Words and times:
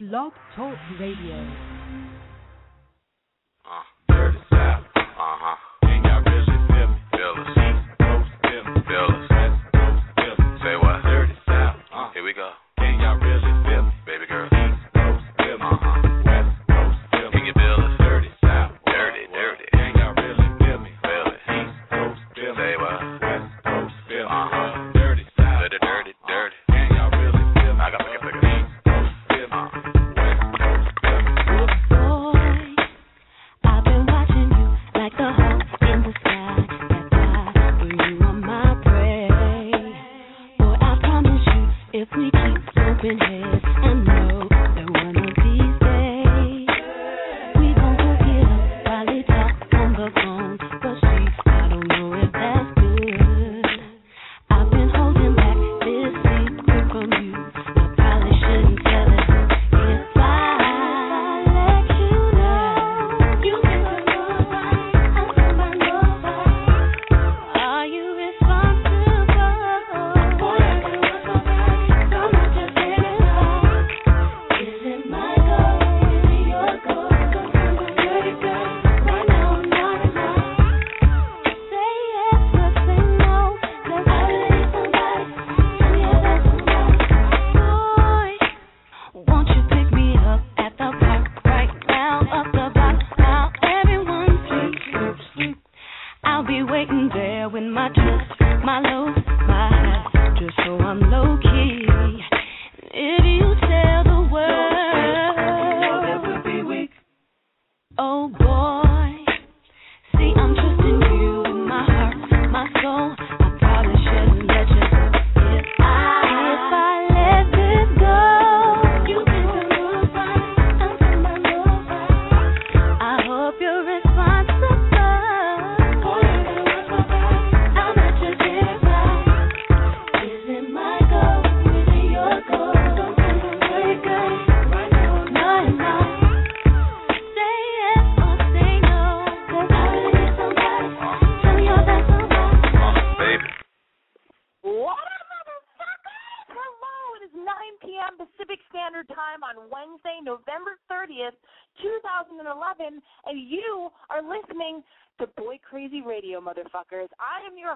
Blog 0.00 0.32
Talk 0.56 0.78
Radio. 0.98 1.79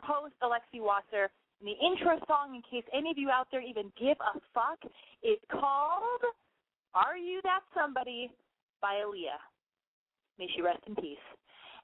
Host, 0.05 0.35
Alexi 0.43 0.81
Wasser, 0.81 1.33
and 1.61 1.67
the 1.69 1.77
intro 1.81 2.21
song, 2.29 2.55
in 2.55 2.63
case 2.63 2.85
any 2.93 3.11
of 3.11 3.19
you 3.19 3.31
out 3.31 3.49
there 3.51 3.63
even 3.63 3.93
give 3.99 4.17
a 4.21 4.39
fuck, 4.53 4.79
is 5.23 5.39
called 5.51 6.23
Are 6.95 7.17
You 7.17 7.41
That 7.43 7.61
Somebody 7.75 8.31
by 8.81 9.01
Aaliyah. 9.01 9.41
May 10.39 10.49
she 10.55 10.63
rest 10.63 10.83
in 10.87 10.95
peace. 10.97 11.23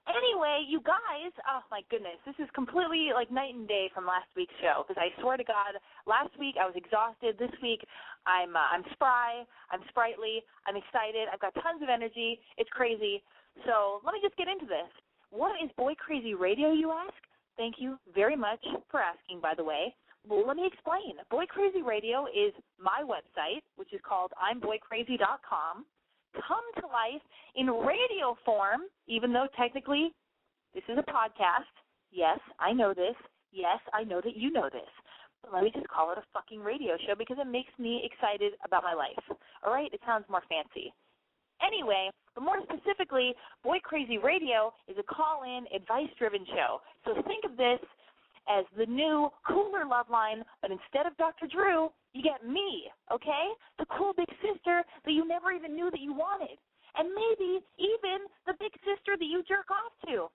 Anyway, 0.09 0.65
you 0.67 0.81
guys, 0.81 1.31
oh 1.47 1.61
my 1.71 1.83
goodness, 1.93 2.17
this 2.25 2.35
is 2.41 2.49
completely 2.55 3.13
like 3.15 3.31
night 3.31 3.55
and 3.55 3.69
day 3.69 3.91
from 3.95 4.09
last 4.09 4.27
week's 4.35 4.55
show. 4.61 4.83
Because 4.83 4.99
I 4.99 5.13
swear 5.21 5.37
to 5.37 5.45
God, 5.45 5.77
last 6.09 6.33
week 6.41 6.57
I 6.59 6.65
was 6.65 6.75
exhausted. 6.75 7.37
This 7.39 7.53
week 7.63 7.85
I'm 8.27 8.57
uh, 8.57 8.65
I'm 8.75 8.83
spry, 8.97 9.45
I'm 9.71 9.85
sprightly, 9.89 10.43
I'm 10.67 10.75
excited. 10.75 11.29
I've 11.31 11.39
got 11.39 11.55
tons 11.63 11.85
of 11.85 11.93
energy. 11.93 12.41
It's 12.57 12.71
crazy. 12.73 13.23
So 13.69 14.01
let 14.03 14.17
me 14.17 14.21
just 14.25 14.37
get 14.41 14.49
into 14.49 14.67
this. 14.67 14.89
What 15.31 15.53
is 15.63 15.71
Boy 15.77 15.95
Crazy 15.95 16.35
Radio, 16.35 16.73
you 16.73 16.91
ask? 16.91 17.21
Thank 17.61 17.77
you 17.77 17.99
very 18.15 18.37
much 18.37 18.65
for 18.91 19.01
asking, 19.01 19.41
by 19.43 19.53
the 19.55 19.65
way. 19.65 19.95
Well, 20.27 20.47
let 20.47 20.57
me 20.57 20.65
explain. 20.65 21.21
Boy 21.31 21.45
Crazy 21.45 21.83
Radio 21.83 22.25
is 22.25 22.57
my 22.81 23.05
website, 23.05 23.61
which 23.77 23.93
is 23.93 24.01
called 24.01 24.33
I'mBoyCrazy.com 24.41 25.85
come 26.35 26.67
to 26.79 26.87
life 26.87 27.23
in 27.57 27.67
radio 27.67 28.37
form, 28.45 28.83
even 29.07 29.33
though 29.33 29.49
technically 29.57 30.15
this 30.75 30.85
is 30.89 30.99
a 30.99 31.11
podcast. 31.11 31.71
Yes, 32.13 32.39
I 32.59 32.73
know 32.73 32.95
this. 32.95 33.17
Yes, 33.53 33.79
I 33.93 34.05
know 34.05 34.21
that 34.23 34.37
you 34.37 34.51
know 34.51 34.69
this. 34.73 34.89
But 35.43 35.55
let 35.55 35.65
me 35.65 35.71
just 35.75 35.89
call 35.89 36.13
it 36.13 36.19
a 36.19 36.25
fucking 36.33 36.61
radio 36.61 36.97
show 37.07 37.15
because 37.17 37.39
it 37.41 37.47
makes 37.47 37.73
me 37.79 38.03
excited 38.05 38.53
about 38.65 38.85
my 38.85 38.95
life. 38.95 39.37
All 39.65 39.73
right? 39.73 39.93
It 39.93 40.01
sounds 40.07 40.25
more 40.29 40.43
fancy. 40.49 40.93
Anyway, 41.65 42.11
but 42.35 42.45
more 42.45 42.61
specifically, 42.65 43.35
Boy 43.63 43.79
Crazy 43.83 44.19
Radio 44.19 44.73
is 44.89 44.97
a 44.99 45.03
call 45.03 45.43
in, 45.45 45.67
advice 45.75 46.09
driven 46.19 46.45
show. 46.47 46.81
So 47.05 47.15
think 47.23 47.45
of 47.45 47.57
this 47.57 47.81
as 48.49 48.65
the 48.77 48.87
new, 48.87 49.29
cooler 49.47 49.85
Loveline, 49.85 50.43
but 50.63 50.71
instead 50.71 51.07
of 51.07 51.17
Dr. 51.17 51.47
Drew, 51.47 51.91
you 52.13 52.23
get 52.23 52.47
me, 52.47 52.91
okay? 53.13 53.53
The 53.79 53.87
cool 53.97 54.13
big 54.17 54.31
sister 54.43 54.83
that 55.05 55.13
you 55.13 55.27
never 55.27 55.53
even 55.53 55.75
knew 55.77 55.91
that 55.91 56.01
you 56.01 56.15
wanted. 56.15 56.57
And 56.97 57.09
maybe 57.15 57.61
even 57.79 58.27
the 58.47 58.55
big 58.59 58.73
sister 58.83 59.15
that 59.19 59.25
you 59.25 59.45
jerk 59.47 59.71
off 59.71 59.93
to. 60.09 60.27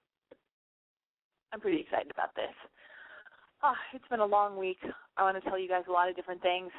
I'm 1.52 1.60
pretty 1.60 1.82
excited 1.82 2.12
about 2.12 2.36
this. 2.36 2.54
Oh, 3.64 3.76
it's 3.94 4.08
been 4.10 4.20
a 4.20 4.26
long 4.26 4.58
week. 4.58 4.80
I 5.18 5.24
want 5.24 5.42
to 5.42 5.50
tell 5.50 5.60
you 5.60 5.68
guys 5.68 5.84
a 5.90 5.92
lot 5.92 6.10
of 6.10 6.16
different 6.16 6.42
things. 6.42 6.72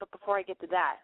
But 0.00 0.10
before 0.10 0.38
I 0.38 0.42
get 0.42 0.60
to 0.60 0.66
that, 0.68 0.96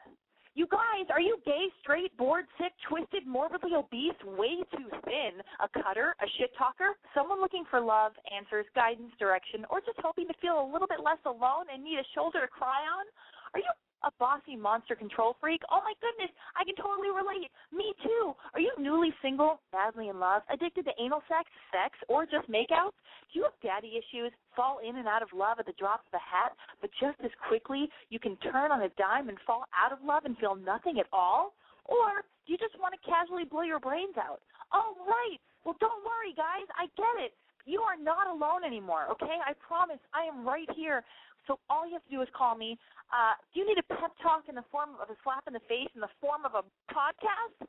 you 0.59 0.67
guys, 0.67 1.07
are 1.15 1.23
you 1.23 1.39
gay, 1.47 1.71
straight, 1.81 2.11
bored, 2.19 2.45
sick, 2.59 2.75
twisted, 2.91 3.23
morbidly 3.23 3.79
obese, 3.79 4.19
way 4.27 4.59
too 4.75 4.91
thin, 5.07 5.39
a 5.63 5.71
cutter, 5.71 6.19
a 6.19 6.27
shit 6.35 6.51
talker, 6.59 6.99
someone 7.15 7.39
looking 7.39 7.63
for 7.71 7.79
love, 7.79 8.11
answers, 8.35 8.67
guidance, 8.75 9.15
direction, 9.23 9.63
or 9.71 9.79
just 9.79 10.03
hoping 10.03 10.27
to 10.27 10.35
feel 10.43 10.59
a 10.59 10.67
little 10.67 10.91
bit 10.91 10.99
less 10.99 11.23
alone 11.31 11.71
and 11.73 11.79
need 11.87 12.03
a 12.03 12.09
shoulder 12.11 12.43
to 12.43 12.51
cry 12.51 12.83
on? 12.91 13.07
Are 13.55 13.63
you 13.63 13.71
a 14.05 14.11
bossy 14.19 14.57
monster 14.57 14.95
control 14.95 15.37
freak? 15.41 15.63
Oh 15.71 15.81
my 15.83 15.95
goodness, 16.01 16.31
I 16.57 16.65
can 16.65 16.77
totally 16.77 17.11
relate. 17.11 17.51
Me 17.73 17.95
too. 18.03 18.35
Are 18.55 18.61
you 18.61 18.73
newly 18.79 19.13
single, 19.23 19.61
badly 19.73 20.09
in 20.09 20.19
love, 20.19 20.43
addicted 20.53 20.85
to 20.87 20.93
anal 21.01 21.23
sex, 21.29 21.51
sex, 21.73 21.99
or 22.09 22.25
just 22.25 22.49
makeouts? 22.51 22.97
Do 23.33 23.41
you 23.41 23.43
have 23.45 23.59
daddy 23.63 23.99
issues, 23.99 24.33
fall 24.55 24.81
in 24.87 24.97
and 24.97 25.09
out 25.09 25.23
of 25.23 25.29
love 25.35 25.59
at 25.59 25.67
the 25.67 25.77
drop 25.79 26.07
of 26.07 26.15
a 26.15 26.23
hat, 26.23 26.53
but 26.81 26.91
just 27.01 27.19
as 27.25 27.31
quickly 27.49 27.89
you 28.11 28.19
can 28.19 28.37
turn 28.39 28.71
on 28.71 28.83
a 28.83 28.91
dime 28.97 29.29
and 29.29 29.39
fall 29.47 29.65
out 29.75 29.93
of 29.93 29.99
love 30.05 30.25
and 30.25 30.39
feel 30.39 30.55
nothing 30.55 30.99
at 30.99 31.07
all? 31.13 31.55
Or 31.85 32.23
do 32.47 32.53
you 32.53 32.59
just 32.59 32.79
want 32.79 32.95
to 32.95 33.01
casually 33.09 33.45
blow 33.45 33.63
your 33.63 33.81
brains 33.81 34.17
out? 34.17 34.41
Oh, 34.73 34.95
right. 35.07 35.41
Well, 35.65 35.77
don't 35.81 36.05
worry, 36.05 36.33
guys. 36.37 36.69
I 36.77 36.87
get 36.97 37.25
it. 37.25 37.33
You 37.69 37.85
are 37.85 38.01
not 38.01 38.29
alone 38.29 38.65
anymore, 38.65 39.13
okay? 39.13 39.37
I 39.45 39.53
promise. 39.61 40.01
I 40.17 40.25
am 40.25 40.47
right 40.47 40.69
here. 40.75 41.05
So 41.47 41.59
all 41.71 41.87
you 41.87 41.95
have 41.95 42.05
to 42.05 42.11
do 42.11 42.21
is 42.23 42.29
call 42.37 42.57
me. 42.57 42.77
Uh, 43.13 43.33
do 43.53 43.61
you 43.61 43.67
need 43.67 43.79
a 43.79 43.95
pep 43.95 44.13
talk 44.23 44.45
in 44.49 44.55
the 44.55 44.65
form 44.71 44.91
of 45.01 45.09
a 45.09 45.17
slap 45.25 45.45
in 45.47 45.55
the 45.55 45.65
face, 45.69 45.89
in 45.95 46.01
the 46.01 46.13
form 46.21 46.45
of 46.45 46.53
a 46.53 46.65
podcast? 46.93 47.67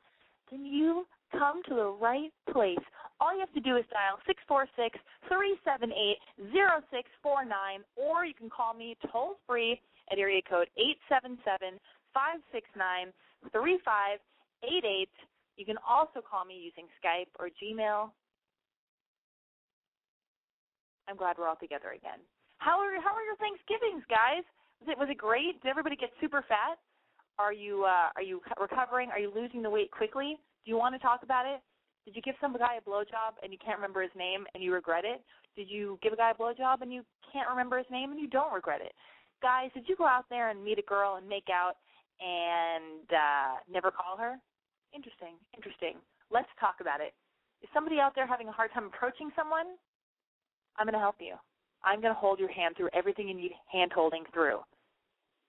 Then 0.50 0.66
you 0.66 1.06
come 1.32 1.62
to 1.68 1.74
the 1.74 1.86
right 1.86 2.32
place. 2.52 2.84
All 3.20 3.32
you 3.32 3.40
have 3.40 3.52
to 3.52 3.60
do 3.60 3.76
is 3.76 3.84
dial 3.90 4.18
six 4.26 4.42
four 4.48 4.66
six 4.76 4.98
three 5.28 5.56
seven 5.64 5.92
eight 5.92 6.18
zero 6.52 6.82
six 6.90 7.08
four 7.22 7.44
nine, 7.44 7.86
or 7.96 8.26
you 8.26 8.34
can 8.34 8.50
call 8.50 8.74
me 8.74 8.96
toll 9.12 9.36
free 9.46 9.80
at 10.10 10.18
area 10.18 10.42
code 10.42 10.68
eight 10.76 10.98
seven 11.08 11.38
seven 11.44 11.78
five 12.12 12.40
six 12.52 12.66
nine 12.76 13.12
three 13.52 13.78
five 13.84 14.18
eight 14.64 14.84
eight. 14.84 15.14
You 15.56 15.64
can 15.64 15.76
also 15.86 16.20
call 16.20 16.44
me 16.44 16.58
using 16.58 16.86
Skype 16.98 17.30
or 17.38 17.48
Gmail. 17.62 18.10
I'm 21.08 21.16
glad 21.16 21.36
we're 21.38 21.48
all 21.48 21.56
together 21.56 21.90
again. 21.94 22.18
How 22.60 22.76
are 22.76 22.92
how 23.00 23.16
are 23.16 23.24
your 23.24 23.40
Thanksgivings, 23.40 24.04
guys? 24.12 24.44
Was 24.84 24.92
it 24.92 24.98
was 25.00 25.08
it 25.08 25.16
great? 25.16 25.60
Did 25.64 25.68
everybody 25.72 25.96
get 25.96 26.12
super 26.20 26.44
fat? 26.44 26.76
Are 27.40 27.56
you 27.56 27.84
uh, 27.88 28.12
are 28.14 28.22
you 28.22 28.40
recovering? 28.60 29.08
Are 29.08 29.18
you 29.18 29.32
losing 29.34 29.62
the 29.64 29.70
weight 29.70 29.90
quickly? 29.90 30.36
Do 30.64 30.70
you 30.70 30.76
want 30.76 30.94
to 30.94 31.00
talk 31.00 31.24
about 31.24 31.48
it? 31.48 31.64
Did 32.04 32.14
you 32.16 32.20
give 32.20 32.36
some 32.40 32.52
guy 32.52 32.76
a 32.76 32.84
blowjob 32.84 33.40
and 33.42 33.50
you 33.50 33.58
can't 33.64 33.80
remember 33.80 34.02
his 34.02 34.12
name 34.16 34.44
and 34.52 34.62
you 34.62 34.72
regret 34.72 35.04
it? 35.04 35.24
Did 35.56 35.70
you 35.72 35.98
give 36.02 36.12
a 36.12 36.16
guy 36.16 36.32
a 36.32 36.34
blowjob 36.34 36.82
and 36.84 36.92
you 36.92 37.02
can't 37.32 37.48
remember 37.48 37.78
his 37.78 37.88
name 37.90 38.12
and 38.12 38.20
you 38.20 38.28
don't 38.28 38.52
regret 38.52 38.80
it? 38.84 38.92
Guys, 39.40 39.70
did 39.72 39.88
you 39.88 39.96
go 39.96 40.04
out 40.04 40.28
there 40.28 40.50
and 40.50 40.62
meet 40.62 40.78
a 40.78 40.84
girl 40.84 41.16
and 41.16 41.26
make 41.26 41.48
out 41.48 41.80
and 42.20 43.08
uh, 43.08 43.56
never 43.72 43.90
call 43.90 44.18
her? 44.18 44.36
Interesting, 44.94 45.40
interesting. 45.56 45.96
Let's 46.30 46.48
talk 46.60 46.76
about 46.80 47.00
it. 47.00 47.14
Is 47.62 47.68
somebody 47.72 48.00
out 48.00 48.12
there 48.14 48.26
having 48.26 48.48
a 48.48 48.52
hard 48.52 48.70
time 48.72 48.84
approaching 48.92 49.30
someone? 49.34 49.80
I'm 50.76 50.84
going 50.84 50.92
to 50.92 51.00
help 51.00 51.16
you. 51.20 51.36
I'm 51.84 52.00
going 52.00 52.14
to 52.14 52.18
hold 52.18 52.38
your 52.38 52.52
hand 52.52 52.76
through 52.76 52.90
everything 52.92 53.28
you 53.28 53.34
need 53.34 53.52
hand 53.70 53.92
holding 53.94 54.24
through, 54.32 54.58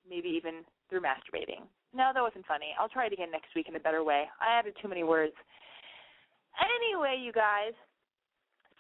maybe 0.09 0.29
even 0.29 0.63
through 0.89 1.01
masturbating. 1.01 1.63
No, 1.93 2.11
that 2.13 2.21
wasn't 2.21 2.45
funny. 2.45 2.73
I'll 2.79 2.89
try 2.89 3.07
it 3.07 3.13
again 3.13 3.31
next 3.31 3.53
week 3.55 3.67
in 3.67 3.75
a 3.75 3.79
better 3.79 4.03
way. 4.03 4.25
I 4.39 4.57
added 4.57 4.75
too 4.81 4.87
many 4.87 5.03
words. 5.03 5.33
Anyway, 6.59 7.21
you 7.21 7.31
guys, 7.31 7.73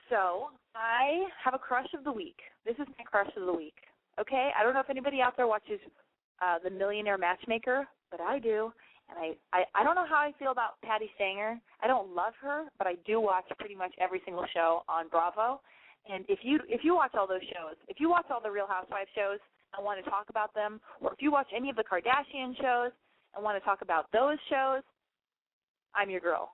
so 0.09 0.49
I 0.75 1.23
have 1.43 1.53
a 1.53 1.59
crush 1.59 1.87
of 1.97 2.03
the 2.03 2.11
week. 2.11 2.37
This 2.65 2.75
is 2.75 2.87
my 2.97 3.03
crush 3.05 3.31
of 3.35 3.45
the 3.45 3.53
week. 3.53 3.75
Okay? 4.19 4.51
I 4.57 4.63
don't 4.63 4.73
know 4.73 4.79
if 4.79 4.89
anybody 4.89 5.21
out 5.21 5.35
there 5.35 5.47
watches 5.47 5.79
uh, 6.41 6.57
The 6.63 6.69
Millionaire 6.69 7.17
Matchmaker, 7.17 7.87
but 8.09 8.21
I 8.21 8.39
do. 8.39 8.71
And 9.09 9.19
I, 9.19 9.57
I, 9.57 9.63
I 9.75 9.83
don't 9.83 9.95
know 9.95 10.07
how 10.07 10.17
I 10.17 10.31
feel 10.39 10.51
about 10.51 10.79
Patti 10.83 11.09
Stanger. 11.15 11.59
I 11.83 11.87
don't 11.87 12.15
love 12.15 12.33
her, 12.41 12.65
but 12.77 12.87
I 12.87 12.95
do 13.05 13.19
watch 13.19 13.45
pretty 13.59 13.75
much 13.75 13.93
every 13.99 14.21
single 14.25 14.45
show 14.53 14.83
on 14.87 15.09
Bravo. 15.09 15.59
And 16.09 16.25
if 16.27 16.39
you 16.41 16.59
if 16.67 16.83
you 16.83 16.95
watch 16.95 17.13
all 17.13 17.27
those 17.27 17.45
shows, 17.53 17.75
if 17.87 17.99
you 17.99 18.09
watch 18.09 18.25
all 18.31 18.41
the 18.41 18.49
Real 18.49 18.67
Housewives 18.67 19.09
shows 19.13 19.39
and 19.75 19.85
want 19.85 20.03
to 20.03 20.09
talk 20.09 20.25
about 20.29 20.53
them, 20.53 20.81
or 20.99 21.13
if 21.13 21.21
you 21.21 21.31
watch 21.31 21.47
any 21.55 21.69
of 21.69 21.75
the 21.75 21.83
Kardashian 21.83 22.57
shows 22.57 22.91
and 23.35 23.43
want 23.43 23.57
to 23.57 23.63
talk 23.63 23.81
about 23.81 24.07
those 24.11 24.37
shows, 24.49 24.81
I'm 25.95 26.09
your 26.09 26.19
girl. 26.19 26.53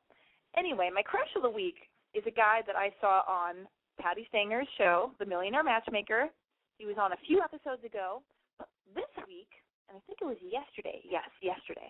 Anyway, 0.57 0.89
my 0.94 1.01
crush 1.01 1.29
of 1.35 1.44
the 1.44 1.49
week 1.49 1.75
is 2.13 2.23
a 2.27 2.31
guy 2.31 2.61
that 2.67 2.75
I 2.75 2.91
saw 2.99 3.23
on 3.27 3.67
Patti 3.99 4.25
Stanger's 4.29 4.67
show, 4.77 5.11
The 5.19 5.25
Millionaire 5.25 5.63
Matchmaker. 5.63 6.29
He 6.77 6.85
was 6.85 6.97
on 7.00 7.13
a 7.13 7.23
few 7.25 7.41
episodes 7.41 7.83
ago. 7.83 8.21
But 8.57 8.69
this 8.93 9.09
week, 9.27 9.50
and 9.89 9.97
I 9.97 10.01
think 10.05 10.19
it 10.21 10.25
was 10.25 10.38
yesterday. 10.41 11.01
Yes, 11.05 11.27
yesterday. 11.41 11.89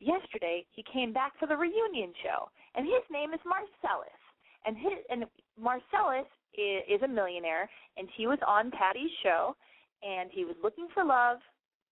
Yesterday, 0.00 0.66
he 0.72 0.84
came 0.92 1.12
back 1.12 1.32
for 1.38 1.46
the 1.46 1.56
reunion 1.56 2.12
show, 2.22 2.50
and 2.74 2.84
his 2.84 3.04
name 3.10 3.32
is 3.32 3.40
Marcellus. 3.46 4.20
And 4.66 4.76
his 4.76 4.98
and 5.08 5.24
Marcellus 5.56 6.28
is, 6.62 7.02
a 7.02 7.08
millionaire, 7.08 7.68
and 7.96 8.08
he 8.16 8.26
was 8.26 8.38
on 8.46 8.70
Patti's 8.70 9.10
show, 9.22 9.56
and 10.02 10.30
he 10.32 10.44
was 10.44 10.56
looking 10.62 10.88
for 10.92 11.04
love. 11.04 11.38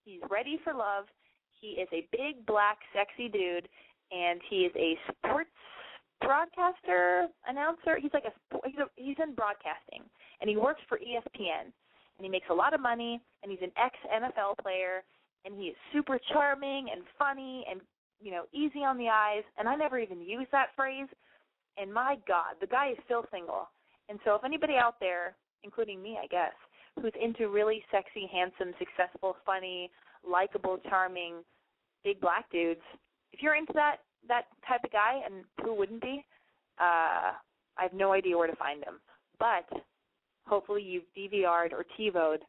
He's 0.03 0.21
ready 0.29 0.59
for 0.63 0.73
love. 0.73 1.05
He 1.59 1.81
is 1.81 1.87
a 1.91 2.07
big, 2.11 2.45
black, 2.45 2.77
sexy 2.93 3.29
dude, 3.29 3.67
and 4.11 4.39
he 4.49 4.67
is 4.67 4.73
a 4.75 4.97
sports 5.09 5.49
broadcaster, 6.21 7.27
announcer. 7.47 7.97
He's 7.99 8.13
like 8.13 8.25
a 8.25 8.57
he's, 8.65 8.77
a, 8.77 8.85
he's 8.95 9.17
in 9.21 9.33
broadcasting, 9.33 10.03
and 10.41 10.49
he 10.49 10.57
works 10.57 10.81
for 10.87 10.97
ESPN, 10.97 11.65
and 11.65 12.21
he 12.21 12.29
makes 12.29 12.47
a 12.49 12.53
lot 12.53 12.73
of 12.73 12.81
money, 12.81 13.21
and 13.43 13.51
he's 13.51 13.61
an 13.61 13.71
ex 13.77 13.95
NFL 14.13 14.57
player, 14.61 15.03
and 15.45 15.55
he 15.55 15.67
is 15.67 15.75
super 15.93 16.19
charming 16.31 16.87
and 16.91 17.03
funny 17.17 17.65
and 17.69 17.81
you 18.21 18.31
know 18.31 18.43
easy 18.53 18.79
on 18.79 18.97
the 18.97 19.09
eyes. 19.09 19.43
And 19.57 19.67
I 19.67 19.75
never 19.75 19.99
even 19.99 20.21
used 20.21 20.51
that 20.51 20.69
phrase. 20.75 21.07
And 21.77 21.93
my 21.93 22.15
God, 22.27 22.55
the 22.61 22.67
guy 22.67 22.91
is 22.91 22.97
still 23.05 23.25
single. 23.31 23.67
And 24.09 24.19
so, 24.23 24.35
if 24.35 24.43
anybody 24.43 24.75
out 24.75 24.95
there, 24.99 25.35
including 25.63 26.01
me, 26.01 26.17
I 26.21 26.27
guess, 26.27 26.53
who's 27.01 27.13
into 27.21 27.49
really 27.49 27.83
sexy, 27.91 28.29
handsome, 28.31 28.73
successful, 28.79 29.35
funny, 29.45 29.91
likable, 30.27 30.77
charming, 30.89 31.35
big 32.03 32.21
black 32.21 32.49
dudes, 32.51 32.81
if 33.33 33.41
you're 33.41 33.55
into 33.55 33.73
that 33.73 33.97
that 34.27 34.45
type 34.67 34.83
of 34.83 34.91
guy, 34.91 35.21
and 35.25 35.43
who 35.63 35.75
wouldn't 35.75 36.01
be, 36.01 36.25
uh, 36.79 37.33
I 37.77 37.81
have 37.83 37.93
no 37.93 38.11
idea 38.13 38.37
where 38.37 38.47
to 38.47 38.55
find 38.55 38.83
him. 38.83 38.99
But 39.39 39.67
hopefully, 40.47 40.81
you've 40.81 41.03
DVR'd 41.17 41.73
or 41.73 41.85
TiVoed 41.99 42.39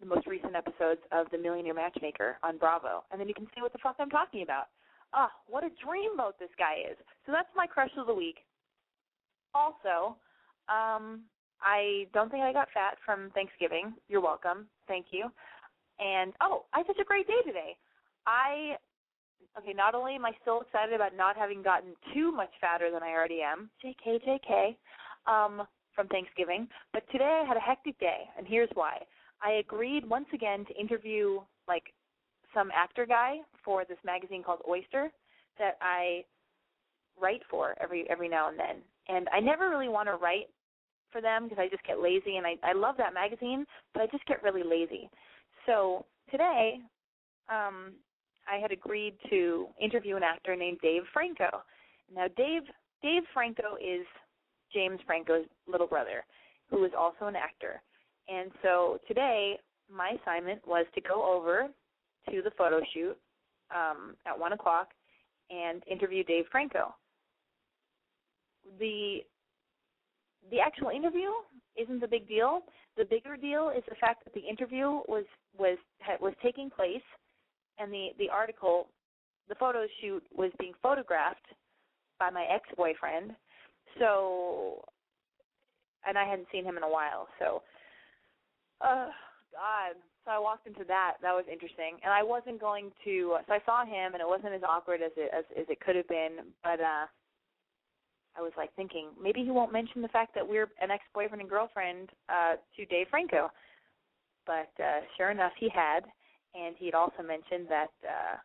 the 0.00 0.06
most 0.06 0.26
recent 0.26 0.54
episodes 0.54 1.00
of 1.12 1.26
The 1.30 1.38
Millionaire 1.38 1.74
Matchmaker 1.74 2.38
on 2.42 2.58
Bravo, 2.58 3.04
and 3.10 3.20
then 3.20 3.28
you 3.28 3.34
can 3.34 3.46
see 3.54 3.62
what 3.62 3.72
the 3.72 3.78
fuck 3.82 3.96
I'm 3.98 4.10
talking 4.10 4.42
about. 4.42 4.66
Ah, 5.12 5.30
what 5.46 5.62
a 5.62 5.68
dreamboat 5.68 6.38
this 6.40 6.50
guy 6.58 6.82
is. 6.90 6.96
So 7.26 7.32
that's 7.32 7.48
my 7.54 7.66
crush 7.66 7.90
of 7.96 8.08
the 8.08 8.14
week. 8.14 8.38
Also, 9.54 10.16
um, 10.68 11.22
I 11.62 12.06
don't 12.12 12.30
think 12.30 12.42
I 12.42 12.52
got 12.52 12.68
fat 12.72 12.96
from 13.04 13.30
Thanksgiving. 13.34 13.94
You're 14.08 14.20
welcome. 14.20 14.66
Thank 14.86 15.06
you. 15.10 15.30
And 15.98 16.32
oh, 16.40 16.64
I 16.72 16.78
had 16.78 16.86
such 16.86 16.98
a 17.00 17.04
great 17.04 17.26
day 17.26 17.40
today. 17.46 17.76
I 18.26 18.76
okay, 19.58 19.72
not 19.72 19.94
only 19.94 20.16
am 20.16 20.24
I 20.24 20.32
still 20.42 20.62
excited 20.62 20.94
about 20.94 21.16
not 21.16 21.36
having 21.36 21.62
gotten 21.62 21.94
too 22.12 22.32
much 22.32 22.50
fatter 22.60 22.90
than 22.90 23.02
I 23.02 23.10
already 23.10 23.40
am, 23.40 23.70
JK, 23.84 24.20
JK, 24.26 24.76
um, 25.26 25.66
from 25.94 26.08
Thanksgiving, 26.08 26.66
but 26.92 27.04
today 27.12 27.42
I 27.44 27.46
had 27.46 27.56
a 27.56 27.60
hectic 27.60 27.98
day, 28.00 28.24
and 28.36 28.46
here's 28.48 28.70
why. 28.74 28.98
I 29.40 29.52
agreed 29.52 30.08
once 30.08 30.26
again 30.34 30.64
to 30.66 30.80
interview 30.80 31.40
like 31.68 31.84
some 32.52 32.70
actor 32.74 33.06
guy 33.06 33.38
for 33.64 33.84
this 33.84 33.98
magazine 34.04 34.42
called 34.42 34.60
Oyster 34.68 35.10
that 35.58 35.76
I 35.80 36.24
write 37.20 37.42
for 37.50 37.76
every 37.80 38.08
every 38.10 38.28
now 38.28 38.48
and 38.48 38.58
then. 38.58 38.76
And 39.08 39.28
I 39.32 39.40
never 39.40 39.68
really 39.68 39.88
want 39.88 40.08
to 40.08 40.16
write 40.16 40.48
for 41.14 41.22
them 41.22 41.44
because 41.44 41.58
I 41.58 41.68
just 41.68 41.86
get 41.86 42.00
lazy 42.00 42.36
and 42.36 42.46
I 42.46 42.56
I 42.64 42.72
love 42.72 42.96
that 42.98 43.14
magazine, 43.14 43.64
but 43.94 44.02
I 44.02 44.06
just 44.08 44.26
get 44.26 44.42
really 44.42 44.64
lazy. 44.64 45.08
So 45.64 46.04
today, 46.30 46.80
um, 47.48 47.92
I 48.52 48.58
had 48.60 48.72
agreed 48.72 49.14
to 49.30 49.68
interview 49.80 50.16
an 50.16 50.24
actor 50.24 50.56
named 50.56 50.78
Dave 50.82 51.02
Franco. 51.12 51.62
Now 52.12 52.26
Dave 52.36 52.62
Dave 53.00 53.22
Franco 53.32 53.76
is 53.80 54.04
James 54.72 54.98
Franco's 55.06 55.46
little 55.70 55.86
brother, 55.86 56.24
who 56.68 56.84
is 56.84 56.90
also 56.98 57.26
an 57.26 57.36
actor. 57.36 57.80
And 58.28 58.50
so 58.62 58.98
today 59.06 59.58
my 59.88 60.16
assignment 60.20 60.66
was 60.66 60.86
to 60.94 61.00
go 61.00 61.22
over 61.32 61.68
to 62.30 62.42
the 62.42 62.50
photo 62.58 62.80
shoot 62.92 63.16
um, 63.74 64.16
at 64.26 64.36
one 64.38 64.52
o'clock 64.52 64.88
and 65.50 65.82
interview 65.86 66.24
Dave 66.24 66.46
Franco. 66.50 66.94
The 68.78 69.18
the 70.50 70.60
actual 70.60 70.90
interview 70.90 71.30
isn't 71.76 72.00
the 72.00 72.08
big 72.08 72.28
deal. 72.28 72.60
The 72.96 73.04
bigger 73.04 73.36
deal 73.36 73.72
is 73.76 73.82
the 73.88 73.96
fact 73.96 74.24
that 74.24 74.34
the 74.34 74.40
interview 74.40 75.00
was 75.08 75.24
was 75.56 75.78
was 76.20 76.34
taking 76.42 76.70
place, 76.70 77.02
and 77.78 77.92
the 77.92 78.08
the 78.18 78.28
article, 78.28 78.88
the 79.48 79.54
photo 79.56 79.86
shoot 80.00 80.22
was 80.34 80.50
being 80.58 80.72
photographed 80.82 81.46
by 82.18 82.30
my 82.30 82.44
ex 82.44 82.68
boyfriend. 82.76 83.32
So, 83.98 84.82
and 86.06 86.18
I 86.18 86.24
hadn't 86.24 86.48
seen 86.52 86.64
him 86.64 86.76
in 86.76 86.82
a 86.82 86.88
while. 86.88 87.28
So, 87.38 87.62
uh, 88.80 89.08
God. 89.52 89.94
So 90.24 90.30
I 90.30 90.38
walked 90.38 90.66
into 90.66 90.84
that. 90.88 91.16
That 91.20 91.32
was 91.32 91.44
interesting, 91.52 92.00
and 92.02 92.10
I 92.10 92.22
wasn't 92.22 92.58
going 92.58 92.90
to. 93.04 93.36
So 93.46 93.52
I 93.52 93.60
saw 93.66 93.84
him, 93.84 94.14
and 94.14 94.22
it 94.22 94.26
wasn't 94.26 94.54
as 94.54 94.62
awkward 94.66 95.02
as 95.02 95.12
it 95.16 95.30
as, 95.36 95.44
as 95.58 95.66
it 95.68 95.80
could 95.80 95.96
have 95.96 96.08
been. 96.08 96.54
But 96.62 96.80
uh 96.80 97.06
I 98.36 98.42
was 98.42 98.52
like 98.56 98.74
thinking 98.74 99.08
maybe 99.20 99.42
he 99.44 99.50
won't 99.50 99.72
mention 99.72 100.02
the 100.02 100.08
fact 100.08 100.34
that 100.34 100.46
we're 100.46 100.68
an 100.80 100.90
ex-boyfriend 100.90 101.40
and 101.40 101.50
girlfriend 101.50 102.10
uh 102.28 102.56
to 102.76 102.86
Dave 102.86 103.06
Franco. 103.10 103.50
But 104.46 104.70
uh 104.78 105.00
sure 105.16 105.30
enough 105.30 105.52
he 105.58 105.68
had 105.68 106.04
and 106.54 106.76
he 106.78 106.86
had 106.86 106.94
also 106.94 107.22
mentioned 107.22 107.66
that 107.68 107.92
uh, 108.06 108.36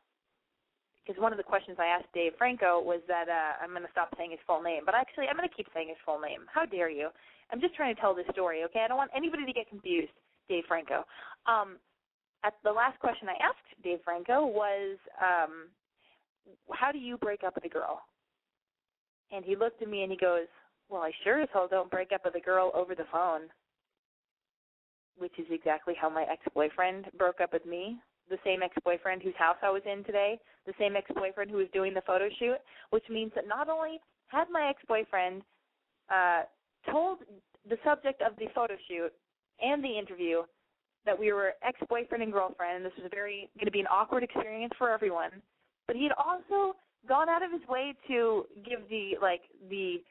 because 1.05 1.21
one 1.21 1.31
of 1.31 1.37
the 1.37 1.43
questions 1.43 1.77
I 1.79 1.85
asked 1.85 2.11
Dave 2.13 2.33
Franco 2.37 2.81
was 2.81 3.01
that 3.07 3.29
uh, 3.29 3.63
I'm 3.63 3.71
going 3.71 3.81
to 3.81 3.91
stop 3.91 4.13
saying 4.17 4.31
his 4.31 4.39
full 4.45 4.61
name, 4.61 4.83
but 4.85 4.93
actually 4.93 5.25
I'm 5.25 5.37
going 5.37 5.47
to 5.47 5.55
keep 5.55 5.65
saying 5.73 5.87
his 5.89 5.97
full 6.05 6.19
name. 6.19 6.45
How 6.53 6.65
dare 6.65 6.89
you? 6.89 7.09
I'm 7.51 7.61
just 7.61 7.73
trying 7.73 7.95
to 7.95 8.01
tell 8.01 8.13
this 8.13 8.29
story, 8.31 8.63
okay? 8.65 8.81
I 8.85 8.87
don't 8.87 8.97
want 8.97 9.09
anybody 9.15 9.45
to 9.45 9.53
get 9.53 9.69
confused. 9.69 10.13
Dave 10.49 10.65
Franco. 10.67 11.05
Um, 11.45 11.77
at 12.43 12.53
the 12.63 12.71
last 12.71 12.99
question 12.99 13.27
I 13.29 13.37
asked 13.41 13.65
Dave 13.83 13.99
Franco 14.03 14.45
was, 14.45 14.97
um, 15.21 15.69
"How 16.71 16.91
do 16.91 16.97
you 16.97 17.17
break 17.17 17.43
up 17.43 17.55
with 17.55 17.65
a 17.65 17.69
girl?" 17.69 18.01
And 19.31 19.45
he 19.45 19.55
looked 19.55 19.81
at 19.81 19.89
me 19.89 20.03
and 20.03 20.11
he 20.11 20.17
goes, 20.17 20.47
"Well, 20.89 21.01
I 21.01 21.11
sure 21.23 21.39
as 21.41 21.49
hell 21.53 21.67
don't 21.67 21.91
break 21.91 22.11
up 22.11 22.25
with 22.25 22.35
a 22.35 22.39
girl 22.39 22.71
over 22.73 22.95
the 22.95 23.05
phone." 23.11 23.51
Which 25.17 25.37
is 25.37 25.47
exactly 25.51 25.93
how 25.93 26.09
my 26.09 26.23
ex-boyfriend 26.23 27.11
broke 27.17 27.41
up 27.41 27.53
with 27.53 27.65
me. 27.65 27.99
The 28.29 28.39
same 28.43 28.63
ex-boyfriend 28.63 29.21
whose 29.21 29.35
house 29.35 29.57
I 29.61 29.69
was 29.69 29.81
in 29.85 30.03
today, 30.03 30.39
the 30.65 30.73
same 30.79 30.95
ex-boyfriend 30.95 31.49
who 31.51 31.57
was 31.57 31.67
doing 31.73 31.93
the 31.93 32.01
photo 32.01 32.29
shoot, 32.39 32.57
which 32.91 33.03
means 33.09 33.31
that 33.35 33.47
not 33.47 33.69
only 33.69 33.99
had 34.27 34.49
my 34.51 34.69
ex-boyfriend 34.69 35.41
uh, 36.09 36.43
told 36.89 37.19
the 37.67 37.77
subject 37.83 38.21
of 38.21 38.35
the 38.37 38.47
photo 38.53 38.75
shoot 38.87 39.11
and 39.61 39.83
the 39.83 39.97
interview 39.97 40.43
that 41.05 41.17
we 41.17 41.31
were 41.33 41.53
ex-boyfriend 41.63 42.23
and 42.23 42.31
girlfriend, 42.31 42.77
and 42.77 42.85
this 42.85 42.93
was 43.01 43.09
very 43.11 43.49
going 43.57 43.65
to 43.65 43.71
be 43.71 43.79
an 43.79 43.87
awkward 43.87 44.23
experience 44.23 44.73
for 44.77 44.89
everyone. 44.89 45.31
But 45.87 45.95
he 45.95 46.03
had 46.03 46.13
also 46.13 46.75
gone 47.07 47.29
out 47.29 47.43
of 47.43 47.51
his 47.51 47.65
way 47.67 47.95
to 48.07 48.45
give 48.65 48.87
the 48.89 49.15
like 49.21 49.41
the 49.69 50.01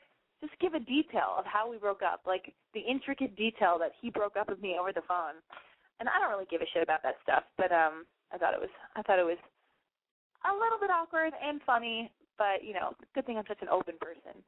just 0.41 0.55
give 0.61 0.75
a 0.75 0.81
detail 0.81 1.35
of 1.37 1.45
how 1.45 1.69
we 1.69 1.79
broke 1.79 2.03
up, 2.03 2.23
like 2.27 2.55
the 2.73 2.81
intricate 2.81 3.35
detail 3.37 3.77
that 3.79 3.93
he 4.01 4.11
broke 4.11 4.37
up 4.37 4.49
with 4.49 4.63
me 4.63 4.77
over 4.79 4.93
the 4.93 5.03
phone. 5.07 5.43
And 5.99 6.09
I 6.09 6.23
don't 6.23 6.31
really 6.31 6.47
give 6.49 6.63
a 6.63 6.71
shit 6.73 6.83
about 6.83 7.03
that 7.03 7.19
stuff, 7.23 7.43
but 7.57 7.73
um 7.73 8.07
I 8.33 8.39
thought 8.39 8.55
it 8.55 8.61
was 8.61 8.73
I 8.97 9.03
thought 9.03 9.19
it 9.19 9.27
was 9.27 9.41
a 10.47 10.55
little 10.55 10.79
bit 10.79 10.91
awkward 10.91 11.33
and 11.35 11.61
funny, 11.67 12.11
but 12.39 12.63
you 12.63 12.73
know, 12.73 12.95
good 13.15 13.27
thing 13.27 13.37
I'm 13.37 13.49
such 13.49 13.63
an 13.63 13.69
open 13.69 13.95
person. 14.01 14.39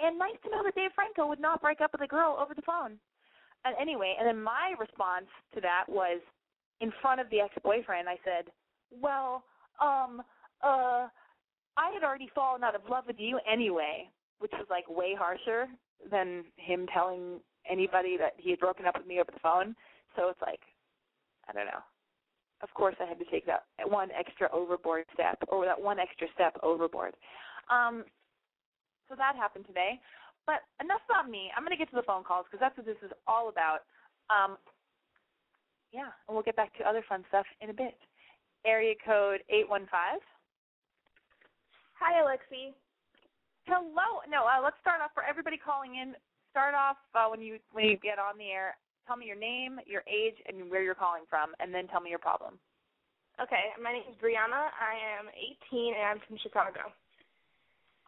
And 0.00 0.18
nice 0.18 0.36
to 0.44 0.50
know 0.50 0.64
that 0.64 0.74
Dave 0.74 0.90
Franco 0.94 1.28
would 1.28 1.40
not 1.40 1.60
break 1.60 1.80
up 1.80 1.92
with 1.92 2.00
a 2.00 2.08
girl 2.08 2.36
over 2.40 2.54
the 2.54 2.64
phone. 2.64 2.96
And 3.64 3.76
anyway, 3.78 4.16
and 4.18 4.26
then 4.26 4.42
my 4.42 4.72
response 4.80 5.28
to 5.54 5.60
that 5.60 5.84
was 5.86 6.20
in 6.80 6.90
front 7.02 7.20
of 7.20 7.28
the 7.28 7.40
ex-boyfriend. 7.40 8.08
I 8.08 8.16
said, 8.24 8.50
"Well, 8.90 9.44
um, 9.78 10.22
uh, 10.62 11.08
I 11.80 11.90
had 11.94 12.04
already 12.04 12.28
fallen 12.34 12.62
out 12.62 12.74
of 12.74 12.82
love 12.88 13.04
with 13.06 13.18
you 13.18 13.40
anyway," 13.50 14.10
which 14.38 14.52
was 14.52 14.66
like 14.68 14.84
way 14.88 15.14
harsher 15.14 15.66
than 16.10 16.44
him 16.56 16.86
telling 16.92 17.40
anybody 17.68 18.16
that 18.18 18.34
he 18.36 18.50
had 18.50 18.58
broken 18.58 18.84
up 18.86 18.96
with 18.96 19.06
me 19.06 19.20
over 19.20 19.30
the 19.32 19.40
phone. 19.40 19.74
So 20.16 20.28
it's 20.28 20.40
like, 20.42 20.60
I 21.48 21.52
don't 21.52 21.66
know. 21.66 21.82
Of 22.62 22.72
course, 22.74 22.94
I 23.00 23.06
had 23.06 23.18
to 23.18 23.24
take 23.30 23.46
that 23.46 23.64
one 23.86 24.10
extra 24.12 24.48
overboard 24.52 25.06
step, 25.14 25.38
or 25.48 25.64
that 25.64 25.80
one 25.80 25.98
extra 25.98 26.26
step 26.34 26.56
overboard. 26.62 27.14
Um, 27.70 28.04
so 29.08 29.14
that 29.16 29.34
happened 29.36 29.66
today. 29.66 29.98
But 30.46 30.60
enough 30.82 31.00
about 31.08 31.30
me. 31.30 31.50
I'm 31.56 31.64
going 31.64 31.76
to 31.76 31.78
get 31.78 31.90
to 31.90 31.96
the 31.96 32.06
phone 32.06 32.24
calls 32.24 32.44
because 32.46 32.60
that's 32.60 32.76
what 32.76 32.86
this 32.86 33.00
is 33.02 33.12
all 33.26 33.48
about. 33.48 33.80
Um, 34.28 34.56
yeah, 35.92 36.12
and 36.26 36.34
we'll 36.34 36.42
get 36.42 36.56
back 36.56 36.76
to 36.78 36.84
other 36.84 37.04
fun 37.08 37.24
stuff 37.28 37.46
in 37.60 37.70
a 37.70 37.74
bit. 37.74 37.96
Area 38.64 38.94
code 39.04 39.40
815. 39.48 40.20
Hi, 42.00 42.16
Alexi. 42.24 42.72
Hello. 43.68 44.24
No, 44.24 44.48
uh, 44.48 44.64
let's 44.64 44.80
start 44.80 45.04
off 45.04 45.12
for 45.12 45.22
everybody 45.22 45.60
calling 45.60 46.00
in. 46.00 46.16
Start 46.50 46.74
off 46.74 46.96
uh, 47.14 47.28
when 47.28 47.44
you 47.44 47.60
when 47.72 47.84
you 47.86 48.00
get 48.00 48.18
on 48.18 48.40
the 48.40 48.48
air. 48.48 48.80
Tell 49.06 49.16
me 49.20 49.26
your 49.26 49.38
name, 49.38 49.78
your 49.86 50.02
age, 50.08 50.40
and 50.48 50.70
where 50.70 50.82
you're 50.82 50.98
calling 50.98 51.28
from, 51.28 51.52
and 51.60 51.74
then 51.74 51.86
tell 51.88 52.00
me 52.00 52.10
your 52.10 52.22
problem. 52.22 52.58
Okay, 53.36 53.72
my 53.80 53.92
name 53.92 54.08
is 54.08 54.16
Brianna. 54.16 54.72
I 54.76 54.96
am 55.20 55.28
18 55.70 55.94
and 55.94 56.04
I'm 56.04 56.20
from 56.26 56.36
Chicago. 56.42 56.92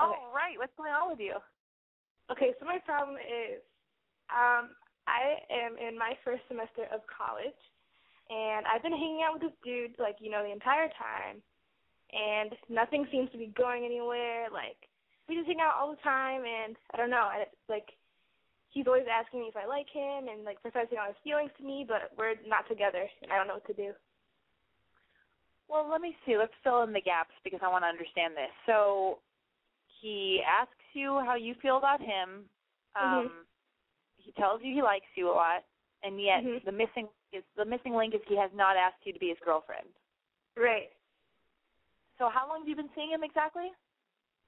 All 0.01 0.33
right. 0.35 0.57
What's 0.59 0.75
going 0.77 0.93
on 0.93 1.13
with 1.13 1.21
you? 1.21 1.37
Okay, 2.33 2.57
so 2.59 2.67
my 2.67 2.81
problem 2.85 3.17
is 3.21 3.61
um 4.33 4.73
I 5.07 5.37
am 5.53 5.77
in 5.77 5.99
my 5.99 6.17
first 6.25 6.43
semester 6.49 6.89
of 6.93 7.05
college 7.07 7.59
and 8.31 8.67
I've 8.67 8.83
been 8.83 8.97
hanging 8.97 9.23
out 9.27 9.35
with 9.35 9.51
this 9.51 9.59
dude 9.65 9.99
like, 9.99 10.17
you 10.21 10.31
know, 10.31 10.43
the 10.43 10.53
entire 10.53 10.89
time 10.97 11.43
and 12.13 12.53
nothing 12.69 13.07
seems 13.11 13.31
to 13.33 13.39
be 13.39 13.53
going 13.57 13.85
anywhere. 13.85 14.49
Like 14.53 14.77
we 15.29 15.37
just 15.37 15.47
hang 15.47 15.61
out 15.61 15.75
all 15.79 15.91
the 15.91 16.03
time 16.03 16.43
and 16.45 16.77
I 16.93 16.97
don't 16.97 17.11
know, 17.11 17.31
and 17.33 17.43
it's 17.43 17.69
like 17.69 17.89
he's 18.71 18.87
always 18.87 19.07
asking 19.11 19.41
me 19.41 19.47
if 19.47 19.57
I 19.57 19.67
like 19.67 19.89
him 19.93 20.29
and 20.29 20.45
like 20.45 20.61
professing 20.63 20.99
all 20.99 21.09
his 21.09 21.17
feelings 21.25 21.51
to 21.59 21.65
me, 21.65 21.85
but 21.87 22.11
we're 22.17 22.35
not 22.47 22.69
together 22.69 23.09
and 23.23 23.33
I 23.33 23.37
don't 23.37 23.47
know 23.47 23.55
what 23.55 23.67
to 23.67 23.75
do. 23.75 23.93
Well, 25.69 25.89
let 25.91 26.01
me 26.01 26.17
see. 26.27 26.37
Let's 26.37 26.53
fill 26.63 26.83
in 26.83 26.93
the 26.93 27.01
gaps 27.01 27.33
because 27.45 27.61
I 27.63 27.69
want 27.69 27.85
to 27.85 27.89
understand 27.89 28.35
this. 28.37 28.53
So 28.67 29.19
he 30.01 30.43
asks 30.45 30.73
you 30.93 31.21
how 31.25 31.35
you 31.35 31.55
feel 31.63 31.79
about 31.79 32.01
him. 32.01 32.45
Um, 32.95 33.01
Mhm. 33.03 33.47
He 34.19 34.33
tells 34.33 34.63
you 34.63 34.73
he 34.73 34.83
likes 34.83 35.07
you 35.17 35.31
a 35.31 35.35
lot, 35.35 35.65
and 36.03 36.21
yet 36.21 36.45
Mhm. 36.45 36.65
the 36.65 36.73
missing 36.73 37.09
is 37.33 37.43
the 37.57 37.65
missing 37.65 37.95
link 37.95 38.15
is 38.15 38.23
he 38.27 38.37
has 38.37 38.53
not 38.55 38.77
asked 38.77 39.05
you 39.05 39.13
to 39.13 39.19
be 39.19 39.31
his 39.31 39.39
girlfriend. 39.41 39.89
Right. 40.57 40.93
So 42.23 42.31
how 42.31 42.47
long 42.47 42.63
have 42.63 42.71
you 42.71 42.79
been 42.79 42.95
seeing 42.95 43.11
him 43.11 43.27
exactly? 43.27 43.75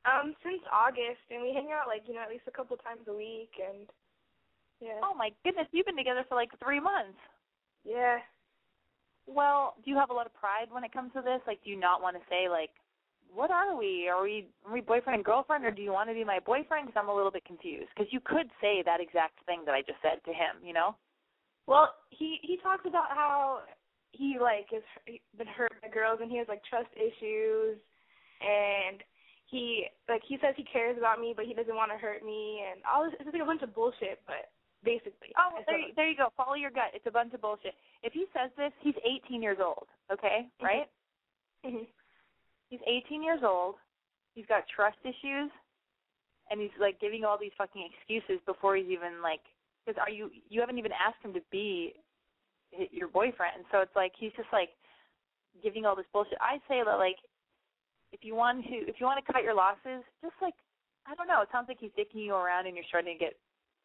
Um, 0.06 0.38
since 0.46 0.62
August 0.70 1.26
and 1.26 1.42
we 1.42 1.50
hang 1.50 1.74
out 1.74 1.90
like, 1.90 2.06
you 2.06 2.14
know, 2.14 2.22
at 2.22 2.30
least 2.30 2.46
a 2.46 2.54
couple 2.54 2.78
times 2.78 3.02
a 3.10 3.12
week 3.12 3.50
and 3.58 3.90
yeah. 4.78 5.02
Oh 5.02 5.10
my 5.10 5.34
goodness, 5.42 5.66
you've 5.74 5.90
been 5.90 5.98
together 5.98 6.22
for 6.28 6.38
like 6.38 6.54
three 6.62 6.78
months. 6.78 7.18
Yeah. 7.82 8.22
Well, 9.26 9.74
do 9.82 9.90
you 9.90 9.98
have 9.98 10.10
a 10.10 10.14
lot 10.14 10.26
of 10.26 10.34
pride 10.38 10.70
when 10.70 10.84
it 10.84 10.94
comes 10.94 11.10
to 11.18 11.22
this? 11.22 11.42
Like, 11.50 11.58
do 11.66 11.70
you 11.70 11.80
not 11.80 11.98
want 11.98 12.14
to 12.14 12.22
say 12.30 12.46
like, 12.46 12.70
what 13.26 13.50
are 13.50 13.74
we? 13.74 14.06
Are 14.06 14.22
we 14.22 14.46
are 14.62 14.72
we 14.72 14.80
boyfriend 14.80 15.16
and 15.18 15.24
girlfriend, 15.24 15.64
or 15.64 15.72
do 15.72 15.82
you 15.82 15.90
want 15.90 16.08
to 16.10 16.14
be 16.14 16.22
my 16.22 16.38
boyfriend? 16.38 16.86
Because 16.86 17.00
I'm 17.00 17.10
a 17.10 17.16
little 17.16 17.34
bit 17.34 17.44
confused. 17.44 17.90
Because 17.90 18.12
you 18.12 18.20
could 18.22 18.46
say 18.62 18.86
that 18.86 19.00
exact 19.02 19.42
thing 19.46 19.66
that 19.66 19.74
I 19.74 19.82
just 19.82 19.98
said 19.98 20.22
to 20.26 20.30
him. 20.30 20.62
You 20.62 20.74
know? 20.74 20.94
Well, 21.66 21.90
he 22.10 22.38
he 22.42 22.54
talks 22.62 22.86
about 22.86 23.10
how 23.10 23.66
he 24.16 24.38
like 24.40 24.66
has 24.70 24.82
been 25.36 25.46
hurt 25.46 25.72
by 25.82 25.88
girls 25.88 26.18
and 26.22 26.30
he 26.30 26.38
has 26.38 26.46
like 26.48 26.62
trust 26.64 26.88
issues 26.96 27.76
and 28.40 29.02
he 29.46 29.86
like 30.08 30.22
he 30.26 30.38
says 30.40 30.54
he 30.56 30.64
cares 30.64 30.96
about 30.98 31.20
me 31.20 31.32
but 31.36 31.44
he 31.46 31.54
doesn't 31.54 31.74
want 31.76 31.90
to 31.92 31.98
hurt 31.98 32.24
me 32.24 32.62
and 32.70 32.80
all 32.86 33.04
this 33.04 33.12
it's 33.20 33.28
like 33.32 33.42
a 33.42 33.44
bunch 33.44 33.62
of 33.62 33.74
bullshit 33.74 34.20
but 34.26 34.50
basically 34.84 35.32
Oh, 35.36 35.56
I 35.58 35.62
there, 35.66 35.78
you- 35.78 35.94
there 35.96 36.08
you 36.08 36.16
go. 36.16 36.28
Follow 36.36 36.54
your 36.54 36.70
gut. 36.70 36.92
It's 36.94 37.06
a 37.06 37.10
bunch 37.10 37.32
of 37.34 37.40
bullshit. 37.40 37.74
If 38.02 38.12
he 38.12 38.26
says 38.36 38.50
this, 38.56 38.72
he's 38.80 38.94
18 39.26 39.42
years 39.42 39.58
old. 39.60 39.86
Okay, 40.12 40.46
right? 40.62 40.88
Mhm. 41.64 41.86
He's 42.68 42.80
18 42.86 43.22
years 43.22 43.40
old. 43.42 43.76
He's 44.34 44.44
got 44.46 44.64
trust 44.68 44.98
issues, 45.04 45.50
and 46.50 46.60
he's 46.60 46.74
like 46.78 47.00
giving 47.00 47.24
all 47.24 47.38
these 47.38 47.52
fucking 47.56 47.80
excuses 47.88 48.40
before 48.44 48.76
he's 48.76 48.88
even 48.90 49.22
like. 49.22 49.40
Because 49.86 49.98
are 50.00 50.10
you? 50.10 50.30
You 50.50 50.60
haven't 50.60 50.78
even 50.78 50.92
asked 50.92 51.22
him 51.24 51.32
to 51.32 51.40
be 51.50 51.94
your 52.90 53.08
boyfriend, 53.08 53.56
And 53.56 53.64
so 53.70 53.80
it's 53.80 53.94
like 53.96 54.12
he's 54.18 54.32
just 54.36 54.50
like 54.52 54.70
giving 55.62 55.84
all 55.86 55.96
this 55.96 56.08
bullshit. 56.12 56.38
I 56.40 56.58
say 56.68 56.82
that 56.84 56.98
like, 56.98 57.16
if 58.12 58.22
you 58.22 58.34
want 58.34 58.64
to, 58.64 58.76
if 58.86 59.00
you 59.00 59.06
want 59.06 59.24
to 59.24 59.32
cut 59.32 59.42
your 59.42 59.54
losses, 59.54 60.02
just 60.22 60.34
like 60.42 60.54
I 61.06 61.14
don't 61.14 61.28
know. 61.28 61.42
It 61.42 61.48
sounds 61.52 61.68
like 61.68 61.78
he's 61.80 61.92
dicking 61.98 62.24
you 62.24 62.34
around, 62.34 62.66
and 62.66 62.74
you're 62.74 62.88
starting 62.88 63.18
to 63.18 63.24
get 63.24 63.36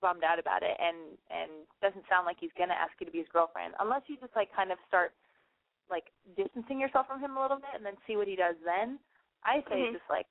bummed 0.01 0.23
out 0.23 0.39
about 0.39 0.63
it, 0.63 0.77
and 0.79 1.17
and 1.29 1.51
doesn't 1.81 2.05
sound 2.07 2.25
like 2.25 2.37
he's 2.39 2.53
gonna 2.57 2.77
ask 2.77 2.93
you 2.99 3.05
to 3.05 3.11
be 3.11 3.19
his 3.19 3.27
girlfriend 3.33 3.73
unless 3.79 4.03
you 4.07 4.15
just 4.17 4.35
like 4.35 4.53
kind 4.55 4.71
of 4.71 4.77
start 4.87 5.11
like 5.89 6.13
distancing 6.37 6.79
yourself 6.79 7.07
from 7.07 7.19
him 7.19 7.35
a 7.35 7.41
little 7.41 7.57
bit 7.57 7.73
and 7.73 7.83
then 7.83 7.97
see 8.05 8.15
what 8.15 8.27
he 8.27 8.35
does 8.37 8.55
then. 8.63 8.99
I 9.43 9.61
say 9.69 9.89
Mhm. 9.89 9.93
just 9.93 10.09
like 10.09 10.27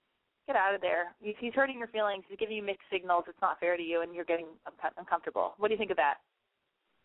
get 0.47 0.57
out 0.57 0.75
of 0.75 0.81
there. 0.81 1.15
He's, 1.21 1.35
he's 1.39 1.53
hurting 1.53 1.79
your 1.79 1.89
feelings. 1.89 2.25
He's 2.29 2.39
giving 2.39 2.57
you 2.57 2.63
mixed 2.63 2.89
signals. 2.91 3.25
It's 3.29 3.41
not 3.43 3.59
fair 3.61 3.77
to 3.77 3.83
you, 3.83 4.01
and 4.03 4.15
you're 4.15 4.25
getting 4.25 4.47
uncomfortable. 4.97 5.55
What 5.59 5.69
do 5.69 5.75
you 5.75 5.79
think 5.79 5.91
of 5.91 5.97
that? 5.99 6.19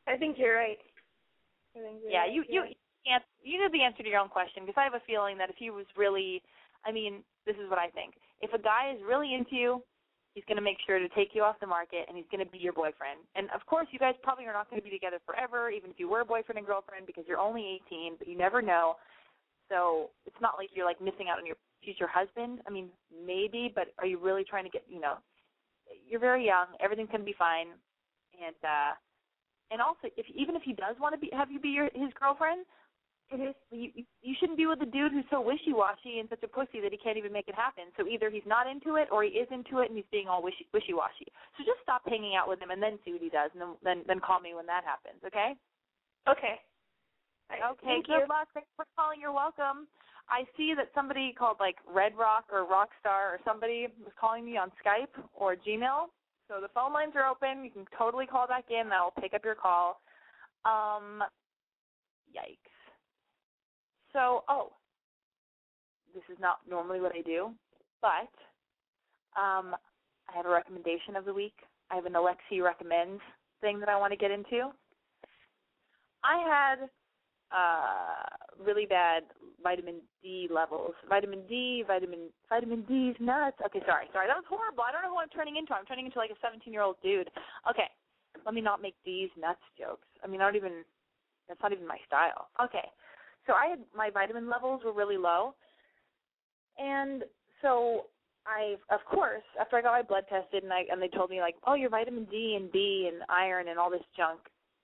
I 0.07 0.15
think 0.17 0.37
you're 0.37 0.55
right. 0.55 0.79
I 1.75 1.81
think 1.81 2.01
you're 2.01 2.11
Yeah, 2.11 2.25
you 2.25 2.43
you 2.47 2.63
can't. 3.05 3.23
You 3.41 3.59
know 3.59 3.69
the 3.71 3.83
answer 3.83 4.03
to 4.03 4.09
your 4.09 4.19
own 4.19 4.29
question 4.29 4.63
because 4.63 4.79
I 4.79 4.83
have 4.83 4.93
a 4.93 5.03
feeling 5.05 5.37
that 5.37 5.49
if 5.49 5.55
he 5.57 5.69
was 5.69 5.85
really, 5.97 6.41
I 6.85 6.91
mean, 6.91 7.23
this 7.45 7.55
is 7.57 7.69
what 7.69 7.79
I 7.79 7.89
think. 7.89 8.15
If 8.41 8.53
a 8.53 8.61
guy 8.61 8.93
is 8.95 9.01
really 9.03 9.33
into 9.33 9.55
you, 9.55 9.83
he's 10.33 10.43
going 10.47 10.57
to 10.57 10.63
make 10.63 10.77
sure 10.85 10.99
to 10.99 11.09
take 11.09 11.31
you 11.33 11.43
off 11.43 11.59
the 11.59 11.67
market 11.67 12.05
and 12.07 12.17
he's 12.17 12.27
going 12.31 12.43
to 12.43 12.49
be 12.49 12.57
your 12.57 12.73
boyfriend. 12.73 13.21
And 13.35 13.49
of 13.53 13.65
course, 13.65 13.87
you 13.91 13.99
guys 13.99 14.15
probably 14.23 14.45
are 14.45 14.53
not 14.53 14.69
going 14.69 14.81
to 14.81 14.85
be 14.85 14.93
together 14.93 15.19
forever, 15.25 15.69
even 15.69 15.91
if 15.91 15.99
you 15.99 16.09
were 16.09 16.25
boyfriend 16.25 16.57
and 16.57 16.67
girlfriend, 16.67 17.05
because 17.05 17.25
you're 17.27 17.39
only 17.39 17.81
18. 17.87 18.15
But 18.17 18.27
you 18.27 18.37
never 18.37 18.61
know. 18.61 18.95
So 19.69 20.09
it's 20.25 20.39
not 20.41 20.55
like 20.57 20.69
you're 20.73 20.85
like 20.85 21.01
missing 21.01 21.27
out 21.31 21.39
on 21.39 21.45
your 21.45 21.57
future 21.83 22.07
husband. 22.07 22.59
I 22.67 22.71
mean, 22.71 22.89
maybe, 23.11 23.71
but 23.73 23.93
are 23.99 24.05
you 24.05 24.19
really 24.19 24.43
trying 24.43 24.63
to 24.65 24.69
get? 24.69 24.83
You 24.87 24.99
know, 24.99 25.15
you're 26.07 26.19
very 26.19 26.45
young. 26.45 26.67
Everything's 26.79 27.09
going 27.09 27.21
to 27.21 27.25
be 27.25 27.35
fine. 27.37 27.67
And 28.39 28.55
uh 28.63 28.93
and 29.73 29.81
also, 29.81 30.07
if 30.15 30.29
even 30.29 30.55
if 30.55 30.61
he 30.61 30.73
does 30.73 30.95
want 31.01 31.17
to 31.17 31.19
be 31.19 31.33
have 31.33 31.49
you 31.49 31.59
be 31.59 31.69
your 31.73 31.89
his 31.97 32.13
girlfriend, 32.13 32.65
Mhm. 33.33 33.55
you 33.71 33.91
you- 33.95 34.05
you 34.21 34.35
shouldn't 34.35 34.57
be 34.57 34.67
with 34.67 34.81
a 34.81 34.85
dude 34.85 35.11
who's 35.11 35.27
so 35.29 35.41
wishy 35.41 35.73
washy 35.73 36.19
and 36.19 36.29
such 36.29 36.43
a 36.43 36.47
pussy 36.47 36.79
that 36.79 36.91
he 36.91 36.97
can't 36.97 37.17
even 37.17 37.31
make 37.33 37.47
it 37.47 37.55
happen. 37.55 37.91
So 37.97 38.05
either 38.05 38.29
he's 38.29 38.45
not 38.45 38.67
into 38.67 38.97
it 38.97 39.09
or 39.11 39.23
he 39.23 39.31
is 39.39 39.49
into 39.49 39.79
it 39.79 39.89
and 39.89 39.97
he's 39.97 40.05
being 40.11 40.29
all 40.29 40.43
wishy 40.43 40.67
wishy 40.71 40.93
washy. 40.93 41.27
So 41.57 41.63
just 41.63 41.81
stop 41.81 42.07
hanging 42.07 42.35
out 42.35 42.47
with 42.47 42.59
him 42.61 42.69
and 42.69 42.81
then 42.81 42.99
see 43.03 43.11
what 43.13 43.21
he 43.21 43.29
does, 43.29 43.51
and 43.53 43.61
then 43.61 43.77
then 43.81 44.03
then 44.05 44.19
call 44.19 44.39
me 44.39 44.53
when 44.53 44.67
that 44.67 44.83
happens. 44.83 45.23
Okay? 45.23 45.57
Okay. 46.27 46.61
Okay, 47.51 47.85
Thank 47.85 48.07
good 48.07 48.21
you. 48.21 48.25
luck. 48.27 48.47
Thanks 48.53 48.69
for 48.75 48.85
calling. 48.95 49.19
You're 49.19 49.31
welcome. 49.31 49.87
I 50.29 50.45
see 50.55 50.73
that 50.73 50.93
somebody 50.93 51.33
called 51.33 51.59
like 51.59 51.77
Red 51.85 52.15
Rock 52.15 52.45
or 52.51 52.65
Rockstar 52.65 53.33
or 53.33 53.39
somebody 53.43 53.87
was 54.03 54.13
calling 54.19 54.45
me 54.45 54.57
on 54.57 54.71
Skype 54.83 55.13
or 55.33 55.55
Gmail. 55.55 56.09
So 56.47 56.59
the 56.61 56.67
phone 56.69 56.93
lines 56.93 57.13
are 57.15 57.27
open. 57.27 57.63
You 57.63 57.71
can 57.71 57.85
totally 57.97 58.25
call 58.25 58.47
back 58.47 58.65
in. 58.69 58.91
I'll 58.91 59.13
pick 59.21 59.33
up 59.33 59.45
your 59.45 59.55
call. 59.55 60.01
Um, 60.65 61.23
yikes. 62.35 62.57
So, 64.11 64.43
oh, 64.47 64.71
this 66.13 66.23
is 66.31 66.37
not 66.39 66.59
normally 66.69 67.01
what 67.01 67.13
I 67.15 67.21
do, 67.21 67.51
but 68.01 68.29
um, 69.39 69.75
I 70.29 70.35
have 70.35 70.45
a 70.45 70.49
recommendation 70.49 71.15
of 71.15 71.25
the 71.25 71.33
week. 71.33 71.55
I 71.89 71.95
have 71.95 72.05
an 72.05 72.13
Alexi 72.13 72.63
recommends 72.63 73.21
thing 73.61 73.79
that 73.79 73.89
I 73.89 73.97
want 73.97 74.11
to 74.11 74.17
get 74.17 74.31
into. 74.31 74.69
I 76.23 76.37
had 76.47 76.89
uh 77.53 78.25
really 78.65 78.85
bad 78.85 79.23
vitamin 79.61 80.01
D 80.21 80.47
levels. 80.51 80.93
Vitamin 81.07 81.43
D, 81.47 81.83
vitamin 81.85 82.29
vitamin 82.49 82.83
D's 82.83 83.15
nuts. 83.19 83.57
Okay, 83.65 83.81
sorry, 83.85 84.07
sorry. 84.11 84.27
That 84.27 84.37
was 84.37 84.49
horrible. 84.49 84.83
I 84.83 84.91
don't 84.91 85.01
know 85.01 85.09
who 85.09 85.19
I'm 85.19 85.29
turning 85.29 85.57
into. 85.57 85.73
I'm 85.73 85.85
turning 85.85 86.05
into 86.05 86.17
like 86.17 86.31
a 86.31 86.39
17 86.41 86.71
year 86.71 86.81
old 86.81 86.97
dude. 87.03 87.29
Okay, 87.69 87.87
let 88.45 88.53
me 88.53 88.61
not 88.61 88.81
make 88.81 88.95
D's 89.05 89.29
nuts 89.39 89.63
jokes. 89.77 90.07
I 90.23 90.27
mean, 90.27 90.41
I 90.41 90.45
don't 90.45 90.55
even. 90.55 90.83
That's 91.47 91.61
not 91.61 91.73
even 91.73 91.87
my 91.87 91.97
style. 92.07 92.47
Okay, 92.63 92.87
so 93.45 93.53
I 93.53 93.67
had 93.67 93.79
my 93.95 94.09
vitamin 94.09 94.49
levels 94.49 94.81
were 94.83 94.93
really 94.93 95.17
low, 95.17 95.55
and 96.77 97.23
so 97.61 98.05
I, 98.45 98.75
of 98.93 98.99
course, 99.05 99.43
after 99.59 99.77
I 99.77 99.81
got 99.81 99.91
my 99.91 100.01
blood 100.01 100.25
tested 100.29 100.63
and 100.63 100.71
I 100.71 100.83
and 100.91 101.01
they 101.01 101.07
told 101.07 101.29
me 101.29 101.39
like, 101.39 101.55
oh, 101.65 101.75
your 101.75 101.89
vitamin 101.89 102.25
D 102.25 102.57
and 102.59 102.71
B 102.71 103.09
and 103.11 103.23
iron 103.29 103.67
and 103.67 103.79
all 103.79 103.89
this 103.89 104.03
junk, 104.15 104.39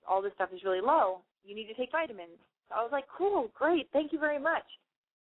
all 0.07 0.21
this 0.21 0.33
stuff 0.35 0.49
is 0.53 0.63
really 0.63 0.81
low. 0.81 1.21
You 1.43 1.55
need 1.55 1.67
to 1.67 1.73
take 1.73 1.91
vitamins. 1.91 2.37
So 2.69 2.75
I 2.75 2.83
was 2.83 2.91
like, 2.91 3.05
cool, 3.15 3.49
great, 3.53 3.89
thank 3.93 4.13
you 4.13 4.19
very 4.19 4.39
much. 4.39 4.65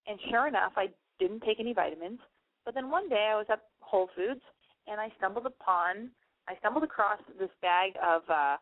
And 0.07 0.19
sure 0.29 0.47
enough, 0.47 0.73
I 0.75 0.87
didn't 1.19 1.43
take 1.43 1.59
any 1.59 1.73
vitamins. 1.73 2.19
But 2.63 2.73
then 2.73 2.89
one 2.89 3.09
day 3.09 3.29
I 3.31 3.35
was 3.35 3.45
at 3.51 3.61
Whole 3.81 4.09
Foods 4.15 4.41
and 4.87 4.99
I 4.99 5.11
stumbled 5.17 5.45
upon, 5.45 6.09
I 6.47 6.55
stumbled 6.59 6.83
across 6.83 7.19
this 7.39 7.49
bag 7.61 7.93
of 8.03 8.21
uh, 8.29 8.57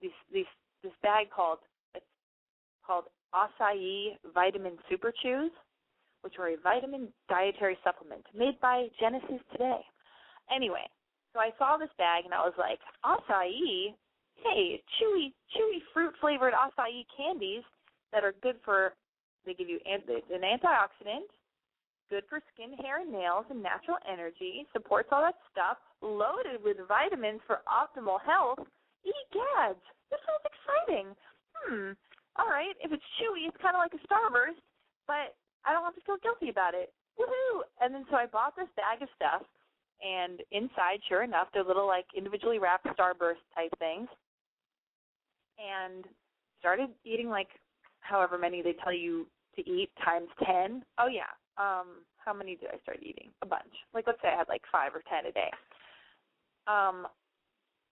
these 0.00 0.10
these 0.32 0.46
this 0.82 0.92
bag 1.02 1.28
called 1.34 1.58
it's 1.94 2.04
called 2.86 3.04
acai 3.34 4.16
vitamin 4.34 4.72
super 4.90 5.12
chews 5.22 5.52
which 6.22 6.34
are 6.38 6.48
a 6.48 6.56
vitamin 6.62 7.08
dietary 7.28 7.76
supplement 7.84 8.24
made 8.34 8.58
by 8.60 8.88
Genesis 8.98 9.40
Today. 9.50 9.80
Anyway, 10.54 10.86
so 11.32 11.40
I 11.40 11.50
saw 11.58 11.76
this 11.76 11.90
bag 11.98 12.24
and 12.24 12.32
I 12.32 12.40
was 12.40 12.54
like, 12.58 12.78
acai? 13.04 13.94
Hey, 14.42 14.82
chewy, 14.98 15.32
chewy 15.54 15.78
fruit 15.94 16.14
flavored 16.20 16.52
acai 16.52 17.06
candies 17.16 17.62
that 18.12 18.24
are 18.24 18.34
good 18.42 18.56
for, 18.64 18.92
they 19.46 19.54
give 19.54 19.68
you 19.68 19.78
an, 19.86 20.02
an 20.08 20.42
antioxidant, 20.42 21.30
good 22.10 22.24
for 22.28 22.40
skin, 22.52 22.74
hair, 22.82 23.00
and 23.00 23.12
nails, 23.12 23.46
and 23.50 23.62
natural 23.62 23.96
energy, 24.10 24.66
supports 24.72 25.08
all 25.12 25.22
that 25.22 25.38
stuff, 25.50 25.78
loaded 26.02 26.58
with 26.62 26.76
vitamins 26.88 27.40
for 27.46 27.62
optimal 27.70 28.18
health. 28.20 28.58
Egads, 29.06 29.80
this 30.10 30.20
sounds 30.26 30.44
exciting. 30.44 31.06
Hmm, 31.54 31.94
all 32.36 32.50
right, 32.50 32.74
if 32.82 32.92
it's 32.92 33.06
chewy, 33.22 33.46
it's 33.46 33.56
kind 33.62 33.76
of 33.76 33.80
like 33.80 33.94
a 33.94 34.02
Starburst, 34.04 34.60
but 35.06 35.38
I 35.64 35.72
don't 35.72 35.84
have 35.84 35.94
to 35.94 36.04
feel 36.04 36.18
guilty 36.22 36.50
about 36.50 36.74
it. 36.74 36.92
Woohoo! 37.18 37.62
And 37.80 37.94
then 37.94 38.04
so 38.10 38.16
I 38.16 38.26
bought 38.26 38.56
this 38.56 38.68
bag 38.74 39.02
of 39.02 39.08
stuff, 39.14 39.42
and 40.02 40.42
inside, 40.50 40.98
sure 41.08 41.22
enough, 41.22 41.48
they're 41.54 41.64
little 41.64 41.86
like 41.86 42.06
individually 42.16 42.58
wrapped 42.58 42.86
Starburst 42.86 43.44
type 43.54 43.72
things, 43.78 44.08
and 45.58 46.04
started 46.58 46.90
eating 47.04 47.28
like 47.28 47.48
however 48.00 48.38
many 48.38 48.62
they 48.62 48.74
tell 48.84 48.92
you 48.92 49.26
to 49.56 49.68
eat 49.68 49.90
times 50.04 50.28
ten. 50.44 50.82
Oh 50.98 51.08
yeah. 51.08 51.30
Um, 51.58 52.04
how 52.16 52.32
many 52.32 52.56
did 52.56 52.70
I 52.72 52.78
start 52.82 52.98
eating? 53.02 53.30
A 53.42 53.46
bunch. 53.46 53.72
Like 53.94 54.06
let's 54.06 54.20
say 54.22 54.28
I 54.28 54.38
had 54.38 54.48
like 54.48 54.62
five 54.70 54.92
or 54.94 55.02
ten 55.08 55.26
a 55.26 55.32
day. 55.32 55.50
Um, 56.66 57.06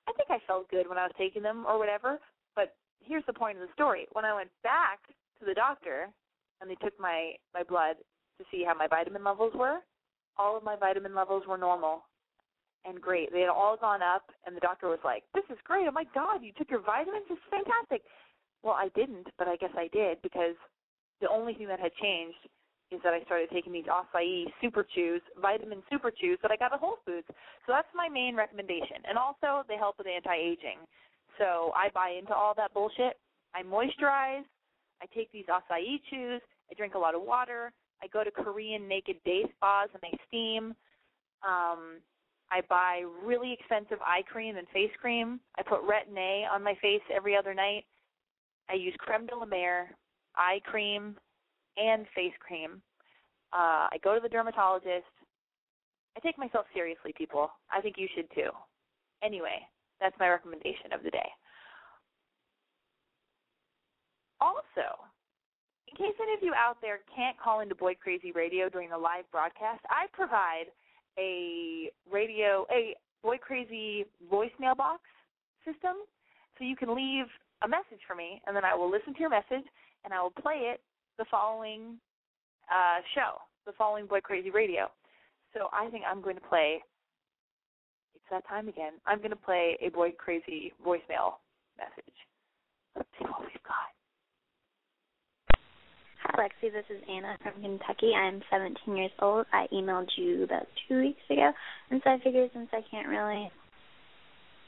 I 0.08 0.12
think 0.16 0.30
I 0.30 0.38
felt 0.46 0.70
good 0.70 0.88
when 0.88 0.98
I 0.98 1.04
was 1.04 1.12
taking 1.18 1.42
them 1.42 1.64
or 1.66 1.78
whatever. 1.78 2.18
But 2.56 2.74
here's 3.00 3.26
the 3.26 3.32
point 3.32 3.58
of 3.58 3.66
the 3.66 3.72
story. 3.74 4.06
When 4.12 4.24
I 4.24 4.34
went 4.34 4.50
back 4.62 5.00
to 5.38 5.44
the 5.44 5.54
doctor 5.54 6.08
and 6.60 6.70
they 6.70 6.76
took 6.76 6.98
my 6.98 7.32
my 7.54 7.62
blood 7.62 7.96
to 8.38 8.44
see 8.50 8.64
how 8.66 8.74
my 8.74 8.86
vitamin 8.86 9.24
levels 9.24 9.52
were, 9.54 9.78
all 10.36 10.56
of 10.56 10.64
my 10.64 10.76
vitamin 10.76 11.14
levels 11.14 11.44
were 11.46 11.58
normal 11.58 12.04
and 12.84 13.00
great. 13.00 13.32
They 13.32 13.40
had 13.40 13.50
all 13.50 13.76
gone 13.76 14.02
up, 14.02 14.30
and 14.46 14.56
the 14.56 14.60
doctor 14.60 14.88
was 14.88 15.02
like, 15.04 15.24
"This 15.34 15.44
is 15.50 15.58
great! 15.64 15.86
Oh 15.88 15.92
my 15.92 16.04
God, 16.14 16.42
you 16.42 16.52
took 16.56 16.70
your 16.70 16.80
vitamins! 16.80 17.26
This 17.28 17.38
is 17.38 17.50
fantastic." 17.50 18.02
Well, 18.62 18.74
I 18.74 18.88
didn't, 18.94 19.28
but 19.38 19.48
I 19.48 19.56
guess 19.56 19.72
I 19.76 19.88
did 19.88 20.20
because 20.22 20.56
the 21.20 21.28
only 21.28 21.54
thing 21.54 21.68
that 21.68 21.80
had 21.80 21.94
changed 21.94 22.48
is 22.90 23.00
that 23.04 23.14
I 23.14 23.22
started 23.22 23.48
taking 23.50 23.72
these 23.72 23.86
acai 23.86 24.44
super 24.60 24.84
chews, 24.94 25.22
vitamin 25.40 25.82
super 25.90 26.10
chews 26.10 26.38
that 26.42 26.50
I 26.50 26.56
got 26.56 26.72
at 26.72 26.80
Whole 26.80 26.98
Foods. 27.06 27.26
So 27.66 27.72
that's 27.72 27.88
my 27.94 28.08
main 28.08 28.34
recommendation. 28.34 28.98
And 29.08 29.16
also, 29.16 29.64
they 29.68 29.76
help 29.76 29.96
with 29.98 30.08
anti-aging. 30.08 30.78
So 31.38 31.72
I 31.76 31.88
buy 31.94 32.16
into 32.18 32.34
all 32.34 32.52
that 32.56 32.74
bullshit. 32.74 33.16
I 33.54 33.62
moisturize. 33.62 34.44
I 35.00 35.06
take 35.14 35.30
these 35.32 35.46
acai 35.46 36.00
chews. 36.10 36.42
I 36.70 36.74
drink 36.76 36.94
a 36.94 36.98
lot 36.98 37.14
of 37.14 37.22
water. 37.22 37.72
I 38.02 38.08
go 38.08 38.24
to 38.24 38.30
Korean 38.30 38.88
naked 38.88 39.16
day 39.24 39.44
spas 39.56 39.88
and 39.94 40.02
I 40.02 40.16
steam. 40.26 40.74
Um, 41.46 42.00
I 42.52 42.62
buy 42.68 43.04
really 43.24 43.52
expensive 43.52 43.98
eye 44.04 44.22
cream 44.30 44.56
and 44.56 44.66
face 44.68 44.90
cream. 45.00 45.40
I 45.58 45.62
put 45.62 45.82
Retin-A 45.82 46.46
on 46.52 46.62
my 46.62 46.74
face 46.82 47.02
every 47.14 47.36
other 47.36 47.54
night. 47.54 47.84
I 48.68 48.74
use 48.74 48.94
creme 48.98 49.26
de 49.26 49.36
la 49.36 49.46
mer, 49.46 49.90
eye 50.36 50.60
cream, 50.64 51.16
and 51.76 52.06
face 52.14 52.34
cream. 52.40 52.82
Uh, 53.52 53.86
I 53.90 53.98
go 54.02 54.14
to 54.14 54.20
the 54.20 54.28
dermatologist. 54.28 55.06
I 56.16 56.20
take 56.20 56.38
myself 56.38 56.66
seriously, 56.74 57.14
people. 57.16 57.50
I 57.70 57.80
think 57.80 57.96
you 57.98 58.08
should 58.14 58.28
too. 58.34 58.50
Anyway, 59.22 59.60
that's 60.00 60.16
my 60.18 60.28
recommendation 60.28 60.92
of 60.92 61.02
the 61.02 61.10
day. 61.10 61.28
Also, 64.40 64.96
in 65.88 65.96
case 65.96 66.14
any 66.20 66.32
of 66.32 66.42
you 66.42 66.54
out 66.54 66.78
there 66.80 67.00
can't 67.14 67.38
call 67.38 67.60
into 67.60 67.74
Boy 67.74 67.94
Crazy 67.94 68.32
Radio 68.32 68.68
during 68.68 68.90
the 68.90 68.98
live 68.98 69.30
broadcast, 69.30 69.84
I 69.90 70.06
provide 70.12 70.66
a 71.18 71.90
radio, 72.10 72.66
a 72.70 72.94
Boy 73.22 73.36
Crazy 73.38 74.06
voicemail 74.32 74.76
box 74.76 75.02
system, 75.64 75.96
so 76.58 76.64
you 76.64 76.76
can 76.76 76.94
leave 76.94 77.26
a 77.62 77.68
message 77.68 78.00
for 78.06 78.14
me, 78.14 78.40
and 78.46 78.56
then 78.56 78.64
I 78.64 78.74
will 78.74 78.90
listen 78.90 79.12
to 79.14 79.20
your 79.20 79.30
message, 79.30 79.66
and 80.04 80.14
I 80.14 80.22
will 80.22 80.30
play 80.30 80.72
it 80.72 80.80
the 81.18 81.26
following 81.30 81.98
uh, 82.70 83.00
show, 83.14 83.36
the 83.66 83.72
following 83.72 84.06
Boy 84.06 84.20
Crazy 84.20 84.50
Radio. 84.50 84.90
So 85.52 85.68
I 85.72 85.90
think 85.90 86.04
I'm 86.08 86.22
going 86.22 86.36
to 86.36 86.42
play. 86.42 86.80
It's 88.14 88.24
that 88.30 88.46
time 88.48 88.68
again. 88.68 88.92
I'm 89.06 89.18
going 89.18 89.30
to 89.30 89.36
play 89.36 89.76
a 89.82 89.90
Boy 89.90 90.12
Crazy 90.16 90.72
voicemail 90.86 91.34
message. 91.76 92.14
Let's 92.96 93.08
see 93.18 93.24
what 93.24 93.40
we've 93.40 93.62
got. 93.64 93.90
Hi, 96.19 96.19
Lexi. 96.36 96.72
This 96.72 96.84
is 96.90 97.02
Anna 97.10 97.36
from 97.42 97.62
Kentucky. 97.62 98.12
I'm 98.14 98.42
17 98.50 98.96
years 98.96 99.10
old. 99.20 99.46
I 99.52 99.66
emailed 99.72 100.08
you 100.16 100.44
about 100.44 100.66
two 100.88 101.00
weeks 101.00 101.20
ago, 101.28 101.50
and 101.90 102.00
so 102.04 102.10
I 102.10 102.18
figured 102.22 102.50
since 102.52 102.68
I 102.72 102.80
can't 102.90 103.08
really 103.08 103.50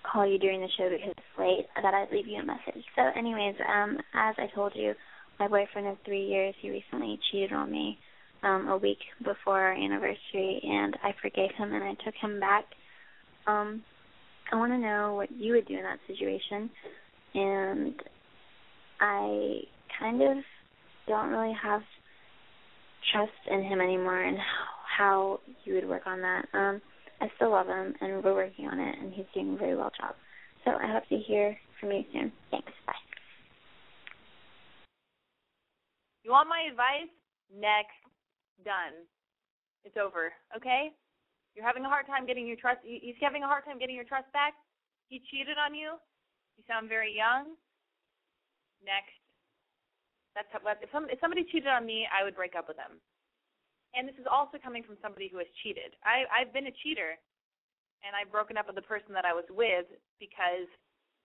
call 0.02 0.26
you 0.26 0.38
during 0.38 0.60
the 0.60 0.68
show 0.76 0.90
because 0.90 1.10
it's 1.16 1.38
late, 1.38 1.66
thought 1.80 1.94
I'd 1.94 2.10
leave 2.10 2.26
you 2.26 2.40
a 2.40 2.44
message. 2.44 2.84
So, 2.96 3.02
anyways, 3.16 3.54
um, 3.68 3.98
as 4.14 4.34
I 4.38 4.48
told 4.54 4.72
you, 4.74 4.94
my 5.38 5.48
boyfriend 5.48 5.88
of 5.88 5.98
three 6.04 6.26
years, 6.26 6.54
he 6.60 6.70
recently 6.70 7.18
cheated 7.30 7.52
on 7.52 7.70
me 7.70 7.98
um, 8.42 8.68
a 8.68 8.76
week 8.76 8.98
before 9.24 9.60
our 9.60 9.72
anniversary, 9.72 10.60
and 10.64 10.96
I 11.02 11.14
forgave 11.22 11.50
him 11.56 11.72
and 11.72 11.84
I 11.84 11.94
took 12.04 12.14
him 12.20 12.40
back. 12.40 12.64
Um, 13.46 13.82
I 14.52 14.56
want 14.56 14.72
to 14.72 14.78
know 14.78 15.14
what 15.14 15.30
you 15.30 15.52
would 15.52 15.68
do 15.68 15.76
in 15.76 15.82
that 15.82 16.00
situation, 16.06 16.70
and 17.34 17.94
I 19.00 19.60
kind 19.98 20.22
of 20.22 20.44
don't 21.06 21.30
really 21.30 21.54
have 21.60 21.82
trust 23.12 23.32
in 23.50 23.62
him 23.62 23.80
anymore 23.80 24.22
and 24.22 24.38
how 24.98 25.40
you 25.64 25.74
would 25.74 25.88
work 25.88 26.06
on 26.06 26.20
that. 26.20 26.46
Um, 26.52 26.80
I 27.20 27.30
still 27.36 27.50
love 27.50 27.66
him 27.66 27.94
and 28.00 28.22
we're 28.22 28.34
working 28.34 28.66
on 28.66 28.78
it 28.78 28.96
and 29.00 29.12
he's 29.12 29.26
doing 29.34 29.54
a 29.54 29.56
very 29.56 29.76
well 29.76 29.90
job. 29.98 30.14
So 30.64 30.72
I 30.72 30.92
hope 30.92 31.08
to 31.08 31.16
hear 31.16 31.56
from 31.80 31.90
you 31.92 32.04
soon. 32.12 32.32
Thanks. 32.50 32.70
Bye. 32.86 32.92
You 36.22 36.30
want 36.30 36.48
my 36.48 36.66
advice? 36.70 37.10
Next. 37.50 37.98
Done. 38.64 39.06
It's 39.84 39.96
over. 39.96 40.32
Okay? 40.56 40.90
You're 41.54 41.66
having 41.66 41.84
a 41.84 41.88
hard 41.88 42.06
time 42.06 42.26
getting 42.26 42.46
your 42.46 42.56
trust. 42.56 42.78
He's 42.84 43.18
having 43.20 43.42
a 43.42 43.46
hard 43.46 43.64
time 43.64 43.78
getting 43.78 43.96
your 43.96 44.04
trust 44.06 44.30
back. 44.32 44.54
He 45.08 45.20
cheated 45.30 45.58
on 45.58 45.74
you. 45.74 45.98
You 46.56 46.64
sound 46.66 46.88
very 46.88 47.14
young. 47.14 47.54
Next. 48.84 49.21
That's 50.34 50.48
how, 50.52 50.60
if, 50.64 50.90
some, 50.92 51.08
if 51.12 51.20
somebody 51.20 51.44
cheated 51.44 51.68
on 51.68 51.84
me, 51.84 52.08
I 52.08 52.24
would 52.24 52.36
break 52.36 52.56
up 52.56 52.68
with 52.68 52.76
them. 52.76 53.00
And 53.92 54.08
this 54.08 54.16
is 54.16 54.26
also 54.30 54.56
coming 54.56 54.82
from 54.82 54.96
somebody 55.04 55.28
who 55.28 55.38
has 55.38 55.50
cheated. 55.62 55.92
I, 56.04 56.24
I've 56.32 56.52
been 56.52 56.68
a 56.68 56.78
cheater, 56.80 57.16
and 58.00 58.12
I've 58.16 58.32
broken 58.32 58.56
up 58.56 58.66
with 58.66 58.76
the 58.76 58.88
person 58.88 59.12
that 59.12 59.28
I 59.28 59.36
was 59.36 59.44
with 59.52 59.84
because 60.20 60.68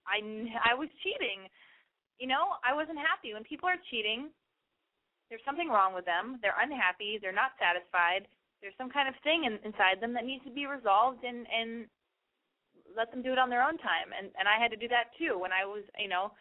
I, 0.03 0.19
I 0.67 0.75
was 0.75 0.91
cheating. 1.03 1.47
you 2.19 2.27
know, 2.27 2.57
I 2.65 2.73
wasn't 2.73 2.97
happy. 2.97 3.33
When 3.33 3.45
people 3.45 3.69
are 3.69 3.79
cheating, 3.89 4.29
there's 5.29 5.43
something 5.45 5.69
wrong 5.69 5.93
with 5.93 6.05
them. 6.05 6.39
They're 6.41 6.57
unhappy. 6.57 7.19
They're 7.21 7.35
not 7.35 7.57
satisfied. 7.61 8.27
There's 8.61 8.77
some 8.77 8.89
kind 8.89 9.07
of 9.07 9.15
thing 9.23 9.45
in, 9.45 9.61
inside 9.65 10.01
them 10.01 10.13
that 10.13 10.25
needs 10.25 10.43
to 10.45 10.51
be 10.53 10.65
resolved, 10.65 11.23
and 11.23 11.45
and 11.47 11.85
let 12.97 13.11
them 13.11 13.21
do 13.21 13.33
it 13.33 13.39
on 13.39 13.49
their 13.49 13.61
own 13.61 13.77
time. 13.77 14.09
And 14.17 14.33
and 14.39 14.49
I 14.49 14.57
had 14.61 14.71
to 14.73 14.79
do 14.79 14.89
that 14.89 15.13
too. 15.17 15.37
When 15.37 15.53
I 15.53 15.65
was, 15.65 15.85
you 15.99 16.09
know, 16.09 16.33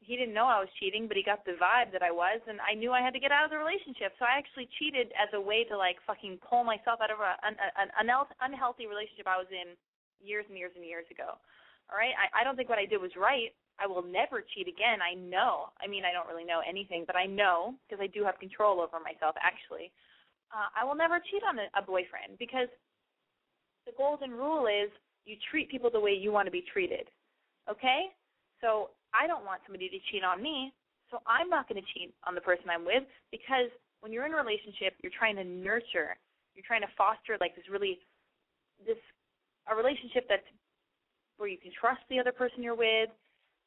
he 0.00 0.14
didn't 0.16 0.34
know 0.34 0.46
I 0.46 0.60
was 0.60 0.70
cheating, 0.78 1.08
but 1.08 1.16
he 1.16 1.24
got 1.24 1.44
the 1.44 1.56
vibe 1.56 1.90
that 1.92 2.02
I 2.02 2.12
was, 2.12 2.40
and 2.46 2.60
I 2.60 2.74
knew 2.74 2.92
I 2.92 3.00
had 3.02 3.16
to 3.16 3.22
get 3.22 3.32
out 3.32 3.44
of 3.44 3.50
the 3.50 3.58
relationship. 3.58 4.12
So 4.18 4.24
I 4.24 4.36
actually 4.36 4.68
cheated 4.78 5.10
as 5.16 5.32
a 5.32 5.40
way 5.40 5.64
to 5.64 5.76
like 5.76 5.96
fucking 6.06 6.38
pull 6.44 6.62
myself 6.62 7.00
out 7.00 7.10
of 7.10 7.18
a, 7.18 7.34
an, 7.42 7.56
an, 7.58 7.88
unhealthy 8.40 8.86
relationship 8.86 9.26
I 9.26 9.40
was 9.40 9.50
in 9.50 9.74
years 10.20 10.44
and 10.48 10.56
years 10.56 10.72
and 10.76 10.84
years 10.84 11.08
ago. 11.10 11.40
All 11.88 11.96
right, 11.96 12.14
I, 12.14 12.42
I 12.42 12.44
don't 12.44 12.56
think 12.56 12.68
what 12.68 12.78
I 12.78 12.86
did 12.86 13.00
was 13.00 13.14
right. 13.16 13.54
I 13.78 13.86
will 13.86 14.02
never 14.02 14.40
cheat 14.42 14.68
again. 14.68 15.04
I 15.04 15.14
know. 15.14 15.72
I 15.80 15.86
mean, 15.86 16.04
I 16.04 16.12
don't 16.12 16.28
really 16.28 16.44
know 16.44 16.64
anything, 16.64 17.04
but 17.06 17.16
I 17.16 17.26
know 17.26 17.76
because 17.84 18.00
I 18.02 18.08
do 18.08 18.24
have 18.24 18.40
control 18.40 18.80
over 18.80 18.98
myself. 19.00 19.36
Actually, 19.40 19.92
uh, 20.52 20.70
I 20.72 20.84
will 20.84 20.96
never 20.96 21.20
cheat 21.20 21.42
on 21.44 21.58
a, 21.58 21.66
a 21.76 21.82
boyfriend 21.82 22.38
because 22.38 22.68
the 23.86 23.92
golden 23.96 24.32
rule 24.32 24.66
is 24.66 24.90
you 25.24 25.36
treat 25.50 25.70
people 25.70 25.90
the 25.90 26.00
way 26.00 26.12
you 26.12 26.32
want 26.32 26.46
to 26.46 26.52
be 26.52 26.64
treated. 26.72 27.08
Okay? 27.70 28.12
So 28.60 28.90
I 29.16 29.26
don't 29.26 29.44
want 29.44 29.64
somebody 29.64 29.88
to 29.88 29.98
cheat 30.12 30.22
on 30.22 30.42
me, 30.42 30.72
so 31.10 31.22
I'm 31.26 31.48
not 31.48 31.68
going 31.68 31.80
to 31.80 31.88
cheat 31.94 32.12
on 32.28 32.34
the 32.34 32.44
person 32.44 32.68
I'm 32.68 32.84
with 32.84 33.04
because 33.32 33.72
when 34.00 34.12
you're 34.12 34.26
in 34.26 34.34
a 34.34 34.36
relationship, 34.36 34.94
you're 35.02 35.14
trying 35.16 35.36
to 35.36 35.44
nurture, 35.44 36.20
you're 36.54 36.66
trying 36.66 36.82
to 36.84 36.92
foster 36.96 37.40
like 37.40 37.56
this 37.56 37.64
really 37.70 37.98
this 38.84 39.00
a 39.66 39.74
relationship 39.74 40.28
that's 40.28 40.46
where 41.36 41.48
you 41.48 41.58
can 41.58 41.72
trust 41.72 42.00
the 42.08 42.18
other 42.18 42.32
person 42.32 42.62
you're 42.62 42.76
with. 42.76 43.10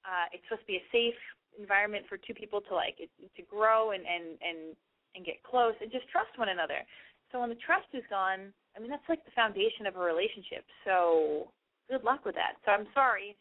Uh, 0.06 0.30
it's 0.32 0.44
supposed 0.48 0.64
to 0.64 0.72
be 0.72 0.80
a 0.80 0.88
safe 0.94 1.18
environment 1.58 2.06
for 2.08 2.18
two 2.18 2.34
people 2.34 2.62
to 2.62 2.74
like 2.74 2.96
it, 3.00 3.10
to 3.20 3.44
grow 3.44 3.92
and 3.92 4.06
and 4.06 4.38
and 4.42 4.76
and 5.16 5.26
get 5.26 5.42
close 5.44 5.74
and 5.82 5.92
just 5.92 6.08
trust 6.10 6.32
one 6.38 6.50
another. 6.50 6.86
So 7.32 7.40
when 7.42 7.50
the 7.50 7.62
trust 7.62 7.90
is 7.94 8.04
gone, 8.10 8.54
I 8.76 8.80
mean 8.80 8.90
that's 8.90 9.06
like 9.10 9.26
the 9.26 9.36
foundation 9.36 9.86
of 9.86 9.96
a 9.96 10.04
relationship. 10.04 10.66
So 10.86 11.52
good 11.90 12.04
luck 12.04 12.26
with 12.26 12.36
that. 12.36 12.62
So 12.66 12.72
I'm 12.72 12.88
sorry 12.94 13.36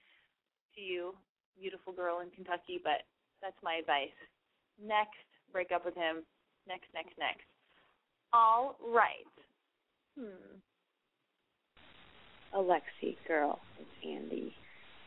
to 0.75 0.81
you, 0.81 1.15
beautiful 1.61 1.93
girl 1.93 2.21
in 2.21 2.31
Kentucky, 2.31 2.81
but 2.83 3.05
that's 3.43 3.57
my 3.63 3.75
advice. 3.75 4.15
Next, 4.83 5.19
break 5.53 5.73
up 5.75 5.85
with 5.85 5.95
him. 5.95 6.25
Next, 6.67 6.87
next, 6.95 7.13
next. 7.19 7.47
All 8.33 8.77
right. 8.85 9.27
Hmm. 10.19 10.59
Alexi, 12.55 13.17
girl, 13.27 13.59
it's 13.79 13.91
Andy. 14.07 14.55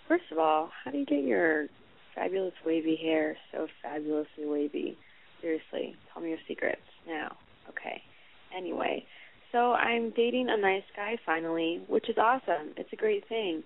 First 0.08 0.26
of 0.32 0.38
all, 0.38 0.70
how 0.84 0.92
do 0.92 0.98
you 0.98 1.06
get 1.06 1.24
your 1.24 1.68
fabulous 2.16 2.54
wavy 2.66 2.98
hair 3.02 3.36
so 3.52 3.68
fabulously 3.82 4.46
wavy? 4.46 4.98
Seriously, 5.42 5.96
tell 6.14 6.22
me 6.22 6.30
your 6.30 6.38
secrets 6.48 6.82
now. 7.08 7.36
Okay. 7.70 8.02
Anyway, 8.56 9.06
so 9.52 9.74
I'm 9.74 10.12
dating 10.12 10.50
a 10.50 10.58
nice 10.58 10.84
guy 10.96 11.18
finally, 11.26 11.82
which 11.88 12.10
is 12.10 12.18
awesome. 12.18 12.74
It's 12.78 12.92
a 12.94 12.98
great 12.98 13.28
thing. 13.28 13.64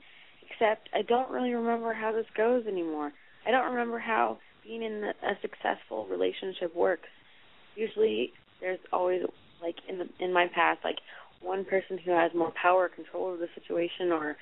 Except 0.49 0.89
I 0.93 1.01
don't 1.01 1.29
really 1.31 1.53
remember 1.53 1.93
how 1.93 2.11
this 2.11 2.25
goes 2.35 2.65
anymore. 2.67 3.11
I 3.45 3.51
don't 3.51 3.71
remember 3.71 3.99
how 3.99 4.39
being 4.63 4.83
in 4.83 5.03
a 5.03 5.33
successful 5.41 6.07
relationship 6.07 6.75
works. 6.75 7.07
Usually 7.75 8.31
there's 8.61 8.79
always 8.91 9.21
like 9.61 9.75
in 9.87 9.99
the 9.99 10.07
in 10.19 10.33
my 10.33 10.47
past 10.53 10.79
like 10.83 10.97
one 11.41 11.65
person 11.65 11.97
who 12.03 12.11
has 12.11 12.31
more 12.33 12.51
power 12.61 12.89
control 12.89 13.33
of 13.33 13.39
the 13.39 13.47
situation 13.53 14.11
or 14.11 14.35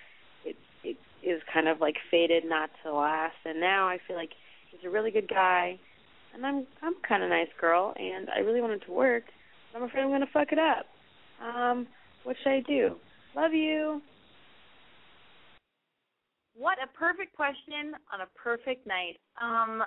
it 0.45 0.55
it 0.83 0.97
is 1.23 1.41
kind 1.53 1.67
of 1.67 1.79
like 1.81 1.95
fated 2.09 2.43
not 2.45 2.69
to 2.83 2.93
last 2.93 3.35
and 3.45 3.59
now 3.59 3.87
I 3.87 3.97
feel 4.07 4.15
like 4.15 4.31
he's 4.71 4.85
a 4.85 4.89
really 4.89 5.11
good 5.11 5.27
guy 5.27 5.79
and 6.33 6.45
I'm 6.45 6.65
I'm 6.81 6.95
kind 7.07 7.23
of 7.23 7.29
nice 7.29 7.47
girl 7.59 7.93
and 7.97 8.29
I 8.29 8.39
really 8.39 8.61
want 8.61 8.73
it 8.73 8.85
to 8.85 8.91
work. 8.91 9.23
But 9.71 9.79
I'm 9.79 9.89
afraid 9.89 10.03
I'm 10.03 10.19
to 10.19 10.27
fuck 10.31 10.51
it 10.51 10.59
up. 10.59 10.85
Um 11.43 11.87
what 12.23 12.35
should 12.41 12.51
I 12.51 12.61
do? 12.61 12.95
Love 13.35 13.53
you. 13.53 14.01
What 16.53 16.77
a 16.77 16.87
perfect 16.97 17.35
question 17.35 17.97
on 18.13 18.21
a 18.21 18.29
perfect 18.37 18.85
night. 18.85 19.17
Um, 19.41 19.83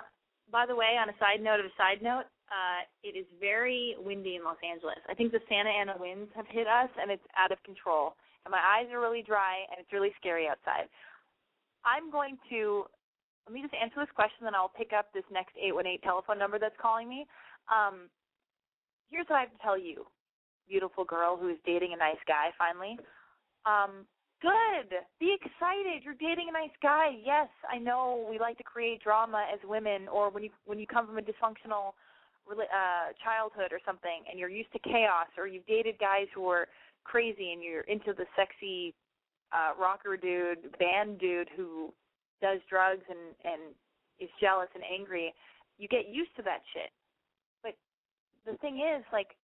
by 0.51 0.65
the 0.65 0.75
way, 0.75 0.99
on 0.99 1.09
a 1.09 1.17
side 1.19 1.41
note 1.41 1.59
of 1.59 1.67
a 1.67 1.75
side 1.77 2.01
note, 2.01 2.27
uh, 2.47 2.87
it 3.03 3.15
is 3.19 3.25
very 3.39 3.95
windy 3.99 4.35
in 4.35 4.43
Los 4.43 4.59
Angeles. 4.63 4.99
I 5.09 5.13
think 5.13 5.31
the 5.31 5.43
Santa 5.49 5.69
Ana 5.69 5.95
winds 5.99 6.31
have 6.35 6.47
hit 6.47 6.67
us, 6.67 6.89
and 6.99 7.11
it's 7.11 7.23
out 7.35 7.51
of 7.51 7.61
control. 7.63 8.15
And 8.45 8.51
my 8.51 8.63
eyes 8.63 8.87
are 8.91 8.99
really 8.99 9.23
dry, 9.23 9.67
and 9.71 9.79
it's 9.79 9.91
really 9.91 10.11
scary 10.19 10.47
outside. 10.47 10.87
I'm 11.83 12.11
going 12.11 12.37
to 12.49 12.87
let 13.47 13.53
me 13.55 13.61
just 13.63 13.73
answer 13.79 14.03
this 14.03 14.11
question, 14.11 14.43
then 14.43 14.55
I'll 14.55 14.75
pick 14.75 14.91
up 14.91 15.07
this 15.15 15.23
next 15.31 15.55
818 15.55 16.03
telephone 16.03 16.37
number 16.37 16.59
that's 16.59 16.75
calling 16.75 17.07
me. 17.07 17.23
Um, 17.71 18.11
here's 19.09 19.23
what 19.31 19.39
I 19.39 19.47
have 19.47 19.55
to 19.55 19.63
tell 19.63 19.79
you, 19.79 20.03
beautiful 20.67 21.07
girl 21.07 21.39
who 21.39 21.47
is 21.47 21.57
dating 21.65 21.95
a 21.95 21.97
nice 21.97 22.19
guy 22.27 22.51
finally. 22.59 22.99
Um, 23.63 24.03
Good. 24.41 24.93
Be 25.19 25.33
excited. 25.33 26.03
You're 26.03 26.13
dating 26.13 26.47
a 26.49 26.53
nice 26.53 26.75
guy. 26.81 27.17
Yes, 27.25 27.49
I 27.71 27.79
know 27.79 28.27
we 28.29 28.37
like 28.37 28.57
to 28.57 28.63
create 28.63 29.01
drama 29.01 29.45
as 29.51 29.59
women, 29.63 30.07
or 30.07 30.29
when 30.29 30.43
you 30.43 30.49
when 30.65 30.77
you 30.77 30.85
come 30.85 31.07
from 31.07 31.17
a 31.17 31.21
dysfunctional 31.21 31.93
uh, 32.49 33.13
childhood 33.23 33.71
or 33.71 33.79
something, 33.83 34.23
and 34.29 34.39
you're 34.39 34.49
used 34.49 34.71
to 34.73 34.79
chaos, 34.79 35.27
or 35.37 35.47
you've 35.47 35.65
dated 35.65 35.97
guys 35.99 36.27
who 36.35 36.47
are 36.49 36.67
crazy, 37.03 37.51
and 37.51 37.63
you're 37.63 37.81
into 37.81 38.13
the 38.13 38.25
sexy 38.35 38.93
uh, 39.51 39.73
rocker 39.79 40.15
dude, 40.17 40.77
band 40.77 41.19
dude 41.19 41.49
who 41.55 41.91
does 42.39 42.59
drugs 42.69 43.03
and 43.09 43.33
and 43.43 43.73
is 44.19 44.29
jealous 44.39 44.69
and 44.75 44.83
angry. 44.83 45.33
You 45.77 45.87
get 45.87 46.09
used 46.09 46.35
to 46.37 46.43
that 46.43 46.61
shit. 46.73 46.91
But 47.63 47.73
the 48.45 48.57
thing 48.57 48.77
is, 48.77 49.03
like, 49.13 49.35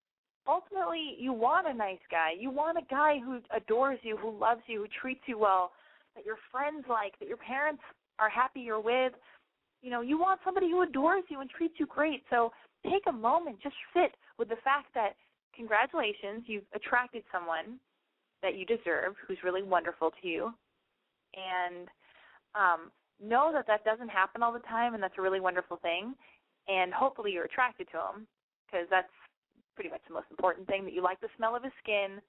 ultimately 0.47 1.15
you 1.17 1.33
want 1.33 1.67
a 1.67 1.73
nice 1.73 2.03
guy. 2.11 2.31
You 2.37 2.51
want 2.51 2.77
a 2.77 2.85
guy 2.89 3.19
who 3.23 3.39
adores 3.55 3.99
you, 4.03 4.17
who 4.17 4.37
loves 4.37 4.61
you, 4.67 4.81
who 4.81 4.87
treats 5.01 5.21
you 5.25 5.39
well, 5.39 5.71
that 6.15 6.25
your 6.25 6.37
friends 6.51 6.85
like, 6.89 7.17
that 7.19 7.27
your 7.27 7.37
parents 7.37 7.81
are 8.19 8.29
happy 8.29 8.61
you're 8.61 8.79
with. 8.79 9.13
You 9.81 9.91
know, 9.91 10.01
you 10.01 10.17
want 10.17 10.39
somebody 10.45 10.69
who 10.69 10.81
adores 10.81 11.23
you 11.29 11.41
and 11.41 11.49
treats 11.49 11.75
you 11.79 11.85
great. 11.85 12.23
So 12.29 12.51
take 12.89 13.03
a 13.07 13.11
moment, 13.11 13.57
just 13.61 13.75
sit 13.93 14.15
with 14.37 14.49
the 14.49 14.57
fact 14.63 14.87
that 14.95 15.13
congratulations, 15.55 16.43
you've 16.45 16.63
attracted 16.73 17.23
someone 17.31 17.79
that 18.41 18.55
you 18.55 18.65
deserve 18.65 19.15
who's 19.27 19.37
really 19.43 19.63
wonderful 19.63 20.11
to 20.21 20.27
you. 20.27 20.53
And 21.35 21.87
um 22.55 22.91
know 23.21 23.51
that 23.53 23.67
that 23.67 23.85
doesn't 23.85 24.09
happen 24.09 24.43
all 24.43 24.51
the 24.51 24.59
time 24.59 24.93
and 24.93 25.01
that's 25.01 25.17
a 25.17 25.21
really 25.21 25.39
wonderful 25.39 25.77
thing 25.77 26.13
and 26.67 26.93
hopefully 26.93 27.31
you're 27.31 27.45
attracted 27.45 27.87
to 27.91 27.97
him 27.97 28.27
because 28.65 28.87
that's 28.89 29.07
pretty 29.75 29.89
much 29.89 30.01
the 30.07 30.13
most 30.13 30.27
important 30.31 30.67
thing 30.67 30.83
that 30.85 30.93
you 30.93 31.01
like 31.01 31.19
the 31.21 31.29
smell 31.37 31.55
of 31.55 31.63
his 31.63 31.73
skin, 31.81 32.21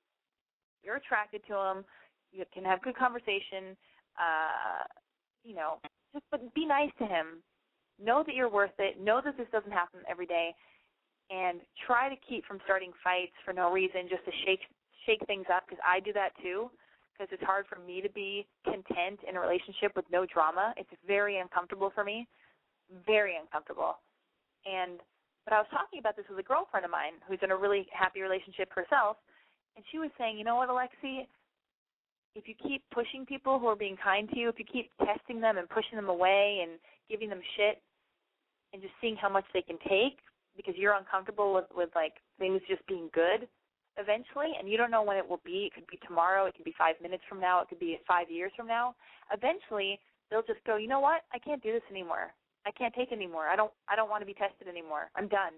you're 0.83 0.97
attracted 0.97 1.43
to 1.49 1.55
him, 1.55 1.85
you 2.33 2.45
can 2.53 2.65
have 2.65 2.83
good 2.83 2.97
conversation, 2.97 3.77
uh, 4.19 4.85
you 5.45 5.55
know, 5.55 5.79
just 6.13 6.25
but 6.31 6.55
be 6.55 6.67
nice 6.67 6.91
to 6.99 7.07
him. 7.07 7.43
Know 8.03 8.23
that 8.27 8.35
you're 8.35 8.51
worth 8.51 8.75
it. 8.79 9.01
Know 9.01 9.21
that 9.25 9.37
this 9.37 9.47
doesn't 9.53 9.71
happen 9.71 10.01
every 10.09 10.27
day, 10.27 10.55
and 11.31 11.61
try 11.87 12.09
to 12.09 12.17
keep 12.29 12.45
from 12.45 12.59
starting 12.65 12.93
fights 13.03 13.33
for 13.45 13.53
no 13.53 13.71
reason, 13.71 14.09
just 14.09 14.25
to 14.25 14.33
shake 14.45 14.61
shake 15.07 15.25
things 15.27 15.47
up. 15.53 15.65
Because 15.69 15.83
I 15.87 16.01
do 16.01 16.13
that 16.13 16.31
too. 16.43 16.71
Because 17.13 17.31
it's 17.31 17.45
hard 17.45 17.67
for 17.71 17.79
me 17.79 18.01
to 18.01 18.11
be 18.11 18.47
content 18.65 19.21
in 19.29 19.37
a 19.37 19.41
relationship 19.41 19.93
with 19.95 20.05
no 20.11 20.27
drama. 20.27 20.75
It's 20.77 20.91
very 21.07 21.39
uncomfortable 21.39 21.93
for 21.95 22.03
me, 22.03 22.27
very 23.07 23.37
uncomfortable. 23.41 23.99
And 24.67 24.99
but 25.45 25.53
I 25.53 25.59
was 25.59 25.69
talking 25.71 25.99
about 25.99 26.17
this 26.17 26.25
with 26.29 26.39
a 26.39 26.43
girlfriend 26.43 26.85
of 26.85 26.91
mine 26.91 27.21
who's 27.29 27.39
in 27.43 27.51
a 27.51 27.57
really 27.57 27.87
happy 27.93 28.21
relationship 28.21 28.73
herself, 28.73 29.17
and 29.77 29.85
she 29.91 29.99
was 29.99 30.11
saying, 30.17 30.39
you 30.39 30.45
know 30.45 30.57
what, 30.57 30.69
Alexi, 30.69 31.27
if 32.35 32.49
you 32.49 32.55
keep 32.55 32.83
pushing 32.93 33.25
people 33.27 33.59
who 33.59 33.67
are 33.67 33.77
being 33.77 33.97
kind 34.03 34.29
to 34.31 34.39
you, 34.39 34.49
if 34.49 34.59
you 34.59 34.65
keep 34.65 34.91
testing 35.05 35.41
them 35.41 35.59
and 35.59 35.69
pushing 35.69 35.97
them 35.97 36.09
away 36.09 36.61
and 36.63 36.79
giving 37.09 37.29
them 37.29 37.41
shit 37.57 37.81
and 38.73 38.83
just 38.83 38.95
seeing 39.01 39.17
how 39.17 39.29
much 39.29 39.45
they 39.55 39.63
can 39.63 39.79
take 39.89 40.19
because 40.57 40.75
you're 40.77 40.95
uncomfortable 40.95 41.55
with 41.55 41.67
with 41.77 41.91
like 41.95 42.15
things 42.39 42.61
just 42.69 42.85
being 42.87 43.09
good 43.13 43.47
eventually 43.97 44.51
and 44.59 44.69
you 44.69 44.77
don't 44.77 44.91
know 44.91 45.03
when 45.03 45.17
it 45.17 45.29
will 45.29 45.41
be, 45.45 45.71
it 45.71 45.75
could 45.75 45.87
be 45.87 45.99
tomorrow, 46.07 46.47
it 46.47 46.55
could 46.57 46.65
be 46.65 46.75
5 46.77 46.97
minutes 47.01 47.23
from 47.29 47.39
now, 47.39 47.61
it 47.61 47.69
could 47.69 47.79
be 47.79 47.99
5 48.09 48.31
years 48.31 48.51
from 48.57 48.67
now. 48.67 48.95
Eventually, 49.33 50.01
they'll 50.31 50.43
just 50.43 50.63
go, 50.65 50.77
"You 50.77 50.89
know 50.89 51.01
what? 51.01 51.23
I 51.33 51.39
can't 51.39 51.63
do 51.63 51.73
this 51.73 51.83
anymore. 51.91 52.35
I 52.67 52.73
can't 52.73 52.95
take 52.95 53.13
anymore. 53.13 53.47
I 53.47 53.57
don't 53.57 53.73
I 53.89 53.97
don't 53.97 54.11
want 54.11 54.23
to 54.23 54.27
be 54.27 54.35
tested 54.35 54.69
anymore. 54.69 55.11
I'm 55.17 55.29
done. 55.29 55.53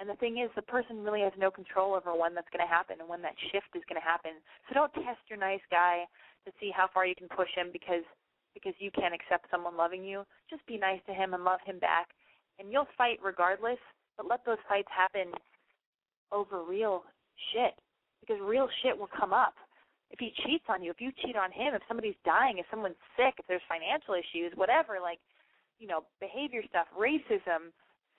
And 0.00 0.10
the 0.10 0.18
thing 0.18 0.38
is, 0.42 0.50
the 0.56 0.62
person 0.66 1.04
really 1.04 1.20
has 1.20 1.32
no 1.38 1.50
control 1.50 1.94
over 1.94 2.10
when 2.18 2.34
that's 2.34 2.50
going 2.50 2.64
to 2.64 2.70
happen 2.70 2.98
and 2.98 3.08
when 3.08 3.22
that 3.22 3.38
shift 3.52 3.70
is 3.78 3.86
going 3.86 4.00
to 4.00 4.02
happen. 4.02 4.42
So 4.66 4.74
don't 4.74 4.92
test 4.92 5.22
your 5.30 5.38
nice 5.38 5.62
guy 5.70 6.02
to 6.44 6.50
see 6.58 6.74
how 6.74 6.90
far 6.92 7.06
you 7.06 7.14
can 7.14 7.28
push 7.28 7.50
him 7.54 7.70
because 7.72 8.02
because 8.54 8.74
you 8.78 8.90
can't 8.90 9.14
accept 9.14 9.50
someone 9.50 9.76
loving 9.76 10.04
you. 10.04 10.22
Just 10.50 10.66
be 10.66 10.78
nice 10.78 11.00
to 11.06 11.14
him 11.14 11.34
and 11.34 11.42
love 11.42 11.58
him 11.64 11.78
back, 11.78 12.10
and 12.58 12.70
you'll 12.70 12.90
fight 12.98 13.18
regardless. 13.22 13.78
But 14.16 14.26
let 14.30 14.44
those 14.46 14.62
fights 14.68 14.90
happen 14.94 15.34
over 16.30 16.62
real 16.62 17.02
shit 17.52 17.74
because 18.20 18.38
real 18.42 18.68
shit 18.82 18.96
will 18.96 19.10
come 19.10 19.32
up. 19.32 19.54
If 20.10 20.18
he 20.20 20.30
cheats 20.46 20.64
on 20.68 20.82
you, 20.82 20.90
if 20.90 21.00
you 21.00 21.10
cheat 21.22 21.34
on 21.34 21.50
him, 21.50 21.74
if 21.74 21.82
somebody's 21.88 22.18
dying, 22.24 22.58
if 22.58 22.66
someone's 22.70 23.00
sick, 23.16 23.34
if 23.38 23.46
there's 23.48 23.64
financial 23.66 24.14
issues, 24.14 24.52
whatever, 24.54 24.98
like 25.02 25.18
you 25.78 25.86
know, 25.86 26.04
behavior 26.20 26.62
stuff, 26.68 26.86
racism, 26.96 27.72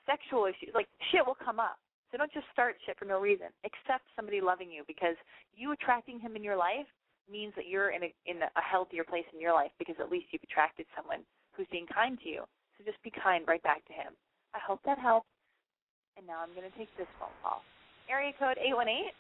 sexual 0.05 0.45
issues, 0.45 0.73
like 0.73 0.87
shit 1.11 1.25
will 1.25 1.37
come 1.37 1.59
up. 1.59 1.77
So 2.11 2.17
don't 2.17 2.31
just 2.31 2.45
start 2.53 2.75
shit 2.85 2.97
for 2.97 3.05
no 3.05 3.19
reason. 3.19 3.47
Accept 3.65 4.05
somebody 4.15 4.39
loving 4.39 4.71
you 4.71 4.83
because 4.87 5.15
you 5.55 5.71
attracting 5.71 6.19
him 6.19 6.35
in 6.35 6.43
your 6.43 6.55
life 6.55 6.87
means 7.31 7.53
that 7.55 7.67
you're 7.67 7.89
in 7.89 8.03
a 8.03 8.13
in 8.25 8.37
a 8.43 8.61
healthier 8.61 9.03
place 9.03 9.25
in 9.33 9.41
your 9.41 9.53
life 9.53 9.71
because 9.79 9.95
at 9.99 10.11
least 10.11 10.27
you've 10.31 10.43
attracted 10.43 10.85
someone 10.95 11.25
who's 11.53 11.67
being 11.71 11.87
kind 11.87 12.19
to 12.21 12.29
you. 12.29 12.43
So 12.77 12.83
just 12.85 13.01
be 13.03 13.11
kind 13.11 13.43
right 13.47 13.63
back 13.63 13.83
to 13.87 13.93
him. 13.93 14.13
I 14.53 14.59
hope 14.65 14.79
that 14.85 14.99
helps. 14.99 15.27
And 16.17 16.25
now 16.27 16.39
I'm 16.39 16.53
going 16.55 16.69
to 16.69 16.77
take 16.77 16.87
this 16.97 17.07
phone 17.19 17.35
call. 17.43 17.63
Area 18.09 18.31
code 18.37 18.57
818. 18.59 19.11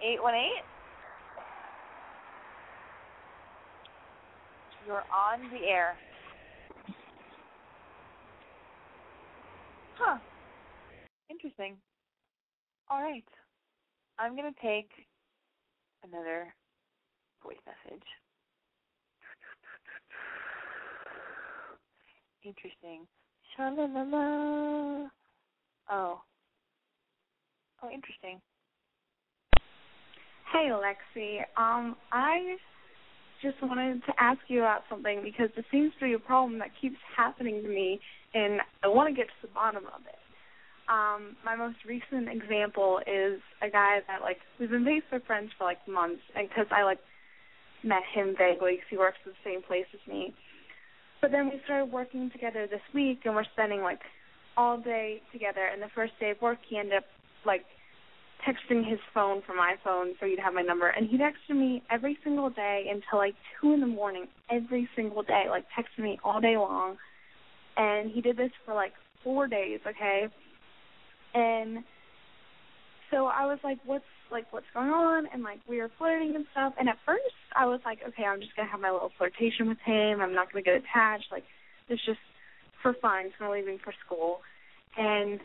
Eight 0.00 0.22
one 0.22 0.34
eight. 0.34 0.62
You're 4.88 5.04
on 5.14 5.40
the 5.50 5.68
air. 5.68 5.96
Huh. 9.98 10.16
Interesting. 11.28 11.76
All 12.90 13.02
right. 13.02 13.22
I'm 14.18 14.34
going 14.34 14.50
to 14.50 14.60
take 14.66 14.88
another 16.10 16.54
voice 17.44 17.58
message. 17.66 18.02
Interesting. 22.42 23.06
Sha-la-la-la. 23.54 25.10
Oh. 25.90 26.22
Oh, 27.82 27.90
interesting. 27.92 28.40
Hey, 30.50 30.70
Lexi. 30.70 31.40
Um, 31.58 31.94
I 32.10 32.56
just 33.42 33.56
wanted 33.62 34.04
to 34.06 34.12
ask 34.18 34.40
you 34.48 34.60
about 34.60 34.82
something 34.88 35.22
because 35.22 35.50
it 35.56 35.64
seems 35.70 35.92
to 36.00 36.06
be 36.06 36.12
a 36.14 36.18
problem 36.18 36.58
that 36.58 36.70
keeps 36.80 36.96
happening 37.16 37.62
to 37.62 37.68
me, 37.68 38.00
and 38.34 38.60
I 38.82 38.88
want 38.88 39.08
to 39.08 39.14
get 39.14 39.26
to 39.26 39.46
the 39.46 39.54
bottom 39.54 39.84
of 39.86 40.02
it. 40.06 40.18
Um, 40.88 41.36
my 41.44 41.54
most 41.54 41.76
recent 41.86 42.28
example 42.28 43.00
is 43.06 43.40
a 43.60 43.68
guy 43.70 44.00
that 44.08 44.22
like 44.22 44.38
we've 44.58 44.70
been 44.70 44.84
Facebook 44.84 45.26
friends 45.26 45.50
for 45.58 45.64
like 45.64 45.86
months, 45.86 46.22
and 46.34 46.48
because 46.48 46.66
I 46.70 46.82
like 46.82 46.98
met 47.84 48.02
him 48.14 48.34
vaguely 48.36 48.72
because 48.72 48.88
he 48.90 48.96
works 48.96 49.18
at 49.26 49.32
the 49.32 49.50
same 49.50 49.62
place 49.62 49.86
as 49.92 50.00
me. 50.08 50.34
But 51.20 51.30
then 51.30 51.46
we 51.46 51.60
started 51.64 51.92
working 51.92 52.30
together 52.30 52.66
this 52.66 52.80
week, 52.94 53.20
and 53.24 53.34
we're 53.34 53.44
spending 53.52 53.82
like 53.82 54.00
all 54.56 54.78
day 54.78 55.20
together. 55.32 55.68
And 55.70 55.82
the 55.82 55.92
first 55.94 56.12
day 56.18 56.30
of 56.30 56.40
work, 56.40 56.58
he 56.68 56.78
ended 56.78 56.98
up 56.98 57.04
like 57.44 57.64
texting 58.46 58.88
his 58.88 58.98
phone 59.12 59.42
from 59.46 59.56
my 59.56 59.74
phone 59.82 60.14
so 60.20 60.26
he'd 60.26 60.38
have 60.38 60.54
my 60.54 60.62
number. 60.62 60.88
And 60.88 61.08
he 61.08 61.18
texted 61.18 61.56
me 61.56 61.82
every 61.90 62.18
single 62.22 62.50
day 62.50 62.84
until 62.88 63.18
like 63.18 63.34
two 63.60 63.72
in 63.72 63.80
the 63.80 63.86
morning, 63.86 64.26
every 64.50 64.88
single 64.94 65.22
day, 65.22 65.44
like 65.48 65.64
texted 65.76 66.02
me 66.02 66.18
all 66.24 66.40
day 66.40 66.56
long. 66.56 66.96
And 67.76 68.10
he 68.10 68.20
did 68.20 68.36
this 68.36 68.50
for 68.64 68.74
like 68.74 68.92
four 69.22 69.46
days, 69.46 69.80
okay? 69.86 70.28
And 71.34 71.84
so 73.10 73.26
I 73.26 73.46
was 73.46 73.58
like, 73.64 73.78
What's 73.84 74.04
like 74.30 74.46
what's 74.52 74.66
going 74.74 74.90
on? 74.90 75.26
And 75.32 75.42
like 75.42 75.60
we 75.68 75.78
were 75.78 75.90
flirting 75.98 76.34
and 76.34 76.44
stuff. 76.52 76.74
And 76.78 76.88
at 76.88 76.96
first 77.04 77.22
I 77.56 77.66
was 77.66 77.80
like, 77.84 77.98
Okay, 78.06 78.24
I'm 78.24 78.40
just 78.40 78.54
gonna 78.56 78.68
have 78.70 78.80
my 78.80 78.90
little 78.90 79.10
flirtation 79.18 79.68
with 79.68 79.78
him. 79.84 80.20
I'm 80.20 80.34
not 80.34 80.52
gonna 80.52 80.62
get 80.62 80.74
attached. 80.74 81.26
Like 81.32 81.44
it's 81.88 82.04
just 82.04 82.20
for 82.82 82.94
fun. 83.00 83.30
Gonna 83.38 83.52
leave 83.52 83.66
me 83.66 83.78
for 83.82 83.92
school. 84.04 84.40
And 84.96 85.40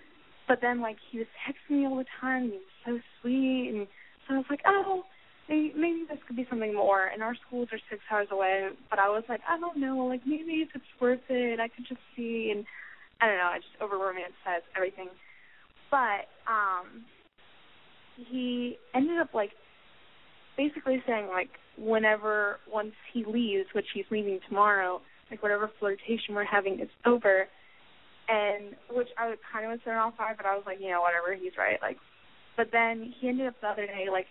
but 0.48 0.60
then 0.62 0.82
like 0.82 0.98
he 1.12 1.20
was 1.20 1.28
texting 1.48 1.78
me 1.78 1.86
all 1.86 1.98
the 1.98 2.06
time. 2.20 2.46
He 2.46 2.52
was 2.52 2.73
so 2.86 3.00
sweet, 3.22 3.72
and 3.74 3.88
so 4.28 4.36
I 4.36 4.38
was 4.38 4.46
like, 4.50 4.62
oh, 4.66 5.04
maybe, 5.50 5.74
maybe 5.76 6.04
this 6.10 6.20
could 6.28 6.36
be 6.36 6.48
something 6.50 6.74
more. 6.74 7.08
And 7.08 7.22
our 7.22 7.36
schools 7.48 7.70
are 7.72 7.80
six 7.90 8.02
hours 8.12 8.28
away, 8.32 8.70
but 8.90 9.00
I 9.00 9.10
was 9.10 9.24
like, 9.30 9.42
I 9.48 9.60
don't 9.60 9.78
know, 9.78 10.06
like 10.06 10.22
maybe 10.26 10.64
if 10.64 10.70
it's 10.74 10.86
worth 11.00 11.20
it, 11.30 11.60
I 11.60 11.68
could 11.68 11.86
just 11.88 12.02
see. 12.16 12.52
And 12.56 12.66
I 13.22 13.28
don't 13.28 13.38
know, 13.38 13.52
I 13.52 13.58
just 13.58 13.82
over 13.82 13.96
romanticized 13.96 14.68
everything. 14.76 15.10
But 15.92 16.28
um, 16.48 17.06
he 18.16 18.78
ended 18.96 19.20
up 19.20 19.34
like 19.34 19.52
basically 20.58 21.04
saying 21.08 21.28
like 21.28 21.50
whenever 21.78 22.58
once 22.72 22.94
he 23.14 23.26
leaves, 23.26 23.68
which 23.74 23.86
he's 23.94 24.06
leaving 24.12 24.40
tomorrow, 24.48 25.02
like 25.30 25.42
whatever 25.42 25.70
flirtation 25.80 26.36
we're 26.36 26.46
having 26.46 26.80
is 26.80 26.90
over 27.06 27.48
and 28.28 28.76
which 28.90 29.10
I 29.18 29.28
was 29.28 29.38
kind 29.52 29.66
of 29.66 29.72
was 29.72 29.80
thrown 29.84 29.98
off 29.98 30.18
by, 30.18 30.34
but 30.36 30.46
I 30.46 30.56
was 30.56 30.64
like, 30.66 30.80
you 30.80 30.90
know, 30.90 31.02
whatever, 31.02 31.36
he's 31.36 31.58
right. 31.58 31.78
Like, 31.82 31.98
but 32.56 32.68
then 32.72 33.14
he 33.20 33.30
ended 33.30 33.48
up 33.48 33.56
the 33.62 33.68
other 33.68 33.86
day, 33.86 34.06
like, 34.12 34.28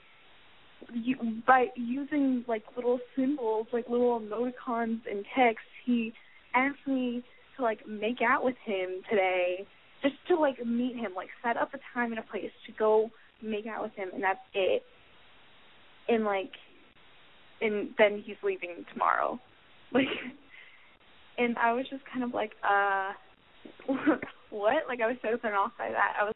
you, 0.93 1.17
by 1.47 1.67
using 1.77 2.45
like 2.49 2.65
little 2.77 2.99
symbols, 3.17 3.67
like 3.73 3.89
little 3.89 4.21
emoticons 4.21 5.01
and 5.11 5.25
text, 5.37 5.65
he 5.85 6.13
asked 6.55 6.87
me 6.87 7.23
to 7.57 7.63
like 7.63 7.87
make 7.87 8.19
out 8.21 8.45
with 8.45 8.57
him 8.65 9.03
today, 9.09 9.67
just 10.03 10.15
to 10.29 10.37
like 10.37 10.65
meet 10.65 10.97
him, 10.97 11.13
like 11.15 11.29
set 11.43 11.57
up 11.57 11.73
a 11.75 11.79
time 11.95 12.11
and 12.11 12.19
a 12.19 12.23
place 12.23 12.51
to 12.67 12.73
go 12.73 13.11
make 13.43 13.67
out 13.67 13.83
with 13.83 13.93
him, 13.95 14.09
and 14.13 14.23
that's 14.23 14.41
it. 14.55 14.83
And 16.09 16.25
like, 16.25 16.51
and 17.61 17.91
then 17.97 18.23
he's 18.25 18.37
leaving 18.43 18.85
tomorrow, 18.93 19.39
like, 19.93 20.07
and 21.39 21.57
I 21.59 21.73
was 21.73 21.87
just 21.91 22.03
kind 22.13 22.25
of 22.25 22.35
like, 22.35 22.53
uh 22.69 23.13
what? 24.51 24.83
Like 24.89 25.01
I 25.01 25.07
was 25.07 25.17
so 25.23 25.39
thrown 25.41 25.55
off 25.55 25.73
by 25.79 25.91
that. 25.91 26.17
I 26.21 26.25
was 26.25 26.33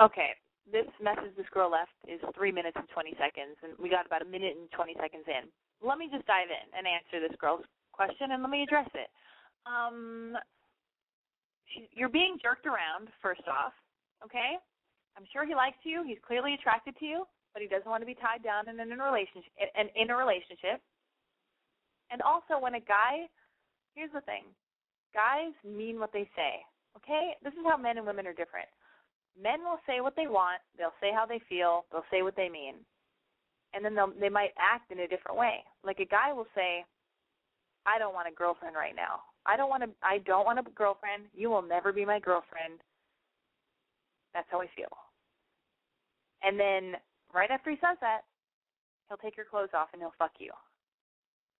Okay. 0.00 0.30
This 0.70 0.88
message 0.96 1.36
this 1.36 1.48
girl 1.52 1.70
left 1.70 1.92
is 2.08 2.20
three 2.32 2.52
minutes 2.52 2.76
and 2.80 2.88
20 2.88 3.12
seconds, 3.20 3.56
and 3.60 3.76
we 3.76 3.92
got 3.92 4.06
about 4.06 4.22
a 4.22 4.28
minute 4.28 4.56
and 4.56 4.70
20 4.72 4.96
seconds 4.96 5.28
in. 5.28 5.44
Let 5.84 5.98
me 6.00 6.08
just 6.08 6.24
dive 6.24 6.48
in 6.48 6.66
and 6.72 6.88
answer 6.88 7.20
this 7.20 7.36
girl's 7.36 7.68
question, 7.92 8.32
and 8.32 8.40
let 8.40 8.48
me 8.48 8.64
address 8.64 8.88
it. 8.96 9.12
Um, 9.68 10.36
she, 11.68 11.88
you're 11.92 12.12
being 12.12 12.40
jerked 12.40 12.64
around, 12.64 13.12
first 13.20 13.44
off, 13.44 13.76
okay? 14.24 14.56
I'm 15.16 15.28
sure 15.32 15.44
he 15.44 15.54
likes 15.54 15.78
you. 15.84 16.02
He's 16.02 16.20
clearly 16.24 16.54
attracted 16.54 16.96
to 16.98 17.04
you, 17.04 17.24
but 17.52 17.60
he 17.60 17.68
doesn't 17.68 17.88
want 17.88 18.02
to 18.02 18.08
be 18.08 18.16
tied 18.16 18.42
down 18.42 18.68
in, 18.68 18.80
in 18.80 18.88
a 18.88 19.04
relationship. 19.04 19.52
In, 19.76 19.92
in 19.94 20.10
a 20.10 20.16
relationship. 20.16 20.80
And 22.10 22.20
also, 22.22 22.56
when 22.58 22.74
a 22.74 22.82
guy, 22.82 23.28
here's 23.94 24.12
the 24.12 24.24
thing: 24.24 24.48
guys 25.14 25.54
mean 25.62 26.00
what 26.00 26.12
they 26.12 26.28
say. 26.34 26.64
Okay? 26.96 27.36
This 27.42 27.54
is 27.54 27.64
how 27.66 27.76
men 27.76 27.98
and 27.98 28.06
women 28.06 28.26
are 28.26 28.34
different. 28.34 28.68
Men 29.40 29.60
will 29.60 29.80
say 29.86 30.00
what 30.00 30.14
they 30.16 30.26
want, 30.26 30.62
they'll 30.78 30.94
say 31.00 31.10
how 31.12 31.26
they 31.26 31.40
feel, 31.48 31.84
they'll 31.90 32.06
say 32.10 32.22
what 32.22 32.36
they 32.36 32.48
mean. 32.48 32.76
And 33.74 33.84
then 33.84 33.96
they 34.20 34.28
might 34.28 34.54
act 34.58 34.92
in 34.92 35.00
a 35.00 35.08
different 35.08 35.36
way. 35.36 35.64
Like 35.82 35.98
a 35.98 36.06
guy 36.06 36.32
will 36.32 36.46
say, 36.54 36.84
I 37.86 37.98
don't 37.98 38.14
want 38.14 38.28
a 38.28 38.34
girlfriend 38.34 38.76
right 38.76 38.94
now. 38.94 39.20
I 39.46 39.56
don't 39.56 39.68
want 39.68 39.82
to 39.82 39.90
I 40.02 40.18
don't 40.18 40.46
want 40.46 40.58
a 40.58 40.70
girlfriend. 40.74 41.24
You 41.34 41.50
will 41.50 41.62
never 41.62 41.92
be 41.92 42.04
my 42.04 42.18
girlfriend. 42.18 42.80
That's 44.32 44.46
how 44.50 44.62
I 44.62 44.68
feel. 44.74 44.94
And 46.42 46.58
then 46.58 46.94
right 47.34 47.50
after 47.50 47.70
he 47.70 47.76
says 47.76 47.98
that, 48.00 48.22
he'll 49.08 49.18
take 49.18 49.36
your 49.36 49.46
clothes 49.46 49.74
off 49.74 49.88
and 49.92 50.00
he'll 50.00 50.14
fuck 50.18 50.32
you. 50.38 50.52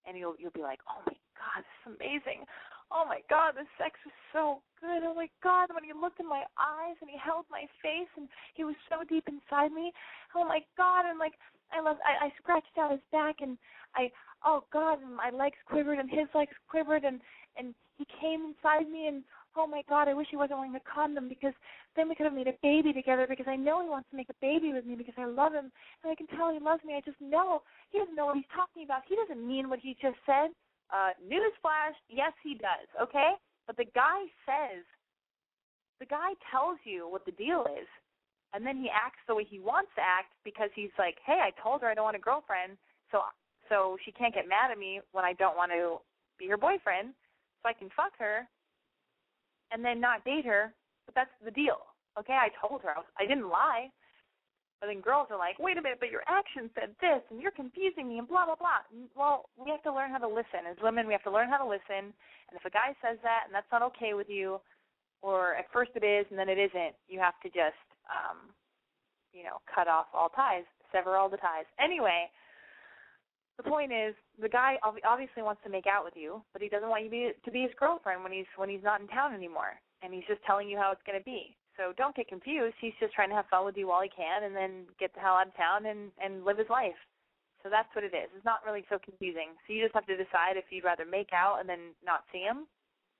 And 0.07 0.17
you'll 0.17 0.35
you'll 0.39 0.55
be 0.55 0.63
like, 0.63 0.81
"Oh 0.89 1.03
my 1.07 1.13
god, 1.13 1.61
this 1.61 1.93
is 1.93 1.97
amazing 2.01 2.47
oh 2.95 3.05
my 3.05 3.21
god, 3.29 3.59
the 3.59 3.67
sex 3.77 3.99
was 4.07 4.15
so 4.33 4.63
good. 4.81 5.03
Oh 5.03 5.15
my 5.15 5.29
god, 5.43 5.75
when 5.75 5.83
he 5.83 5.93
looked 5.93 6.21
in 6.21 6.29
my 6.29 6.47
eyes 6.55 6.97
and 7.03 7.11
he 7.11 7.19
held 7.19 7.45
my 7.51 7.67
face 7.83 8.09
and 8.17 8.29
he 8.55 8.63
was 8.63 8.79
so 8.89 9.03
deep 9.03 9.27
inside 9.27 9.75
me. 9.75 9.93
Oh 10.35 10.47
my 10.47 10.63
god, 10.79 11.05
and 11.11 11.19
like 11.19 11.35
I 11.75 11.83
love 11.83 11.99
I, 12.07 12.27
I 12.27 12.33
scratched 12.39 12.79
out 12.79 12.95
his 12.95 13.05
back 13.11 13.43
and 13.43 13.59
I 13.99 14.11
oh 14.47 14.65
god, 14.73 15.03
and 15.03 15.17
my 15.19 15.31
legs 15.35 15.59
quivered 15.67 15.99
and 15.99 16.09
his 16.09 16.31
legs 16.35 16.55
quivered 16.71 17.03
and 17.03 17.21
and 17.59 17.75
he 17.99 18.07
came 18.23 18.55
inside 18.55 18.91
me 18.91 19.09
and 19.09 19.25
oh 19.57 19.67
my 19.67 19.83
god, 19.89 20.09
I 20.09 20.15
wish 20.15 20.29
he 20.31 20.39
wasn't 20.39 20.59
wearing 20.59 20.79
a 20.79 20.87
condom 20.87 21.29
because 21.29 21.55
then 21.97 22.09
we 22.09 22.15
could 22.15 22.27
have 22.27 22.35
made 22.35 22.49
a 22.49 22.59
baby 22.63 22.93
together 22.93 23.27
because 23.29 23.47
I 23.49 23.57
know 23.57 23.83
he 23.83 23.89
wants 23.89 24.11
to 24.11 24.17
make 24.17 24.31
a 24.31 24.39
baby 24.41 24.73
with 24.73 24.87
me 24.87 24.95
because 24.95 25.15
I 25.19 25.27
love 25.27 25.53
him 25.53 25.71
and 26.03 26.11
I 26.11 26.15
can 26.15 26.27
tell 26.27 26.53
he 26.53 26.59
loves 26.59 26.83
me. 26.87 26.95
I 26.95 27.03
just 27.03 27.21
know 27.21 27.63
he 27.91 27.99
doesn't 27.99 28.15
know 28.15 28.27
what 28.27 28.37
he's 28.37 28.55
talking 28.55 28.83
about. 28.83 29.03
He 29.09 29.15
doesn't 29.15 29.47
mean 29.47 29.69
what 29.69 29.79
he 29.79 29.97
just 30.03 30.19
said. 30.27 30.51
Uh, 30.95 31.11
newsflash, 31.27 31.99
yes, 32.09 32.31
he 32.45 32.55
does, 32.55 32.87
okay? 33.03 33.33
But 33.67 33.77
the 33.77 33.91
guy 33.97 34.31
says, 34.47 34.87
the 35.99 36.07
guy 36.07 36.39
tells 36.53 36.79
you 36.85 37.11
what 37.11 37.25
the 37.27 37.33
deal 37.33 37.67
is, 37.67 37.89
and 38.53 38.65
then 38.65 38.77
he 38.77 38.89
acts 38.95 39.19
the 39.27 39.35
way 39.35 39.43
he 39.43 39.59
wants 39.59 39.91
to 39.97 40.03
act 40.03 40.31
because 40.45 40.71
he's 40.77 40.95
like, 40.97 41.17
hey, 41.27 41.41
I 41.43 41.51
told 41.61 41.83
her 41.83 41.89
I 41.89 41.95
don't 41.95 42.05
want 42.05 42.15
a 42.15 42.21
girlfriend, 42.21 42.79
so 43.11 43.23
so 43.69 43.97
she 44.05 44.13
can't 44.13 44.35
get 44.35 44.47
mad 44.49 44.71
at 44.71 44.79
me 44.79 45.01
when 45.11 45.25
I 45.25 45.33
don't 45.33 45.57
want 45.57 45.73
to 45.73 45.99
be 46.39 46.47
her 46.47 46.57
boyfriend, 46.57 47.11
so 47.63 47.69
I 47.69 47.73
can 47.73 47.89
fuck 47.97 48.13
her, 48.19 48.47
and 49.73 49.85
then 49.85 50.01
not 50.01 50.25
date 50.25 50.45
her. 50.45 50.73
But 51.07 51.17
that's 51.17 51.35
the 51.45 51.51
deal, 51.51 51.79
okay? 52.19 52.35
I 52.39 52.51
told 52.61 52.83
her 52.83 52.91
I, 52.91 52.99
was, 52.99 53.07
I 53.19 53.27
didn't 53.27 53.49
lie. 53.49 53.89
But 54.85 54.93
then 54.93 55.01
girls 55.01 55.33
are 55.33 55.41
like, 55.41 55.57
wait 55.57 55.81
a 55.81 55.83
minute, 55.83 55.97
but 55.97 56.13
your 56.13 56.21
action 56.29 56.69
said 56.77 56.93
this, 57.01 57.25
and 57.33 57.41
you're 57.41 57.57
confusing 57.57 58.05
me, 58.05 58.21
and 58.21 58.29
blah, 58.29 58.45
blah, 58.45 58.61
blah. 58.61 58.85
Well, 59.17 59.49
we 59.57 59.73
have 59.73 59.81
to 59.89 59.95
learn 59.95 60.13
how 60.13 60.21
to 60.21 60.29
listen. 60.29 60.69
As 60.69 60.77
women, 60.85 61.09
we 61.09 61.17
have 61.17 61.25
to 61.25 61.33
learn 61.33 61.49
how 61.49 61.57
to 61.57 61.65
listen. 61.65 62.13
And 62.13 62.53
if 62.53 62.69
a 62.69 62.71
guy 62.71 62.93
says 63.01 63.17
that 63.25 63.49
and 63.49 63.55
that's 63.57 63.73
not 63.73 63.81
okay 63.97 64.13
with 64.13 64.29
you, 64.29 64.61
or 65.25 65.57
at 65.57 65.73
first 65.73 65.97
it 65.97 66.05
is 66.05 66.29
and 66.29 66.37
then 66.37 66.53
it 66.53 66.61
isn't, 66.61 66.93
you 67.09 67.17
have 67.17 67.33
to 67.41 67.49
just, 67.49 67.81
um, 68.13 68.53
you 69.33 69.41
know, 69.41 69.57
cut 69.65 69.89
off 69.89 70.13
all 70.13 70.29
ties, 70.29 70.69
sever 70.93 71.17
all 71.17 71.33
the 71.33 71.41
ties. 71.41 71.65
Anyway, 71.81 72.29
the 73.57 73.65
point 73.65 73.89
is, 73.89 74.13
the 74.37 74.53
guy 74.53 74.77
obviously 74.85 75.41
wants 75.41 75.65
to 75.65 75.73
make 75.73 75.89
out 75.89 76.05
with 76.05 76.13
you, 76.15 76.45
but 76.53 76.61
he 76.61 76.69
doesn't 76.69 76.93
want 76.93 77.05
you 77.05 77.09
to 77.09 77.17
be, 77.17 77.33
to 77.41 77.51
be 77.51 77.63
his 77.65 77.73
girlfriend 77.81 78.21
when 78.21 78.37
he's 78.37 78.53
when 78.61 78.69
he's 78.69 78.85
not 78.85 79.01
in 79.01 79.09
town 79.09 79.33
anymore, 79.33 79.81
and 80.05 80.13
he's 80.13 80.29
just 80.29 80.45
telling 80.45 80.69
you 80.69 80.77
how 80.77 80.93
it's 80.93 81.01
going 81.09 81.17
to 81.19 81.25
be. 81.25 81.57
So 81.77 81.93
don't 81.97 82.15
get 82.15 82.29
confused. 82.29 82.77
He's 82.81 82.95
just 83.01 83.15
trying 83.15 83.31
to 83.31 83.35
have 83.35 83.51
fun 83.51 83.65
with 83.65 83.77
you 83.77 83.89
while 83.89 84.03
he 84.03 84.09
can, 84.09 84.45
and 84.45 84.55
then 84.55 84.87
get 84.99 85.13
the 85.15 85.21
hell 85.21 85.35
out 85.35 85.49
of 85.49 85.57
town 85.57 85.87
and 85.87 86.11
and 86.23 86.45
live 86.45 86.59
his 86.59 86.71
life. 86.71 86.99
So 87.63 87.71
that's 87.71 87.89
what 87.95 88.05
it 88.05 88.13
is. 88.15 88.29
It's 88.37 88.45
not 88.45 88.61
really 88.65 88.85
so 88.89 88.99
confusing. 89.03 89.57
So 89.67 89.73
you 89.73 89.83
just 89.83 89.95
have 89.95 90.07
to 90.07 90.17
decide 90.17 90.57
if 90.61 90.69
you'd 90.71 90.85
rather 90.85 91.07
make 91.09 91.33
out 91.33 91.59
and 91.61 91.69
then 91.69 91.97
not 92.05 92.25
see 92.31 92.45
him, 92.45 92.69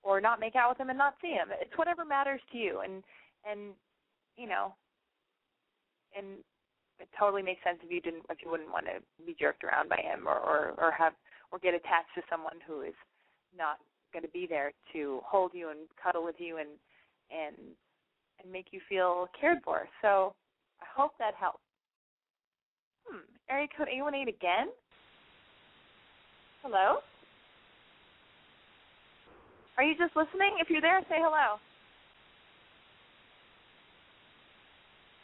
or 0.05 0.21
not 0.21 0.39
make 0.39 0.55
out 0.55 0.71
with 0.71 0.79
him 0.79 0.91
and 0.91 0.99
not 0.99 1.17
see 1.21 1.33
him. 1.33 1.49
It's 1.61 1.77
whatever 1.77 2.05
matters 2.05 2.41
to 2.53 2.59
you, 2.59 2.81
and 2.85 3.03
and 3.43 3.73
you 4.37 4.47
know, 4.47 4.75
and 6.17 6.39
it 7.01 7.09
totally 7.19 7.43
makes 7.43 7.65
sense 7.65 7.79
if 7.83 7.91
you 7.91 8.01
didn't 8.01 8.25
if 8.31 8.39
you 8.45 8.51
wouldn't 8.51 8.71
want 8.71 8.87
to 8.87 9.03
be 9.25 9.35
jerked 9.39 9.65
around 9.65 9.89
by 9.89 9.99
him 9.99 10.29
or 10.29 10.39
or, 10.39 10.75
or 10.79 10.93
have 10.93 11.15
or 11.51 11.59
get 11.59 11.75
attached 11.75 12.15
to 12.15 12.23
someone 12.31 12.61
who 12.67 12.83
is 12.83 12.95
not 13.57 13.79
going 14.13 14.23
to 14.23 14.31
be 14.31 14.47
there 14.47 14.73
to 14.93 15.21
hold 15.25 15.51
you 15.55 15.71
and 15.71 15.89
cuddle 16.01 16.25
with 16.25 16.37
you 16.39 16.59
and 16.59 16.69
and 17.33 17.75
and 18.43 18.53
make 18.53 18.67
you 18.71 18.81
feel 18.89 19.29
cared 19.39 19.59
for. 19.65 19.89
So 20.03 20.35
I 20.81 20.87
hope 20.95 21.13
that 21.19 21.35
helps. 21.35 21.61
Hmm. 23.07 23.21
Area 23.51 23.69
code 23.77 23.89
eight 23.89 24.03
one 24.03 24.15
eight 24.15 24.29
again. 24.29 24.69
Hello. 26.63 26.99
Are 29.77 29.85
you 29.85 29.95
just 29.99 30.17
listening? 30.17 30.57
If 30.61 30.71
you're 30.71 30.81
there, 30.81 31.01
say 31.09 31.17
hello. 31.19 31.59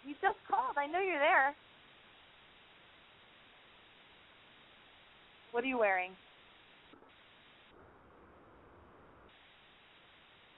You 0.06 0.14
just 0.20 0.38
called. 0.48 0.76
I 0.76 0.86
know 0.86 1.00
you're 1.00 1.18
there. 1.18 1.54
What 5.52 5.64
are 5.64 5.66
you 5.66 5.78
wearing? 5.78 6.12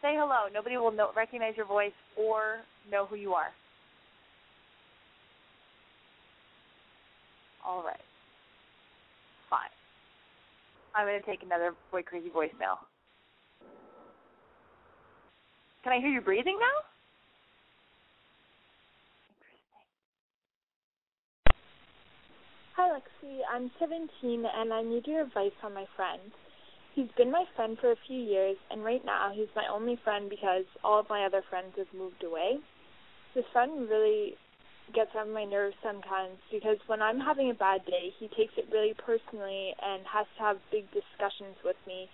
Say 0.02 0.14
hello. 0.18 0.50
Nobody 0.52 0.76
will 0.76 0.90
know, 0.90 1.10
recognize 1.16 1.56
your 1.56 1.66
voice 1.66 1.92
or 2.16 2.58
know 2.90 3.06
who 3.06 3.14
you 3.14 3.34
are. 3.34 3.50
All 7.64 7.84
right. 7.84 7.96
Fine. 9.48 9.70
I'm 10.96 11.06
going 11.06 11.20
to 11.20 11.24
take 11.24 11.44
another 11.44 11.74
boy 11.92 12.02
crazy 12.02 12.28
voicemail. 12.28 12.82
Can 15.84 15.92
I 15.92 16.00
hear 16.00 16.08
you 16.08 16.20
breathing 16.20 16.58
now? 16.58 16.82
Hi, 22.76 22.88
Lexi. 22.88 23.38
I'm 23.52 23.70
17 23.78 24.08
and 24.22 24.72
I 24.72 24.82
need 24.82 25.06
your 25.06 25.22
advice 25.22 25.52
on 25.62 25.74
my 25.74 25.84
friend. 25.94 26.32
He's 26.94 27.08
been 27.16 27.30
my 27.30 27.44
friend 27.56 27.78
for 27.80 27.92
a 27.92 27.96
few 28.06 28.20
years, 28.20 28.56
and 28.70 28.84
right 28.84 29.04
now 29.04 29.32
he's 29.34 29.48
my 29.56 29.64
only 29.72 29.98
friend 30.04 30.28
because 30.28 30.64
all 30.84 31.00
of 31.00 31.08
my 31.08 31.24
other 31.24 31.42
friends 31.48 31.72
have 31.78 31.86
moved 31.96 32.22
away. 32.22 32.58
This 33.34 33.44
friend 33.52 33.88
really 33.88 34.36
gets 34.94 35.10
on 35.16 35.32
my 35.32 35.44
nerves 35.44 35.76
sometimes 35.82 36.36
because 36.50 36.76
when 36.86 37.00
I'm 37.00 37.18
having 37.18 37.50
a 37.50 37.54
bad 37.54 37.84
day, 37.86 38.12
he 38.18 38.28
takes 38.28 38.52
it 38.58 38.68
really 38.70 38.94
personally 38.94 39.72
and 39.80 40.02
has 40.04 40.26
to 40.36 40.42
have 40.42 40.56
big 40.70 40.84
discussions 40.92 41.56
with 41.64 41.76
me 41.86 42.08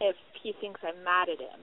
if 0.00 0.16
he 0.42 0.52
thinks 0.60 0.80
I'm 0.84 1.02
mad 1.02 1.28
at 1.28 1.40
him. 1.40 1.60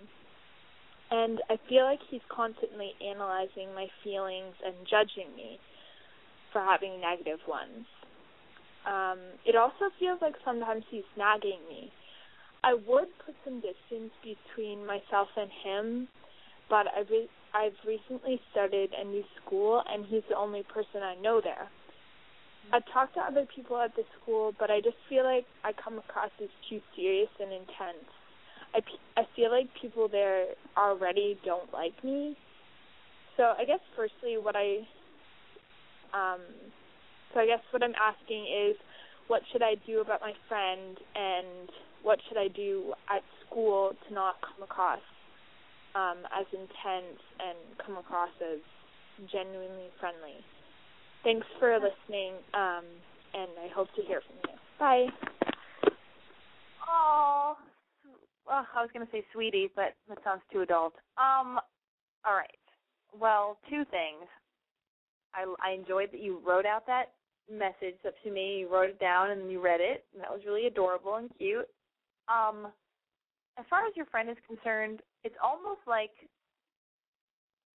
And 1.12 1.40
I 1.50 1.58
feel 1.70 1.84
like 1.86 2.00
he's 2.10 2.26
constantly 2.28 2.92
analyzing 3.06 3.74
my 3.76 3.88
feelings 4.04 4.56
and 4.66 4.76
judging 4.90 5.30
me 5.36 5.60
for 6.52 6.62
having 6.62 7.00
negative 7.00 7.40
ones. 7.48 7.86
Um, 8.86 9.20
it 9.46 9.56
also 9.56 9.94
feels 10.00 10.20
like 10.22 10.36
sometimes 10.44 10.84
he's 10.90 11.08
nagging 11.18 11.60
me. 11.70 11.92
I 12.64 12.74
would 12.74 13.08
put 13.26 13.36
some 13.44 13.62
distance 13.62 14.12
between 14.24 14.86
myself 14.86 15.28
and 15.38 15.50
him, 15.64 16.08
but 16.70 16.88
I 16.88 17.02
re- 17.10 17.30
I've 17.54 17.78
recently 17.86 18.40
started 18.52 18.92
a 18.98 19.04
new 19.06 19.24
school, 19.42 19.84
and 19.88 20.06
he's 20.06 20.24
the 20.30 20.36
only 20.36 20.64
person 20.64 21.02
I 21.02 21.16
know 21.16 21.42
there. 21.42 21.70
I've 22.74 22.84
talked 22.94 23.14
to 23.16 23.22
other 23.22 23.46
people 23.56 23.78
at 23.78 23.96
the 23.96 24.04
school, 24.22 24.54
but 24.60 24.70
I 24.70 24.82
just 24.82 24.98
feel 25.08 25.24
like 25.24 25.46
I 25.64 25.72
come 25.72 25.98
across 25.98 26.32
as 26.44 26.50
too 26.70 26.82
serious 26.96 27.30
and 27.40 27.54
intense. 27.54 28.10
I, 28.76 28.82
p- 28.82 29.00
I 29.16 29.24
feel 29.36 29.52
like 29.52 29.68
people 29.82 30.10
there 30.10 30.48
already 30.76 31.40
don't 31.46 31.72
like 31.72 31.94
me. 32.04 32.36
So 33.38 33.54
I 33.58 33.64
guess 33.64 33.80
firstly, 33.96 34.38
what 34.38 34.56
I 34.58 34.80
um, 36.14 36.42
so 37.34 37.40
I 37.40 37.46
guess 37.46 37.60
what 37.72 37.84
I'm 37.84 37.96
asking 37.96 38.46
is, 38.48 38.76
what 39.28 39.42
should 39.52 39.62
I 39.62 39.76
do 39.86 40.02
about 40.02 40.22
my 40.22 40.34
friend, 40.48 40.98
and 41.16 41.70
what 42.08 42.20
should 42.30 42.38
I 42.38 42.48
do 42.48 42.94
at 43.14 43.22
school 43.46 43.92
to 44.08 44.14
not 44.14 44.36
come 44.40 44.64
across 44.64 45.04
um, 45.94 46.24
as 46.32 46.46
intense 46.54 47.20
and 47.44 47.58
come 47.86 47.98
across 47.98 48.30
as 48.40 48.60
genuinely 49.30 49.92
friendly? 50.00 50.40
Thanks 51.26 51.46
for 51.60 51.76
listening, 51.76 52.36
um, 52.54 52.86
and 53.34 53.52
I 53.60 53.68
hope 53.76 53.90
to 53.98 54.02
hear 54.04 54.22
from 54.22 54.38
you. 54.48 54.58
Bye. 54.80 55.08
Oh, 56.90 57.58
well, 58.48 58.66
I 58.74 58.82
was 58.82 58.90
going 58.94 59.06
to 59.06 59.12
say 59.12 59.26
sweetie, 59.34 59.70
but 59.76 59.92
that 60.08 60.20
sounds 60.24 60.44
too 60.50 60.62
adult. 60.62 60.94
Um, 61.18 61.60
all 62.26 62.36
right. 62.38 62.48
Well, 63.20 63.58
two 63.70 63.84
things. 63.92 64.30
I, 65.36 65.44
I 65.62 65.74
enjoyed 65.74 66.14
that 66.14 66.24
you 66.24 66.40
wrote 66.48 66.66
out 66.66 66.88
that 66.88 67.12
message 67.52 68.00
up 68.08 68.14
to 68.24 68.32
me. 68.32 68.60
You 68.60 68.74
wrote 68.74 68.92
it 68.92 69.00
down 69.00 69.32
and 69.32 69.42
then 69.42 69.50
you 69.50 69.62
read 69.62 69.82
it. 69.82 70.06
And 70.14 70.24
that 70.24 70.32
was 70.32 70.40
really 70.48 70.68
adorable 70.68 71.16
and 71.16 71.30
cute. 71.38 71.68
Um, 72.28 72.68
as 73.58 73.66
far 73.70 73.86
as 73.86 73.94
your 73.96 74.06
friend 74.08 74.30
is 74.30 74.38
concerned, 74.48 75.02
it's 75.24 75.36
almost 75.44 75.82
like 75.88 76.12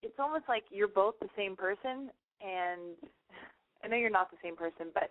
it's 0.03 0.19
almost 0.19 0.45
like 0.49 0.65
you're 0.71 0.89
both 0.89 1.15
the 1.21 1.29
same 1.37 1.57
person. 1.57 2.11
And 2.41 2.97
I 3.85 3.89
know 3.89 3.97
you're 3.97 4.11
not 4.11 4.31
the 4.31 4.37
same 4.43 4.57
person, 4.57 4.87
but 4.93 5.11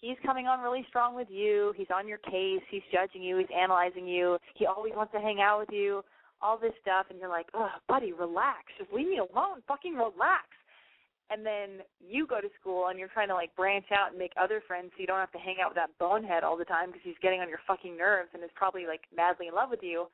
he's 0.00 0.16
coming 0.24 0.46
on 0.46 0.60
really 0.60 0.84
strong 0.88 1.14
with 1.14 1.28
you. 1.30 1.74
He's 1.76 1.88
on 1.94 2.06
your 2.06 2.18
case. 2.18 2.62
He's 2.70 2.82
judging 2.92 3.22
you. 3.22 3.38
He's 3.38 3.48
analyzing 3.56 4.06
you. 4.06 4.38
He 4.54 4.66
always 4.66 4.92
wants 4.94 5.12
to 5.12 5.20
hang 5.20 5.40
out 5.40 5.58
with 5.60 5.70
you. 5.72 6.02
All 6.42 6.58
this 6.58 6.72
stuff, 6.82 7.06
and 7.08 7.18
you're 7.18 7.30
like, 7.30 7.48
"Oh, 7.54 7.70
buddy, 7.88 8.12
relax. 8.12 8.64
Just 8.78 8.92
leave 8.92 9.08
me 9.08 9.18
alone. 9.18 9.62
Fucking 9.66 9.94
relax." 9.94 10.46
And 11.30 11.44
then 11.44 11.80
you 12.00 12.26
go 12.26 12.40
to 12.40 12.48
school 12.60 12.88
and 12.88 12.98
you're 12.98 13.08
trying 13.08 13.28
to 13.28 13.34
like 13.34 13.56
branch 13.56 13.86
out 13.90 14.10
and 14.10 14.18
make 14.18 14.32
other 14.36 14.62
friends 14.66 14.90
so 14.92 15.00
you 15.00 15.06
don't 15.06 15.18
have 15.18 15.32
to 15.32 15.38
hang 15.38 15.56
out 15.62 15.70
with 15.70 15.76
that 15.76 15.96
bonehead 15.98 16.44
all 16.44 16.56
the 16.56 16.66
time 16.66 16.88
because 16.88 17.02
he's 17.02 17.18
getting 17.22 17.40
on 17.40 17.48
your 17.48 17.64
fucking 17.66 17.96
nerves 17.96 18.28
and 18.34 18.44
is 18.44 18.50
probably 18.54 18.86
like 18.86 19.02
madly 19.14 19.48
in 19.48 19.54
love 19.54 19.70
with 19.70 19.82
you. 19.82 20.06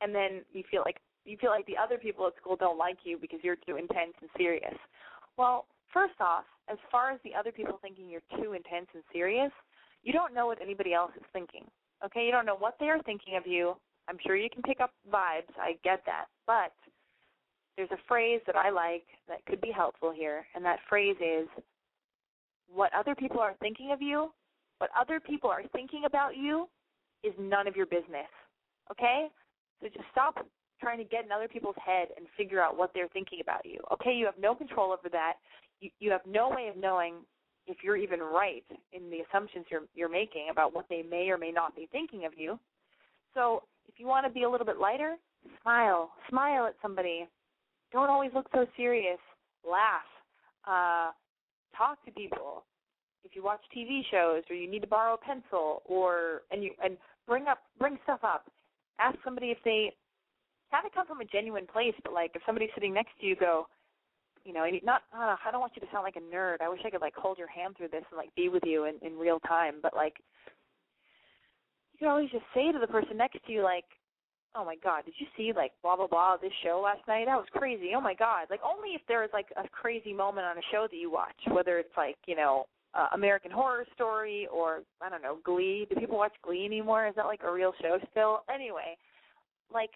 And 0.00 0.14
then 0.14 0.42
you 0.52 0.64
feel 0.70 0.82
like 0.84 0.98
you 1.24 1.36
feel 1.40 1.50
like 1.50 1.66
the 1.66 1.76
other 1.76 1.98
people 1.98 2.26
at 2.26 2.36
school 2.40 2.56
don't 2.56 2.78
like 2.78 2.98
you 3.04 3.18
because 3.20 3.40
you're 3.42 3.60
too 3.66 3.76
intense 3.76 4.14
and 4.20 4.30
serious. 4.36 4.74
Well, 5.36 5.66
first 5.92 6.18
off, 6.20 6.44
as 6.68 6.78
far 6.90 7.12
as 7.12 7.20
the 7.24 7.34
other 7.34 7.52
people 7.52 7.78
thinking 7.82 8.08
you're 8.08 8.26
too 8.42 8.54
intense 8.54 8.86
and 8.94 9.02
serious, 9.12 9.52
you 10.02 10.12
don't 10.12 10.34
know 10.34 10.46
what 10.46 10.60
anybody 10.62 10.94
else 10.94 11.12
is 11.16 11.26
thinking. 11.32 11.64
Okay, 12.04 12.24
you 12.24 12.32
don't 12.32 12.46
know 12.46 12.56
what 12.56 12.76
they 12.80 12.88
are 12.88 13.02
thinking 13.02 13.36
of 13.36 13.46
you. 13.46 13.76
I'm 14.08 14.18
sure 14.26 14.34
you 14.36 14.48
can 14.50 14.62
pick 14.62 14.80
up 14.80 14.92
vibes. 15.12 15.52
I 15.60 15.76
get 15.84 16.02
that. 16.06 16.26
But 16.46 16.72
there's 17.80 17.98
a 17.98 18.08
phrase 18.08 18.42
that 18.46 18.56
I 18.56 18.68
like 18.68 19.04
that 19.26 19.44
could 19.46 19.62
be 19.62 19.72
helpful 19.74 20.12
here, 20.14 20.44
and 20.54 20.62
that 20.66 20.80
phrase 20.86 21.16
is 21.18 21.48
what 22.70 22.92
other 22.92 23.14
people 23.14 23.40
are 23.40 23.54
thinking 23.58 23.90
of 23.90 24.02
you, 24.02 24.30
what 24.76 24.90
other 24.98 25.18
people 25.18 25.48
are 25.48 25.62
thinking 25.72 26.02
about 26.04 26.36
you 26.36 26.68
is 27.24 27.32
none 27.40 27.66
of 27.66 27.76
your 27.76 27.86
business. 27.86 28.28
Okay? 28.90 29.28
So 29.80 29.88
just 29.88 30.04
stop 30.12 30.46
trying 30.78 30.98
to 30.98 31.04
get 31.04 31.24
in 31.24 31.32
other 31.32 31.48
people's 31.48 31.76
head 31.82 32.08
and 32.18 32.26
figure 32.36 32.60
out 32.60 32.76
what 32.76 32.90
they're 32.92 33.08
thinking 33.08 33.38
about 33.40 33.64
you. 33.64 33.78
Okay, 33.94 34.12
you 34.12 34.26
have 34.26 34.38
no 34.38 34.54
control 34.54 34.92
over 34.92 35.08
that. 35.12 35.34
You 35.80 35.88
you 36.00 36.10
have 36.10 36.20
no 36.28 36.50
way 36.50 36.68
of 36.68 36.76
knowing 36.76 37.14
if 37.66 37.78
you're 37.82 37.96
even 37.96 38.20
right 38.20 38.64
in 38.92 39.10
the 39.10 39.20
assumptions 39.20 39.64
you're 39.70 39.84
you're 39.94 40.10
making 40.10 40.48
about 40.50 40.74
what 40.74 40.84
they 40.90 41.02
may 41.02 41.30
or 41.30 41.38
may 41.38 41.50
not 41.50 41.74
be 41.74 41.88
thinking 41.92 42.26
of 42.26 42.32
you. 42.36 42.58
So 43.34 43.62
if 43.88 43.98
you 43.98 44.06
want 44.06 44.26
to 44.26 44.32
be 44.32 44.42
a 44.42 44.50
little 44.50 44.66
bit 44.66 44.78
lighter, 44.78 45.16
smile. 45.62 46.10
Smile 46.28 46.66
at 46.66 46.74
somebody. 46.82 47.26
Don't 47.92 48.10
always 48.10 48.30
look 48.34 48.46
so 48.54 48.66
serious. 48.76 49.18
Laugh. 49.68 50.06
Uh, 50.66 51.12
talk 51.76 52.04
to 52.04 52.12
people. 52.12 52.64
If 53.24 53.36
you 53.36 53.42
watch 53.42 53.60
TV 53.76 54.00
shows 54.10 54.42
or 54.48 54.56
you 54.56 54.70
need 54.70 54.80
to 54.80 54.88
borrow 54.88 55.14
a 55.14 55.18
pencil 55.18 55.82
or 55.84 56.42
and 56.50 56.62
you 56.64 56.70
and 56.82 56.96
bring 57.26 57.46
up 57.46 57.58
bring 57.78 57.98
stuff 58.04 58.20
up. 58.22 58.50
Ask 58.98 59.18
somebody 59.24 59.50
if 59.50 59.58
they 59.64 59.92
have 60.70 60.84
it 60.84 60.94
come 60.94 61.06
from 61.06 61.20
a 61.20 61.24
genuine 61.24 61.66
place, 61.66 61.94
but 62.02 62.12
like 62.12 62.32
if 62.34 62.42
somebody's 62.46 62.70
sitting 62.74 62.94
next 62.94 63.12
to 63.20 63.26
you, 63.26 63.36
go, 63.36 63.66
you 64.44 64.52
know, 64.52 64.64
not 64.82 65.02
uh, 65.14 65.36
I 65.44 65.50
don't 65.50 65.60
want 65.60 65.72
you 65.76 65.80
to 65.80 65.88
sound 65.92 66.04
like 66.04 66.16
a 66.16 66.34
nerd. 66.34 66.62
I 66.62 66.68
wish 66.68 66.80
I 66.84 66.90
could 66.90 67.00
like 67.00 67.14
hold 67.14 67.38
your 67.38 67.48
hand 67.48 67.76
through 67.76 67.88
this 67.88 68.04
and 68.10 68.18
like 68.18 68.34
be 68.34 68.48
with 68.48 68.62
you 68.64 68.84
in, 68.84 68.94
in 69.02 69.18
real 69.18 69.40
time, 69.40 69.74
but 69.82 69.94
like 69.94 70.14
you 71.92 71.98
can 71.98 72.08
always 72.08 72.30
just 72.30 72.44
say 72.54 72.72
to 72.72 72.78
the 72.78 72.86
person 72.86 73.16
next 73.16 73.44
to 73.46 73.52
you 73.52 73.62
like, 73.62 73.84
"Oh 74.54 74.64
my 74.64 74.76
god, 74.76 75.04
did 75.04 75.14
you 75.18 75.26
see 75.36 75.52
like 75.52 75.72
blah 75.82 75.96
blah 75.96 76.06
blah 76.06 76.36
this 76.36 76.52
show 76.62 76.80
last 76.82 77.06
night? 77.06 77.26
That 77.26 77.36
was 77.36 77.48
crazy. 77.52 77.92
Oh 77.94 78.00
my 78.00 78.14
god." 78.14 78.46
Like 78.50 78.60
only 78.64 78.90
if 78.90 79.02
there 79.08 79.24
is 79.24 79.30
like 79.32 79.48
a 79.56 79.68
crazy 79.68 80.12
moment 80.12 80.46
on 80.46 80.58
a 80.58 80.66
show 80.72 80.86
that 80.90 80.96
you 80.96 81.10
watch, 81.10 81.36
whether 81.50 81.78
it's 81.78 81.96
like, 81.96 82.16
you 82.26 82.36
know, 82.36 82.66
uh, 82.94 83.08
American 83.14 83.50
Horror 83.50 83.86
Story 83.94 84.48
or 84.52 84.80
I 85.00 85.08
don't 85.08 85.22
know 85.22 85.38
Glee. 85.44 85.86
Do 85.88 85.96
people 85.96 86.18
watch 86.18 86.34
Glee 86.42 86.64
anymore? 86.64 87.06
Is 87.06 87.14
that 87.16 87.26
like 87.26 87.42
a 87.44 87.52
real 87.52 87.72
show 87.80 87.98
still? 88.10 88.42
Anyway, 88.52 88.96
like 89.72 89.90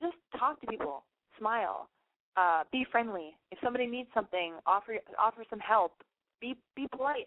just 0.00 0.16
talk 0.38 0.60
to 0.60 0.66
people, 0.66 1.04
smile, 1.38 1.88
uh, 2.36 2.64
be 2.72 2.86
friendly. 2.90 3.36
If 3.50 3.58
somebody 3.62 3.86
needs 3.86 4.08
something, 4.14 4.54
offer 4.66 4.96
offer 5.18 5.44
some 5.50 5.60
help. 5.60 5.92
Be 6.40 6.56
be 6.76 6.86
polite. 6.94 7.26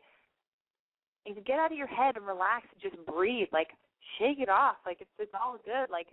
And 1.26 1.36
get 1.46 1.60
out 1.60 1.72
of 1.72 1.78
your 1.78 1.88
head 1.88 2.18
and 2.18 2.26
relax 2.26 2.66
and 2.74 2.82
just 2.82 3.06
breathe. 3.06 3.50
Like 3.52 3.68
shake 4.18 4.40
it 4.40 4.50
off. 4.50 4.78
Like 4.86 5.02
it's 5.02 5.12
it's 5.20 5.34
all 5.34 5.58
good. 5.64 5.92
Like 5.92 6.08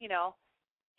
you 0.00 0.08
know, 0.08 0.34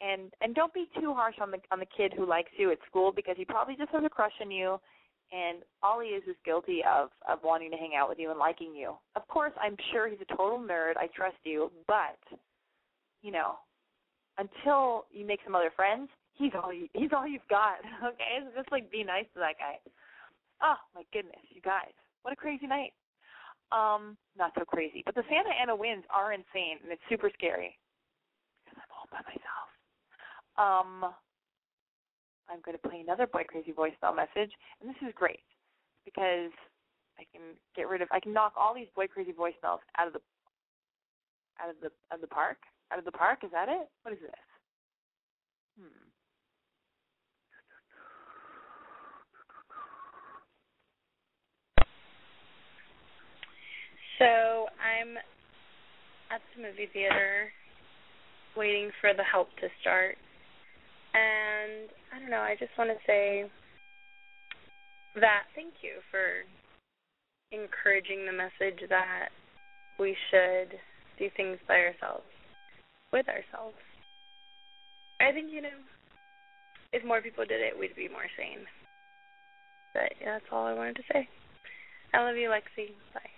and 0.02 0.34
and 0.42 0.56
don't 0.56 0.74
be 0.74 0.88
too 1.00 1.14
harsh 1.14 1.36
on 1.42 1.52
the 1.52 1.58
on 1.72 1.80
the 1.80 1.86
kid 1.98 2.14
who 2.16 2.28
likes 2.28 2.52
you 2.58 2.72
at 2.72 2.78
school 2.90 3.12
because 3.16 3.36
he 3.38 3.46
probably 3.46 3.76
just 3.76 3.92
has 3.92 4.04
a 4.06 4.10
crush 4.10 4.34
on 4.42 4.52
you 4.52 4.80
and 5.32 5.60
all 5.82 6.00
he 6.00 6.10
is 6.10 6.24
is 6.28 6.36
guilty 6.46 6.82
of 6.84 7.10
of 7.30 7.40
wanting 7.44 7.72
to 7.72 7.78
hang 7.78 7.94
out 7.98 8.10
with 8.10 8.20
you 8.20 8.30
and 8.30 8.40
liking 8.40 8.76
you. 8.76 8.96
Of 9.16 9.28
course, 9.28 9.54
I'm 9.60 9.76
sure 9.92 10.08
he's 10.08 10.22
a 10.22 10.36
total 10.36 10.60
nerd. 10.60 10.98
I 10.98 11.08
trust 11.16 11.38
you, 11.44 11.72
but 11.88 12.20
you 13.22 13.32
know, 13.32 13.56
until 14.38 15.06
you 15.12 15.26
make 15.26 15.40
some 15.44 15.56
other 15.56 15.72
friends, 15.76 16.10
he's 16.34 16.52
all 16.62 16.74
you 16.74 16.88
he's 16.94 17.12
all 17.16 17.28
you've 17.28 17.48
got. 17.50 17.78
Okay, 18.04 18.46
just 18.56 18.72
like 18.72 18.92
be 18.92 19.04
nice 19.04 19.26
to 19.34 19.40
that 19.40 19.58
guy. 19.60 19.80
Oh 20.62 20.76
my 20.94 21.04
goodness, 21.12 21.42
you 21.50 21.62
guys, 21.62 21.94
what 22.22 22.34
a 22.34 22.38
crazy 22.38 22.68
night. 22.68 22.94
Um, 23.72 24.16
not 24.38 24.52
so 24.58 24.64
crazy, 24.64 25.02
but 25.06 25.16
the 25.16 25.24
Santa 25.28 25.50
Ana 25.60 25.76
winds 25.76 26.06
are 26.14 26.34
insane 26.34 26.78
and 26.84 26.92
it's 26.92 27.02
super 27.10 27.32
scary 27.34 27.78
by 29.16 29.24
myself. 29.24 29.68
Um, 30.60 31.16
I'm 32.52 32.60
going 32.64 32.76
to 32.76 32.90
play 32.90 33.00
another 33.00 33.28
Boy 33.28 33.44
Crazy 33.48 33.72
voicemail 33.72 34.16
message, 34.16 34.52
and 34.80 34.90
this 34.90 35.00
is 35.02 35.14
great 35.16 35.44
because 36.04 36.52
I 37.18 37.24
can 37.32 37.56
get 37.76 37.88
rid 37.88 38.02
of, 38.02 38.10
I 38.12 38.20
can 38.20 38.34
knock 38.34 38.54
all 38.60 38.76
these 38.76 38.92
Boy 38.96 39.08
Crazy 39.08 39.32
voicemails 39.32 39.80
out 39.98 40.08
of 40.08 40.14
the, 40.14 40.20
out 41.64 41.70
of 41.70 41.76
the, 41.82 41.92
of 42.14 42.20
the 42.20 42.28
park, 42.28 42.58
out 42.92 43.00
of 43.00 43.06
the 43.06 43.12
park. 43.12 43.40
Is 43.44 43.52
that 43.52 43.70
it? 43.70 43.88
What 44.04 44.14
is 44.14 44.20
this? 44.20 44.32
Hmm. 45.80 46.06
So 54.20 54.68
I'm 54.80 55.18
at 56.32 56.42
the 56.56 56.62
movie 56.62 56.90
theater 56.94 57.52
waiting 58.58 58.92
for 59.02 59.14
the 59.14 59.24
help 59.24 59.50
to 59.62 59.68
start. 59.82 60.18
And 61.14 61.90
I 62.14 62.20
don't 62.20 62.30
know, 62.30 62.44
I 62.44 62.56
just 62.60 62.72
want 62.78 62.90
to 62.90 62.98
say 63.08 63.46
that 65.16 65.44
thank 65.56 65.74
you 65.82 66.04
for 66.12 66.44
encouraging 67.52 68.26
the 68.26 68.36
message 68.36 68.84
that 68.90 69.30
we 70.00 70.16
should 70.30 70.76
do 71.18 71.30
things 71.38 71.58
by 71.68 71.76
ourselves, 71.76 72.28
with 73.14 73.28
ourselves. 73.30 73.80
I 75.22 75.32
think, 75.32 75.52
you 75.52 75.62
know, 75.62 75.80
if 76.92 77.06
more 77.06 77.22
people 77.22 77.46
did 77.46 77.62
it, 77.62 77.78
we'd 77.78 77.96
be 77.96 78.10
more 78.10 78.28
sane. 78.38 78.66
But 79.94 80.12
yeah, 80.20 80.34
that's 80.34 80.52
all 80.52 80.66
I 80.66 80.74
wanted 80.74 80.98
to 80.98 81.04
say. 81.14 81.30
I 82.14 82.24
love 82.24 82.36
you, 82.36 82.50
Lexi. 82.50 82.92
Bye. 83.14 83.35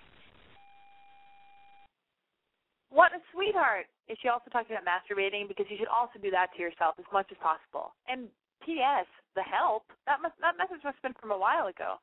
What 2.90 3.12
a 3.12 3.20
sweetheart! 3.34 3.88
Is 4.08 4.18
she 4.22 4.30
also 4.30 4.50
talking 4.50 4.76
about 4.76 4.88
masturbating? 4.88 5.48
Because 5.48 5.68
you 5.70 5.78
should 5.78 5.92
also 5.92 6.20
do 6.20 6.32
that 6.32 6.56
to 6.56 6.62
yourself 6.62 6.96
as 6.98 7.06
much 7.12 7.28
as 7.32 7.38
possible. 7.44 7.92
And 8.08 8.32
P.S. 8.64 9.08
The 9.36 9.44
help 9.44 9.84
that 10.08 10.22
must 10.22 10.36
that 10.42 10.58
message 10.58 10.84
must 10.84 10.98
have 10.98 11.06
been 11.06 11.20
from 11.22 11.32
a 11.32 11.38
while 11.38 11.68
ago, 11.68 12.00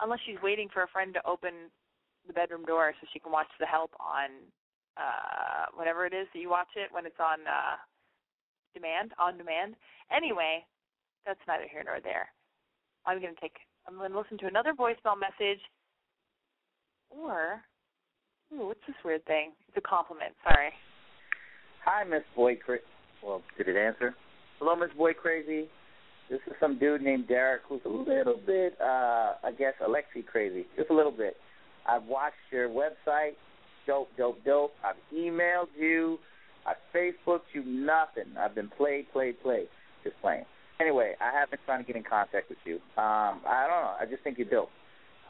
unless 0.00 0.20
she's 0.24 0.40
waiting 0.42 0.68
for 0.68 0.84
a 0.84 0.92
friend 0.92 1.12
to 1.14 1.26
open 1.26 1.72
the 2.26 2.32
bedroom 2.32 2.64
door 2.64 2.92
so 3.00 3.06
she 3.12 3.18
can 3.18 3.32
watch 3.32 3.50
the 3.58 3.66
help 3.66 3.90
on 3.98 4.30
uh 4.96 5.66
whatever 5.74 6.06
it 6.06 6.14
is 6.14 6.26
that 6.32 6.40
you 6.40 6.48
watch 6.48 6.72
it 6.76 6.92
when 6.92 7.06
it's 7.06 7.20
on 7.20 7.40
uh 7.48 7.76
demand 8.74 9.12
on 9.18 9.38
demand. 9.38 9.74
Anyway, 10.14 10.64
that's 11.24 11.40
neither 11.48 11.66
here 11.70 11.82
nor 11.84 12.00
there. 12.00 12.28
I'm 13.04 13.20
gonna 13.20 13.40
take 13.40 13.56
I'm 13.88 13.96
gonna 13.96 14.18
listen 14.18 14.38
to 14.38 14.46
another 14.46 14.74
voicemail 14.74 15.18
message 15.18 15.60
or 17.10 17.62
ooh, 18.52 18.66
what's 18.66 18.80
this 18.86 18.96
weird 19.04 19.24
thing? 19.26 19.52
It's 19.68 19.76
a 19.76 19.88
compliment, 19.88 20.32
sorry. 20.42 20.70
Hi, 21.84 22.04
Miss 22.04 22.22
Boy 22.34 22.56
Crazy. 22.56 22.82
Well, 23.24 23.42
did 23.56 23.68
it 23.68 23.76
answer? 23.76 24.14
Hello, 24.58 24.76
Miss 24.76 24.90
Boy 24.96 25.12
Crazy. 25.12 25.68
This 26.28 26.40
is 26.46 26.54
some 26.58 26.78
dude 26.78 27.02
named 27.02 27.28
Derek 27.28 27.62
who's 27.68 27.82
a 27.84 27.88
little 27.88 28.40
bit, 28.44 28.76
uh, 28.80 29.34
I 29.44 29.52
guess, 29.56 29.74
Alexi 29.80 30.26
crazy. 30.26 30.66
Just 30.76 30.90
a 30.90 30.94
little 30.94 31.12
bit. 31.12 31.36
I've 31.88 32.02
watched 32.04 32.34
your 32.50 32.68
website. 32.68 33.34
Dope, 33.86 34.08
dope, 34.18 34.44
dope. 34.44 34.72
I've 34.84 34.96
emailed 35.16 35.68
you. 35.78 36.18
I've 36.66 36.76
Facebooked 36.92 37.54
you. 37.54 37.62
Nothing. 37.64 38.36
I've 38.36 38.56
been 38.56 38.68
played, 38.76 39.06
played, 39.12 39.40
played. 39.40 39.68
Just 40.02 40.16
playing. 40.20 40.44
Anyway, 40.80 41.14
I 41.20 41.30
have 41.38 41.50
been 41.50 41.60
trying 41.64 41.84
to 41.84 41.86
get 41.86 41.94
in 41.94 42.02
contact 42.02 42.48
with 42.48 42.58
you. 42.64 42.74
Um, 43.00 43.40
I 43.46 43.66
don't 43.68 43.82
know. 43.84 43.94
I 44.00 44.04
just 44.10 44.24
think 44.24 44.36
you're 44.36 44.50
dope. 44.50 44.70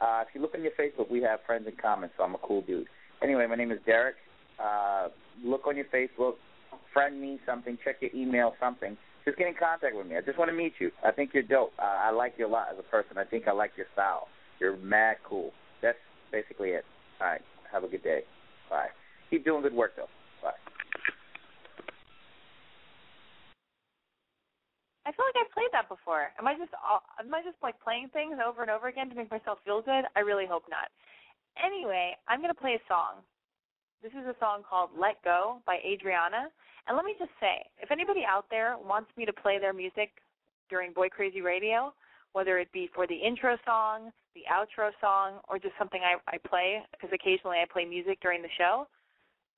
Uh, 0.01 0.23
if 0.27 0.33
you 0.33 0.41
look 0.41 0.55
on 0.55 0.63
your 0.63 0.71
Facebook, 0.71 1.11
we 1.11 1.21
have 1.21 1.39
friends 1.45 1.67
in 1.67 1.73
common, 1.79 2.09
so 2.17 2.23
I'm 2.23 2.33
a 2.33 2.39
cool 2.39 2.63
dude. 2.63 2.87
Anyway, 3.21 3.45
my 3.47 3.55
name 3.55 3.71
is 3.71 3.79
Derek. 3.85 4.15
Uh, 4.59 5.09
look 5.43 5.67
on 5.67 5.75
your 5.75 5.85
Facebook, 5.85 6.33
friend 6.93 7.19
me 7.19 7.39
something, 7.45 7.77
check 7.83 7.97
your 8.01 8.11
email, 8.13 8.53
something. 8.59 8.97
Just 9.25 9.37
get 9.37 9.47
in 9.47 9.55
contact 9.59 9.95
with 9.95 10.07
me. 10.07 10.15
I 10.15 10.21
just 10.21 10.39
want 10.39 10.49
to 10.49 10.55
meet 10.55 10.73
you. 10.79 10.91
I 11.05 11.11
think 11.11 11.31
you're 11.33 11.43
dope. 11.43 11.73
Uh, 11.77 11.83
I 11.83 12.11
like 12.11 12.35
you 12.37 12.47
a 12.47 12.49
lot 12.49 12.67
as 12.71 12.79
a 12.79 12.83
person. 12.83 13.17
I 13.17 13.25
think 13.25 13.47
I 13.47 13.51
like 13.51 13.71
your 13.75 13.87
style. 13.93 14.27
You're 14.59 14.77
mad 14.77 15.17
cool. 15.27 15.51
That's 15.81 15.97
basically 16.31 16.69
it. 16.69 16.85
All 17.19 17.27
right. 17.27 17.41
Have 17.71 17.83
a 17.83 17.87
good 17.87 18.03
day. 18.03 18.21
Bye. 18.69 18.87
Keep 19.29 19.43
doing 19.43 19.61
good 19.63 19.73
work, 19.73 19.91
though. 19.97 20.07
Bye. 20.41 20.55
I 25.05 25.11
feel 25.11 25.23
like 25.23 25.39
I've 25.39 25.53
played 25.55 25.71
that 25.71 25.87
before. 25.87 26.31
Am 26.39 26.47
I 26.47 26.53
just 26.55 26.71
am 27.19 27.33
I 27.33 27.41
just 27.43 27.55
like 27.63 27.75
playing 27.79 28.09
things 28.11 28.35
over 28.43 28.61
and 28.61 28.71
over 28.71 28.87
again 28.87 29.09
to 29.09 29.15
make 29.15 29.31
myself 29.31 29.59
feel 29.63 29.81
good? 29.81 30.03
I 30.15 30.19
really 30.19 30.45
hope 30.47 30.63
not. 30.69 30.91
Anyway, 31.63 32.15
I'm 32.27 32.41
gonna 32.41 32.53
play 32.53 32.75
a 32.75 32.87
song. 32.87 33.23
This 34.03 34.11
is 34.13 34.27
a 34.27 34.35
song 34.39 34.63
called 34.67 34.91
"Let 34.97 35.21
Go" 35.23 35.61
by 35.65 35.79
Adriana. 35.85 36.49
And 36.87 36.95
let 36.95 37.05
me 37.05 37.15
just 37.19 37.31
say, 37.39 37.65
if 37.81 37.91
anybody 37.91 38.23
out 38.27 38.45
there 38.49 38.77
wants 38.77 39.11
me 39.17 39.25
to 39.25 39.33
play 39.33 39.59
their 39.59 39.73
music 39.73 40.09
during 40.69 40.93
Boy 40.93 41.09
Crazy 41.09 41.41
Radio, 41.41 41.93
whether 42.33 42.59
it 42.59 42.71
be 42.71 42.89
for 42.93 43.07
the 43.07 43.15
intro 43.15 43.57
song, 43.65 44.11
the 44.35 44.43
outro 44.51 44.91
song, 45.01 45.39
or 45.49 45.59
just 45.59 45.73
something 45.77 46.01
I, 46.01 46.15
I 46.33 46.37
play, 46.47 46.83
because 46.91 47.09
occasionally 47.13 47.57
I 47.57 47.65
play 47.71 47.83
music 47.83 48.19
during 48.21 48.41
the 48.41 48.53
show, 48.57 48.87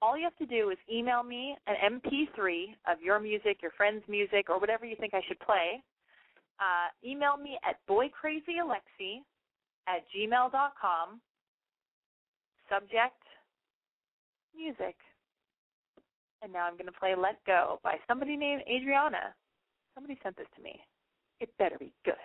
all 0.02 0.18
you 0.18 0.24
have 0.24 0.38
to 0.38 0.46
do 0.46 0.70
is 0.70 0.78
email 0.92 1.24
me 1.24 1.56
an 1.68 2.00
MP3 2.02 2.76
of 2.92 3.02
your 3.02 3.20
music, 3.20 3.62
your 3.62 3.72
friend's 3.72 4.04
music, 4.08 4.50
or 4.50 4.60
whatever 4.60 4.86
you 4.86 4.96
think 4.96 5.14
I 5.14 5.22
should 5.28 5.40
play. 5.40 5.84
Uh, 6.60 6.88
email 7.06 7.38
me 7.38 7.60
at 7.68 7.76
boycrazyalexi 7.90 9.22
at 9.88 10.04
gmail.com. 10.16 11.22
Subject, 12.70 13.18
music. 14.56 14.96
And 16.42 16.54
now 16.54 16.66
I'm 16.68 16.74
going 16.74 16.86
to 16.86 17.00
play 17.00 17.16
Let 17.16 17.44
Go 17.46 17.80
by 17.84 17.96
somebody 18.08 18.38
named 18.38 18.62
Adriana. 18.70 19.34
Somebody 19.96 20.18
sent 20.24 20.38
this 20.38 20.48
to 20.56 20.62
me. 20.62 20.80
It 21.40 21.50
better 21.58 21.78
be 21.78 21.92
good. 22.06 22.16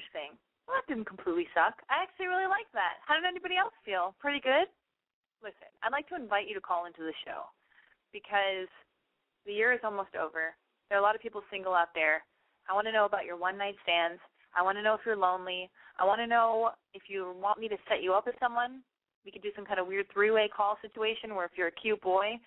Interesting. 0.00 0.32
Well, 0.64 0.80
that 0.80 0.88
didn't 0.88 1.04
completely 1.04 1.44
suck. 1.52 1.76
I 1.92 2.00
actually 2.00 2.32
really 2.32 2.48
like 2.48 2.64
that. 2.72 3.04
How 3.04 3.20
did 3.20 3.28
anybody 3.28 3.60
else 3.60 3.76
feel? 3.84 4.16
Pretty 4.16 4.40
good? 4.40 4.64
Listen, 5.44 5.68
I'd 5.84 5.92
like 5.92 6.08
to 6.08 6.16
invite 6.16 6.48
you 6.48 6.56
to 6.56 6.64
call 6.64 6.88
into 6.88 7.04
the 7.04 7.12
show 7.28 7.44
because 8.08 8.64
the 9.44 9.52
year 9.52 9.76
is 9.76 9.84
almost 9.84 10.16
over. 10.16 10.56
There 10.88 10.96
are 10.96 11.04
a 11.04 11.04
lot 11.04 11.12
of 11.12 11.20
people 11.20 11.44
single 11.52 11.76
out 11.76 11.92
there. 11.92 12.24
I 12.64 12.72
want 12.72 12.88
to 12.88 12.96
know 12.96 13.04
about 13.04 13.28
your 13.28 13.36
one 13.36 13.60
night 13.60 13.76
stands. 13.84 14.24
I 14.56 14.64
want 14.64 14.80
to 14.80 14.82
know 14.82 14.96
if 14.96 15.04
you're 15.04 15.20
lonely. 15.20 15.68
I 16.00 16.08
want 16.08 16.24
to 16.24 16.26
know 16.26 16.72
if 16.96 17.12
you 17.12 17.36
want 17.36 17.60
me 17.60 17.68
to 17.68 17.76
set 17.84 18.00
you 18.00 18.16
up 18.16 18.24
with 18.24 18.40
someone. 18.40 18.80
We 19.28 19.30
could 19.30 19.44
do 19.44 19.52
some 19.52 19.68
kind 19.68 19.80
of 19.80 19.86
weird 19.86 20.08
three 20.08 20.32
way 20.32 20.48
call 20.48 20.80
situation 20.80 21.36
where 21.36 21.44
if 21.44 21.52
you're 21.60 21.68
a 21.68 21.82
cute 21.84 22.00
boy 22.00 22.40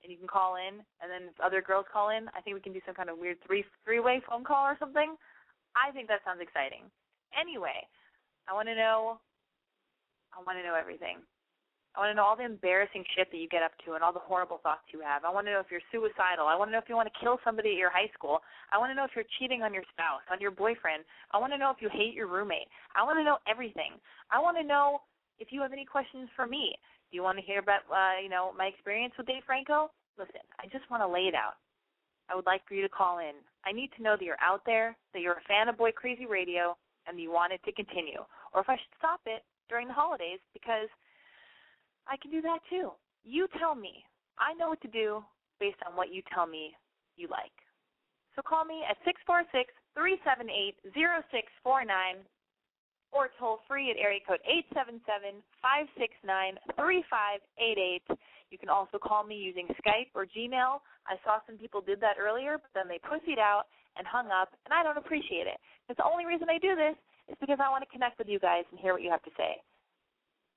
and 0.00 0.08
you 0.08 0.16
can 0.16 0.32
call 0.32 0.56
in 0.56 0.80
and 1.04 1.12
then 1.12 1.28
if 1.28 1.36
other 1.44 1.60
girls 1.60 1.84
call 1.92 2.08
in, 2.08 2.32
I 2.32 2.40
think 2.40 2.56
we 2.56 2.64
can 2.64 2.72
do 2.72 2.80
some 2.88 2.96
kind 2.96 3.12
of 3.12 3.20
weird 3.20 3.36
three 3.44 3.68
three 3.84 4.00
way 4.00 4.24
phone 4.24 4.48
call 4.48 4.64
or 4.64 4.80
something. 4.80 5.20
I 5.76 5.92
think 5.92 6.08
that 6.08 6.20
sounds 6.24 6.42
exciting. 6.42 6.86
Anyway, 7.34 7.86
I 8.48 8.54
want 8.54 8.68
to 8.68 8.74
know 8.74 9.20
I 10.34 10.42
want 10.46 10.58
to 10.58 10.66
know 10.66 10.78
everything. 10.78 11.18
I 11.94 11.98
want 11.98 12.14
to 12.14 12.14
know 12.14 12.22
all 12.22 12.38
the 12.38 12.46
embarrassing 12.46 13.02
shit 13.18 13.26
that 13.34 13.40
you 13.42 13.50
get 13.50 13.66
up 13.66 13.74
to 13.82 13.98
and 13.98 14.02
all 14.02 14.14
the 14.14 14.22
horrible 14.22 14.62
thoughts 14.62 14.86
you 14.94 15.02
have. 15.02 15.26
I 15.26 15.34
want 15.34 15.50
to 15.50 15.52
know 15.52 15.58
if 15.58 15.74
you're 15.74 15.82
suicidal. 15.90 16.46
I 16.46 16.54
want 16.54 16.70
to 16.70 16.72
know 16.72 16.78
if 16.78 16.86
you 16.86 16.94
want 16.94 17.10
to 17.10 17.18
kill 17.18 17.42
somebody 17.42 17.74
at 17.74 17.82
your 17.82 17.90
high 17.90 18.06
school. 18.14 18.38
I 18.70 18.78
want 18.78 18.94
to 18.94 18.94
know 18.94 19.02
if 19.02 19.10
you're 19.18 19.26
cheating 19.42 19.66
on 19.66 19.74
your 19.74 19.82
spouse, 19.90 20.22
on 20.30 20.38
your 20.38 20.54
boyfriend. 20.54 21.02
I 21.34 21.42
want 21.42 21.50
to 21.52 21.58
know 21.58 21.74
if 21.74 21.82
you 21.82 21.90
hate 21.90 22.14
your 22.14 22.30
roommate. 22.30 22.70
I 22.94 23.02
want 23.02 23.18
to 23.18 23.26
know 23.26 23.42
everything. 23.50 23.98
I 24.30 24.38
want 24.38 24.54
to 24.56 24.62
know 24.62 25.02
if 25.42 25.50
you 25.50 25.60
have 25.66 25.74
any 25.74 25.84
questions 25.84 26.30
for 26.38 26.46
me. 26.46 26.78
Do 27.10 27.18
you 27.18 27.26
want 27.26 27.42
to 27.42 27.44
hear 27.44 27.58
about 27.58 27.82
uh, 27.90 28.22
you 28.22 28.30
know, 28.30 28.54
my 28.54 28.70
experience 28.70 29.14
with 29.18 29.26
Dave 29.26 29.42
Franco? 29.42 29.90
Listen, 30.14 30.46
I 30.62 30.70
just 30.70 30.86
want 30.94 31.02
to 31.02 31.10
lay 31.10 31.26
it 31.26 31.34
out. 31.34 31.58
I 32.30 32.36
would 32.36 32.46
like 32.46 32.62
for 32.66 32.74
you 32.74 32.82
to 32.82 32.88
call 32.88 33.18
in. 33.18 33.32
I 33.66 33.72
need 33.72 33.90
to 33.96 34.02
know 34.02 34.16
that 34.16 34.24
you're 34.24 34.40
out 34.40 34.62
there, 34.64 34.96
that 35.12 35.20
you're 35.20 35.34
a 35.34 35.48
fan 35.48 35.68
of 35.68 35.76
Boy 35.76 35.90
Crazy 35.92 36.26
Radio, 36.26 36.76
and 37.06 37.18
that 37.18 37.22
you 37.22 37.32
want 37.32 37.52
it 37.52 37.60
to 37.64 37.72
continue. 37.72 38.22
Or 38.54 38.60
if 38.60 38.68
I 38.68 38.76
should 38.76 38.96
stop 38.98 39.20
it 39.26 39.42
during 39.68 39.88
the 39.88 39.94
holidays 39.94 40.38
because 40.52 40.88
I 42.06 42.16
can 42.16 42.30
do 42.30 42.40
that 42.42 42.58
too. 42.68 42.90
You 43.24 43.48
tell 43.58 43.74
me. 43.74 44.04
I 44.38 44.54
know 44.54 44.70
what 44.70 44.80
to 44.82 44.88
do 44.88 45.22
based 45.58 45.78
on 45.86 45.94
what 45.96 46.12
you 46.12 46.22
tell 46.32 46.46
me 46.46 46.72
you 47.16 47.28
like. 47.28 47.52
So 48.34 48.42
call 48.42 48.64
me 48.64 48.82
at 48.88 48.96
six 49.04 49.20
four 49.26 49.42
six 49.52 49.72
three 49.94 50.18
seven 50.24 50.48
eight 50.48 50.76
zero 50.94 51.20
six 51.30 51.48
four 51.62 51.84
nine 51.84 52.24
or 53.12 53.28
toll 53.38 53.60
free 53.68 53.90
at 53.90 53.98
area 53.98 54.20
code 54.26 54.40
eight 54.46 54.64
seven 54.72 55.00
seven 55.04 55.42
five 55.60 55.86
six 55.98 56.14
nine 56.24 56.56
three 56.78 57.04
five 57.10 57.40
eight 57.58 57.76
eight. 57.76 58.06
You 58.50 58.58
can 58.58 58.68
also 58.68 58.98
call 58.98 59.24
me 59.24 59.36
using 59.36 59.66
Skype 59.78 60.10
or 60.14 60.26
Gmail. 60.26 60.82
I 61.06 61.16
saw 61.24 61.38
some 61.46 61.56
people 61.56 61.80
did 61.80 62.00
that 62.02 62.18
earlier, 62.18 62.58
but 62.58 62.70
then 62.74 62.90
they 62.90 62.98
pussied 62.98 63.38
out 63.38 63.70
and 63.96 64.06
hung 64.06 64.28
up, 64.30 64.50
and 64.66 64.74
I 64.74 64.82
don't 64.82 64.98
appreciate 64.98 65.46
it. 65.46 65.58
Because 65.86 66.02
the 66.02 66.10
only 66.10 66.26
reason 66.26 66.50
I 66.50 66.58
do 66.58 66.74
this 66.74 66.98
is 67.30 67.36
because 67.40 67.58
I 67.62 67.70
want 67.70 67.82
to 67.86 67.90
connect 67.90 68.18
with 68.18 68.28
you 68.28 68.38
guys 68.38 68.64
and 68.70 68.78
hear 68.78 68.92
what 68.92 69.02
you 69.02 69.10
have 69.10 69.22
to 69.22 69.34
say 69.38 69.58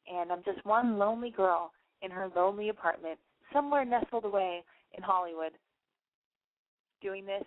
and 0.07 0.31
I'm 0.31 0.43
just 0.43 0.63
one 0.65 0.97
lonely 0.97 1.31
girl 1.31 1.71
in 2.01 2.11
her 2.11 2.29
lonely 2.35 2.69
apartment, 2.69 3.17
somewhere 3.51 3.85
nestled 3.85 4.25
away 4.25 4.63
in 4.97 5.03
Hollywood, 5.03 5.51
doing 7.01 7.25
this 7.25 7.43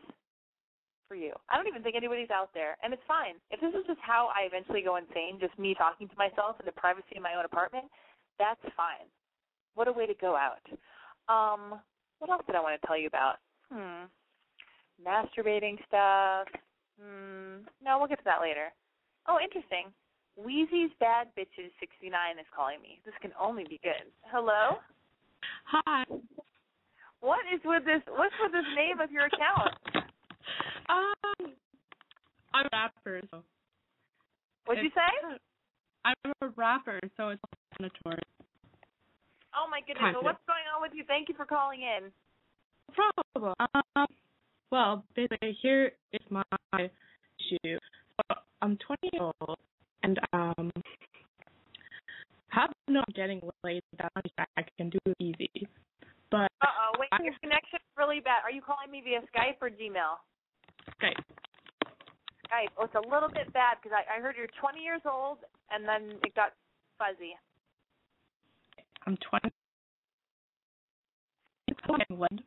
for 1.09 1.15
you. 1.15 1.33
I 1.51 1.57
don't 1.57 1.69
even 1.69 1.83
think 1.83 1.97
anybody's 1.97 2.31
out 2.31 2.51
there, 2.55 2.77
and 2.83 2.93
it's 2.93 3.03
fine. 3.07 3.37
If 3.51 3.61
this 3.61 3.75
is 3.75 3.87
just 3.87 4.01
how 4.01 4.31
I 4.35 4.47
eventually 4.47 4.83
go 4.83 4.97
insane, 4.97 5.39
just 5.41 5.57
me 5.59 5.75
talking 5.77 6.09
to 6.09 6.17
myself 6.17 6.57
in 6.59 6.67
the 6.67 6.73
privacy 6.73 7.17
of 7.17 7.23
my 7.23 7.35
own 7.37 7.45
apartment, 7.45 7.87
that's 8.39 8.63
fine. 8.77 9.07
What 9.77 9.87
a 9.87 9.93
way 9.93 10.07
to 10.07 10.15
go 10.15 10.35
out. 10.35 10.65
Um, 11.29 11.79
what 12.19 12.31
else 12.31 12.43
did 12.47 12.57
I 12.57 12.61
want 12.61 12.81
to 12.81 12.87
tell 12.87 12.99
you 12.99 13.07
about? 13.07 13.37
Hmm. 13.71 14.09
Masturbating 14.99 15.77
stuff. 15.87 16.49
Hmm. 16.99 17.63
No, 17.85 17.99
we'll 17.99 18.09
get 18.09 18.19
to 18.19 18.25
that 18.25 18.41
later. 18.41 18.73
Oh, 19.29 19.39
interesting. 19.39 19.93
Wheezy's 20.37 20.91
Bad 20.99 21.29
Bitches 21.39 21.71
69 21.79 22.11
is 22.41 22.47
calling 22.55 22.81
me. 22.83 23.01
This 23.05 23.15
can 23.21 23.33
only 23.41 23.65
be 23.69 23.79
good. 23.83 24.11
Hello? 24.33 24.81
Hi. 25.65 26.05
What 27.21 27.41
is 27.53 27.61
with 27.65 27.85
this? 27.85 28.03
What's 28.09 28.35
with 28.43 28.53
this 28.53 28.69
name 28.75 29.01
of 29.01 29.13
your 29.13 29.27
account? 29.27 29.77
Um, 30.89 31.51
I'm 32.55 32.67
a 32.67 32.69
rapper, 32.73 33.21
so. 33.33 33.43
What'd 34.65 34.85
you 34.85 34.91
say? 34.95 35.39
I'm 36.05 36.33
a 36.41 36.49
rapper, 36.55 37.01
so 37.17 37.31
it's 37.31 37.43
explanatory. 37.73 38.23
Oh 39.57 39.67
my 39.71 39.81
goodness. 39.81 40.15
Well, 40.15 40.25
what's 40.25 40.45
going 40.47 40.69
on 40.75 40.83
with 40.83 40.93
you? 40.95 41.05
Thank 41.09 41.29
you 41.29 41.35
for 41.35 41.47
calling 41.47 41.81
in. 41.81 42.13
No 42.97 43.11
problem. 43.35 43.55
Um, 43.97 44.07
well, 44.71 45.05
basically, 45.15 45.57
here 45.63 45.93
is 46.13 46.21
my 46.31 46.43
issue. 46.79 47.79
So 48.17 48.37
I'm 48.63 48.77
20 48.77 49.11
years 49.13 49.33
old, 49.41 49.59
and 50.03 50.19
um, 50.33 50.71
have 52.49 52.71
no 52.89 53.03
getting 53.15 53.41
laid 53.65 53.83
that 53.99 54.13
much 54.15 54.29
I 54.39 54.63
can 54.77 54.91
do 54.91 54.99
it 55.07 55.17
easy. 55.21 55.69
But 56.31 56.51
Uh 56.61 56.67
oh. 56.67 56.99
Wait, 56.99 57.09
your 57.23 57.35
connection's 57.41 57.85
really 57.97 58.21
bad. 58.21 58.43
Are 58.45 58.51
you 58.51 58.61
calling 58.61 58.91
me 58.91 59.03
via 59.05 59.21
Skype 59.33 59.61
or 59.61 59.71
Gmail? 59.71 60.21
Skype. 61.01 61.21
Skype. 62.49 62.73
Oh, 62.79 62.85
it's 62.85 62.95
a 62.95 63.09
little 63.09 63.29
bit 63.29 63.53
bad 63.53 63.79
because 63.81 63.95
I, 63.95 64.19
I 64.19 64.21
heard 64.21 64.35
you're 64.37 64.51
20 64.61 64.81
years 64.81 65.03
old 65.05 65.39
and 65.71 65.87
then 65.87 66.19
it 66.25 66.35
got 66.35 66.57
fuzzy. 66.99 67.37
I'm 69.07 69.17
20. 69.31 69.55
It's 71.69 71.81
England. 72.11 72.43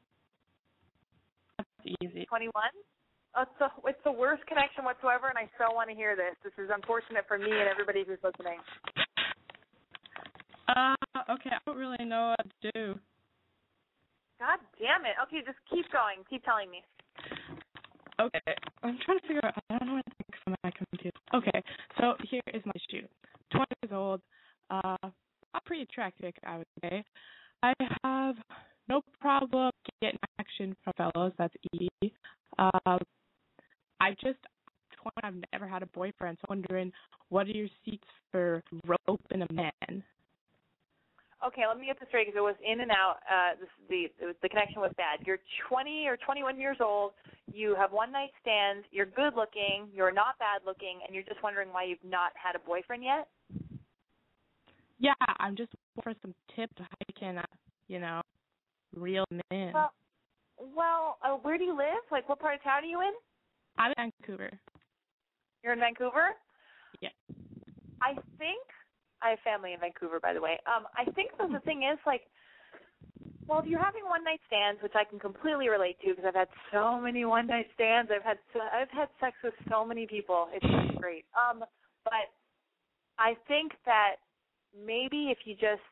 That's 1.58 1.96
easy. 2.02 2.26
21? 2.28 2.52
Oh, 3.36 3.44
it's 3.44 3.52
the 3.60 3.70
it's 3.88 4.04
the 4.04 4.12
worst 4.12 4.46
connection 4.48 4.84
whatsoever, 4.84 5.30
and 5.30 5.38
I 5.38 5.48
so 5.58 5.72
want 5.74 5.90
to 5.90 5.96
hear 5.96 6.16
this. 6.16 6.36
This 6.44 6.54
is 6.58 6.72
unfortunate 6.74 7.24
for 7.28 7.38
me 7.38 7.52
and 7.52 7.70
everybody 7.70 8.04
who's 8.04 8.18
listening. 8.24 8.58
Uh, 10.68 10.98
okay, 11.30 11.54
I 11.54 11.60
don't 11.66 11.78
really 11.78 12.04
know 12.04 12.36
what 12.36 12.48
to 12.50 12.72
do. 12.74 13.00
God 14.40 14.60
damn 14.82 15.06
it. 15.06 15.14
Okay, 15.28 15.46
just 15.46 15.62
keep 15.70 15.86
going. 15.94 16.26
Keep 16.30 16.44
telling 16.44 16.72
me. 16.72 16.82
Okay, 18.20 18.54
I'm 18.84 18.98
trying 19.06 19.20
to 19.20 19.28
figure 19.28 19.46
out. 19.46 19.54
I 19.70 19.78
don't 19.78 19.88
know 19.88 19.96
what 20.02 20.06
to 20.10 20.16
think 20.18 20.34
from 20.44 20.56
my 20.64 20.72
computer. 20.74 21.20
Okay, 21.34 21.62
so 22.02 22.16
here 22.28 22.42
is 22.54 22.66
my 22.66 22.74
issue. 22.76 23.06
20 23.54 23.66
years 23.84 23.94
old. 23.94 24.22
Uh, 24.72 25.10
pretty 25.66 25.84
attractive, 25.84 26.34
I 26.46 26.58
would 26.58 26.68
say. 26.82 27.04
I 27.64 27.74
have 28.04 28.36
no 28.88 29.02
problem 29.20 29.72
getting 30.02 30.20
action 30.40 30.76
from 30.84 30.94
fellows. 30.98 31.34
That's 31.38 31.54
easy. 31.74 32.14
Um, 32.58 33.00
I 34.02 34.12
just 34.22 34.40
20. 35.02 35.16
I've 35.24 35.44
never 35.54 35.68
had 35.68 35.84
a 35.84 35.88
boyfriend, 35.88 36.38
so 36.42 36.48
I'm 36.50 36.60
wondering 36.60 36.92
what 37.30 37.48
are 37.48 37.52
your 37.52 37.68
seats 37.86 38.08
for 38.32 38.64
rope 38.86 39.22
and 39.32 39.44
a 39.44 39.54
man? 39.54 40.04
Okay, 41.46 41.64
let 41.66 41.80
me 41.80 41.86
get 41.86 41.98
this 42.00 42.10
straight 42.10 42.28
because 42.28 42.38
it 42.38 42.44
was 42.44 42.60
in 42.60 42.82
and 42.82 42.92
out. 42.92 43.24
Uh, 43.24 43.56
this, 43.60 43.70
the 43.88 44.34
the 44.42 44.50
connection 44.50 44.82
was 44.82 44.92
bad. 44.98 45.26
You're 45.26 45.40
20 45.70 46.06
or 46.08 46.18
21 46.18 46.60
years 46.60 46.78
old. 46.82 47.14
You 47.54 47.76
have 47.80 47.94
one 47.94 48.12
night 48.12 48.32
stands. 48.42 48.86
You're 48.92 49.06
good 49.08 49.36
looking. 49.36 49.88
You're 49.94 50.12
not 50.12 50.38
bad 50.38 50.62
looking, 50.66 51.00
and 51.06 51.16
you're 51.16 51.24
just 51.24 51.42
wondering 51.42 51.70
why 51.72 51.86
you've 51.86 52.04
not 52.04 52.32
had 52.36 52.56
a 52.56 52.60
boyfriend 52.60 53.04
yet. 53.04 53.30
Yeah, 55.00 55.14
I'm 55.40 55.56
just 55.56 55.72
looking 55.96 56.14
for 56.14 56.20
some 56.22 56.36
tips 56.56 56.74
how 56.78 56.86
I 56.86 57.20
can, 57.20 57.38
uh, 57.38 57.44
you 57.88 58.00
know, 58.00 58.22
reel 58.96 59.26
them 59.30 59.42
in. 59.52 59.72
Well, 59.74 59.94
well, 60.58 61.18
uh, 61.24 61.36
where 61.36 61.58
do 61.58 61.64
you 61.64 61.76
live? 61.76 62.04
Like, 62.12 62.28
what 62.28 62.40
part 62.40 62.56
of 62.56 62.64
town 62.64 62.84
are 62.84 62.86
you 62.86 63.02
in? 63.02 63.14
I'm 63.78 63.94
in 63.98 64.12
Vancouver. 64.20 64.52
You're 65.64 65.74
in 65.74 65.80
Vancouver. 65.80 66.32
Yeah. 67.02 67.10
I 68.02 68.14
think 68.38 68.60
I 69.22 69.32
have 69.32 69.40
family 69.44 69.74
in 69.74 69.80
Vancouver, 69.80 70.20
by 70.20 70.34
the 70.34 70.42
way. 70.42 70.58
Um, 70.66 70.86
I 70.98 71.10
think 71.12 71.32
that 71.38 71.50
the 71.52 71.60
thing 71.60 71.84
is 71.84 72.00
like, 72.06 72.22
well, 73.48 73.60
if 73.60 73.66
you're 73.66 73.84
having 73.84 74.04
one 74.06 74.24
night 74.24 74.42
stands, 74.48 74.82
which 74.84 74.94
I 74.96 75.04
can 75.04 75.20
completely 75.20 75.70
relate 75.70 75.98
to 76.02 76.10
because 76.10 76.26
I've 76.28 76.36
had 76.36 76.48
so 76.72 77.00
many 77.00 77.26
one 77.26 77.48
night 77.48 77.68
stands. 77.74 78.12
I've 78.14 78.24
had 78.24 78.38
so, 78.54 78.60
I've 78.60 78.92
had 78.92 79.10
sex 79.20 79.36
with 79.44 79.56
so 79.70 79.84
many 79.84 80.06
people. 80.06 80.48
It's 80.54 80.66
just 80.66 81.00
great. 81.00 81.26
Um, 81.34 81.64
but 82.04 82.30
I 83.18 83.36
think 83.48 83.74
that 83.86 84.16
maybe 84.74 85.30
if 85.32 85.40
you 85.46 85.54
just 85.54 85.86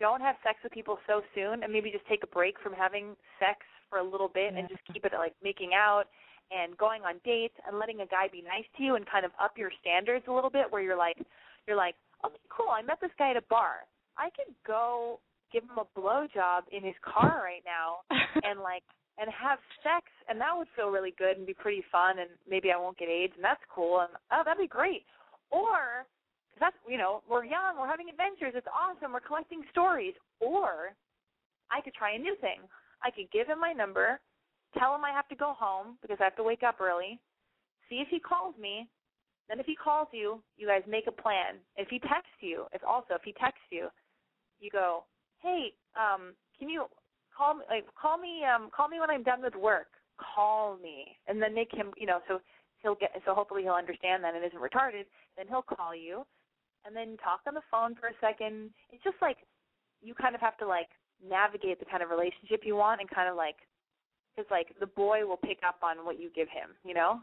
don't 0.00 0.20
have 0.20 0.36
sex 0.42 0.58
with 0.62 0.72
people 0.72 0.98
so 1.06 1.22
soon, 1.34 1.62
and 1.62 1.72
maybe 1.72 1.90
just 1.90 2.06
take 2.06 2.22
a 2.22 2.26
break 2.26 2.58
from 2.60 2.72
having 2.72 3.16
sex 3.38 3.60
for 3.88 3.98
a 3.98 4.04
little 4.04 4.28
bit, 4.28 4.54
and 4.54 4.68
just 4.68 4.82
keep 4.92 5.04
it 5.04 5.12
like 5.16 5.34
making 5.42 5.70
out 5.74 6.04
and 6.50 6.76
going 6.76 7.02
on 7.02 7.14
dates 7.24 7.54
and 7.66 7.78
letting 7.78 8.00
a 8.00 8.06
guy 8.06 8.28
be 8.30 8.42
nice 8.42 8.66
to 8.76 8.82
you 8.82 8.96
and 8.96 9.06
kind 9.08 9.24
of 9.24 9.32
up 9.42 9.56
your 9.56 9.70
standards 9.80 10.24
a 10.28 10.32
little 10.32 10.50
bit, 10.50 10.70
where 10.70 10.82
you're 10.82 10.98
like, 10.98 11.16
you're 11.66 11.76
like, 11.76 11.94
okay, 12.24 12.36
cool. 12.50 12.68
I 12.68 12.82
met 12.82 13.00
this 13.00 13.10
guy 13.18 13.30
at 13.30 13.36
a 13.36 13.44
bar. 13.48 13.88
I 14.18 14.28
could 14.36 14.54
go 14.66 15.20
give 15.52 15.62
him 15.62 15.78
a 15.78 15.98
blowjob 15.98 16.66
in 16.72 16.82
his 16.82 16.98
car 17.02 17.42
right 17.44 17.62
now 17.64 18.02
and 18.42 18.60
like 18.60 18.82
and 19.16 19.30
have 19.30 19.58
sex 19.86 20.10
and 20.28 20.40
that 20.40 20.50
would 20.56 20.66
feel 20.74 20.90
really 20.90 21.14
good 21.16 21.38
and 21.38 21.46
be 21.46 21.54
pretty 21.54 21.84
fun 21.92 22.18
and 22.18 22.28
maybe 22.50 22.72
I 22.72 22.76
won't 22.76 22.98
get 22.98 23.08
AIDS 23.08 23.32
and 23.36 23.44
that's 23.44 23.62
cool 23.72 24.00
and 24.00 24.10
oh 24.32 24.42
that'd 24.44 24.60
be 24.60 24.66
great. 24.66 25.06
Or 25.50 26.06
that's 26.60 26.76
you 26.88 26.98
know 26.98 27.22
we're 27.28 27.44
young, 27.44 27.78
we're 27.78 27.88
having 27.88 28.08
adventures, 28.08 28.54
it's 28.56 28.66
awesome, 28.72 29.12
we're 29.12 29.20
collecting 29.20 29.62
stories. 29.70 30.14
Or 30.40 30.94
I 31.70 31.80
could 31.80 31.94
try 31.94 32.14
a 32.14 32.18
new 32.18 32.36
thing. 32.40 32.60
I 33.02 33.10
could 33.10 33.30
give 33.32 33.46
him 33.46 33.60
my 33.60 33.72
number, 33.72 34.20
tell 34.78 34.94
him 34.94 35.04
I 35.04 35.10
have 35.12 35.28
to 35.28 35.36
go 35.36 35.54
home 35.58 35.98
because 36.02 36.18
I 36.20 36.24
have 36.24 36.36
to 36.36 36.42
wake 36.42 36.62
up 36.62 36.80
early, 36.80 37.20
see 37.88 37.96
if 37.96 38.08
he 38.08 38.18
calls 38.20 38.54
me, 38.60 38.88
Then 39.48 39.60
if 39.60 39.66
he 39.66 39.76
calls 39.76 40.08
you, 40.12 40.42
you 40.56 40.66
guys 40.66 40.82
make 40.88 41.06
a 41.06 41.12
plan. 41.12 41.60
If 41.76 41.88
he 41.88 41.98
texts 41.98 42.40
you, 42.40 42.64
if 42.72 42.82
also 42.84 43.14
if 43.14 43.22
he 43.24 43.32
texts 43.34 43.66
you, 43.70 43.88
you 44.60 44.70
go, 44.70 45.04
"Hey, 45.40 45.74
um, 45.96 46.34
can 46.58 46.68
you 46.68 46.86
call 47.36 47.54
me 47.54 47.64
like 47.68 47.84
call 47.94 48.16
me 48.18 48.42
um 48.44 48.70
call 48.74 48.88
me 48.88 49.00
when 49.00 49.10
I'm 49.10 49.22
done 49.22 49.42
with 49.42 49.54
work. 49.54 49.88
Call 50.18 50.76
me." 50.78 51.18
And 51.28 51.42
then 51.42 51.54
make 51.54 51.72
him, 51.72 51.92
you 51.96 52.06
know, 52.06 52.20
so 52.28 52.40
he'll 52.82 52.94
get 52.94 53.10
so 53.26 53.34
hopefully 53.34 53.62
he'll 53.62 53.74
understand 53.74 54.24
that 54.24 54.34
and 54.34 54.44
isn't 54.44 54.60
retarded. 54.60 55.04
Then 55.36 55.46
he'll 55.48 55.62
call 55.62 55.94
you 55.94 56.24
and 56.84 56.94
then 56.94 57.16
talk 57.18 57.40
on 57.46 57.54
the 57.54 57.66
phone 57.70 57.94
for 57.94 58.08
a 58.08 58.18
second. 58.20 58.70
It's 58.90 59.02
just 59.02 59.16
like 59.20 59.38
you 60.02 60.14
kind 60.14 60.34
of 60.34 60.40
have 60.40 60.56
to 60.58 60.66
like 60.66 60.88
navigate 61.22 61.78
the 61.78 61.86
kind 61.86 62.02
of 62.02 62.10
relationship 62.10 62.62
you 62.64 62.76
want 62.76 63.00
and 63.00 63.08
kind 63.10 63.28
of 63.28 63.36
like 63.36 63.56
because 64.34 64.50
like 64.50 64.68
the 64.80 64.86
boy 64.86 65.26
will 65.26 65.38
pick 65.38 65.58
up 65.66 65.78
on 65.82 66.04
what 66.04 66.20
you 66.20 66.30
give 66.34 66.48
him, 66.48 66.74
you 66.84 66.94
know. 66.94 67.20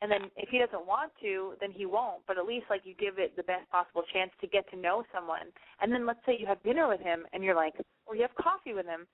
And 0.00 0.10
then 0.10 0.34
if 0.36 0.48
he 0.48 0.58
doesn't 0.58 0.86
want 0.86 1.12
to, 1.22 1.54
then 1.60 1.70
he 1.70 1.86
won't. 1.86 2.26
But 2.26 2.38
at 2.38 2.46
least 2.46 2.66
like 2.70 2.82
you 2.84 2.94
give 2.98 3.18
it 3.18 3.36
the 3.36 3.46
best 3.46 3.70
possible 3.70 4.02
chance 4.12 4.30
to 4.40 4.46
get 4.48 4.68
to 4.70 4.76
know 4.76 5.04
someone. 5.14 5.54
And 5.80 5.92
then 5.92 6.06
let's 6.06 6.18
say 6.26 6.36
you 6.38 6.46
have 6.46 6.62
dinner 6.62 6.88
with 6.88 7.00
him 7.00 7.24
and 7.32 7.44
you're 7.44 7.54
like, 7.54 7.74
or 8.06 8.16
you 8.16 8.22
have 8.22 8.34
coffee 8.34 8.74
with 8.74 8.86
him, 8.86 9.06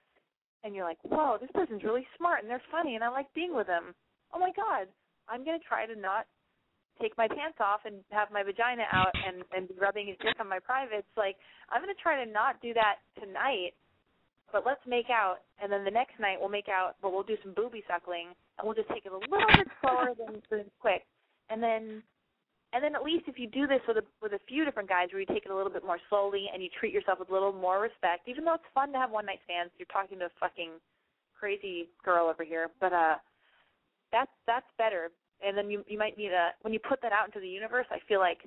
and 0.64 0.74
you're 0.74 0.84
like, 0.84 0.98
whoa, 1.02 1.36
this 1.40 1.50
person's 1.54 1.84
really 1.84 2.06
smart 2.16 2.42
and 2.42 2.50
they're 2.50 2.62
funny 2.70 2.94
and 2.94 3.04
I 3.04 3.08
like 3.08 3.32
being 3.34 3.54
with 3.54 3.66
them. 3.66 3.94
Oh 4.32 4.38
my 4.38 4.50
god, 4.56 4.88
I'm 5.28 5.44
gonna 5.44 5.58
try 5.66 5.86
to 5.86 5.94
not 5.94 6.26
take 7.00 7.16
my 7.16 7.28
pants 7.28 7.58
off 7.60 7.80
and 7.84 8.02
have 8.10 8.30
my 8.30 8.42
vagina 8.42 8.84
out 8.92 9.14
and 9.14 9.42
and 9.54 9.68
be 9.68 9.74
rubbing 9.80 10.06
his 10.06 10.16
dick 10.20 10.36
on 10.40 10.48
my 10.48 10.58
privates. 10.58 11.08
Like 11.16 11.36
I'm 11.70 11.82
gonna 11.82 11.98
try 12.02 12.22
to 12.22 12.30
not 12.30 12.60
do 12.62 12.74
that 12.74 13.02
tonight 13.18 13.74
but 14.52 14.64
let's 14.64 14.80
make 14.86 15.10
out 15.10 15.38
and 15.62 15.70
then 15.70 15.84
the 15.84 15.90
next 15.90 16.18
night 16.20 16.36
we'll 16.40 16.48
make 16.48 16.68
out 16.68 16.96
but 17.02 17.12
we'll 17.12 17.22
do 17.22 17.36
some 17.42 17.52
booby 17.54 17.82
suckling 17.88 18.28
and 18.58 18.64
we'll 18.64 18.74
just 18.74 18.88
take 18.88 19.04
it 19.04 19.12
a 19.12 19.18
little 19.30 19.48
bit 19.56 19.68
slower 19.80 20.12
than, 20.16 20.40
than 20.50 20.64
quick 20.80 21.04
and 21.50 21.62
then 21.62 22.02
and 22.72 22.84
then 22.84 22.94
at 22.94 23.02
least 23.02 23.24
if 23.26 23.38
you 23.38 23.48
do 23.48 23.66
this 23.66 23.80
with 23.86 23.98
a 23.98 24.04
with 24.22 24.32
a 24.32 24.40
few 24.48 24.64
different 24.64 24.88
guys 24.88 25.08
where 25.12 25.20
you 25.20 25.26
take 25.26 25.44
it 25.44 25.52
a 25.52 25.56
little 25.56 25.72
bit 25.72 25.84
more 25.84 25.98
slowly 26.08 26.46
and 26.52 26.62
you 26.62 26.68
treat 26.78 26.92
yourself 26.92 27.18
with 27.18 27.30
a 27.30 27.32
little 27.32 27.52
more 27.52 27.80
respect 27.80 28.28
even 28.28 28.44
though 28.44 28.54
it's 28.54 28.74
fun 28.74 28.92
to 28.92 28.98
have 28.98 29.10
one 29.10 29.26
night 29.26 29.40
stands 29.44 29.72
you're 29.78 29.92
talking 29.92 30.18
to 30.18 30.26
a 30.26 30.38
fucking 30.40 30.70
crazy 31.38 31.88
girl 32.04 32.28
over 32.28 32.44
here 32.44 32.68
but 32.80 32.92
uh 32.92 33.16
that's 34.12 34.32
that's 34.46 34.66
better 34.76 35.10
and 35.44 35.56
then 35.56 35.70
you 35.70 35.84
you 35.86 35.98
might 35.98 36.16
need 36.18 36.32
a 36.32 36.50
when 36.62 36.72
you 36.72 36.80
put 36.80 37.00
that 37.02 37.12
out 37.12 37.26
into 37.26 37.40
the 37.40 37.48
universe 37.48 37.86
i 37.90 37.98
feel 38.08 38.20
like 38.20 38.40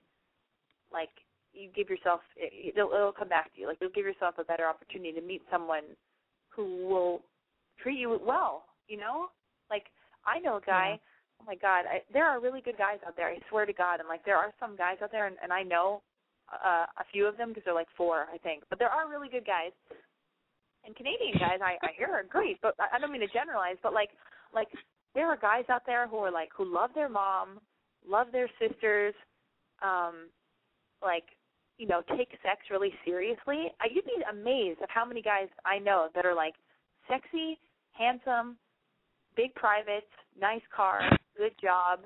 like 0.91 1.09
you 1.53 1.69
give 1.75 1.89
yourself 1.89 2.21
it, 2.37 2.75
it'll, 2.75 2.91
it'll 2.93 3.11
come 3.11 3.29
back 3.29 3.53
to 3.53 3.61
you. 3.61 3.67
Like 3.67 3.77
you'll 3.81 3.95
give 3.95 4.05
yourself 4.05 4.35
a 4.37 4.43
better 4.43 4.67
opportunity 4.67 5.11
to 5.13 5.21
meet 5.21 5.41
someone 5.51 5.83
who 6.49 6.87
will 6.87 7.21
treat 7.81 7.99
you 7.99 8.19
well. 8.25 8.63
You 8.87 8.97
know, 8.97 9.27
like 9.69 9.85
I 10.25 10.39
know 10.39 10.57
a 10.57 10.61
guy. 10.61 10.99
Yeah. 10.99 11.07
Oh 11.41 11.45
my 11.47 11.55
God, 11.55 11.89
I, 11.89 12.05
there 12.13 12.29
are 12.29 12.39
really 12.39 12.61
good 12.61 12.77
guys 12.77 12.99
out 13.07 13.17
there. 13.17 13.27
I 13.27 13.39
swear 13.49 13.65
to 13.65 13.73
God, 13.73 13.99
and 13.99 14.07
like 14.07 14.23
there 14.25 14.37
are 14.37 14.53
some 14.59 14.77
guys 14.77 14.97
out 15.01 15.11
there, 15.11 15.25
and, 15.25 15.37
and 15.41 15.51
I 15.51 15.63
know 15.63 16.03
uh, 16.53 16.85
a 16.85 17.05
few 17.11 17.25
of 17.25 17.35
them 17.35 17.49
because 17.49 17.63
they're 17.65 17.73
like 17.73 17.89
four, 17.97 18.27
I 18.31 18.37
think. 18.37 18.61
But 18.69 18.77
there 18.77 18.89
are 18.89 19.09
really 19.09 19.27
good 19.27 19.45
guys. 19.45 19.73
And 20.85 20.95
Canadian 20.95 21.37
guys, 21.39 21.57
I, 21.61 21.81
I 21.81 21.97
hear 21.97 22.09
are 22.13 22.23
great, 22.23 22.61
but 22.61 22.75
I 22.77 22.95
I 22.95 22.99
don't 22.99 23.11
mean 23.11 23.21
to 23.21 23.33
generalize. 23.33 23.77
But 23.81 23.93
like, 23.93 24.09
like 24.53 24.67
there 25.15 25.27
are 25.27 25.37
guys 25.37 25.65
out 25.69 25.83
there 25.85 26.07
who 26.07 26.17
are 26.17 26.31
like 26.31 26.49
who 26.55 26.71
love 26.71 26.91
their 26.95 27.09
mom, 27.09 27.59
love 28.07 28.27
their 28.31 28.49
sisters, 28.59 29.13
um, 29.81 30.29
like 31.03 31.23
you 31.77 31.87
know, 31.87 32.03
take 32.15 32.29
sex 32.43 32.61
really 32.69 32.93
seriously, 33.03 33.73
I, 33.81 33.87
you'd 33.91 34.05
be 34.05 34.21
amazed 34.29 34.81
at 34.83 34.89
how 34.91 35.03
many 35.03 35.21
guys 35.21 35.47
I 35.65 35.79
know 35.79 36.09
that 36.13 36.27
are 36.27 36.35
like 36.35 36.53
sexy, 37.09 37.57
handsome, 37.93 38.55
big 39.35 39.55
privates, 39.55 40.05
nice 40.39 40.61
car, 40.75 41.01
good 41.35 41.53
job, 41.59 42.01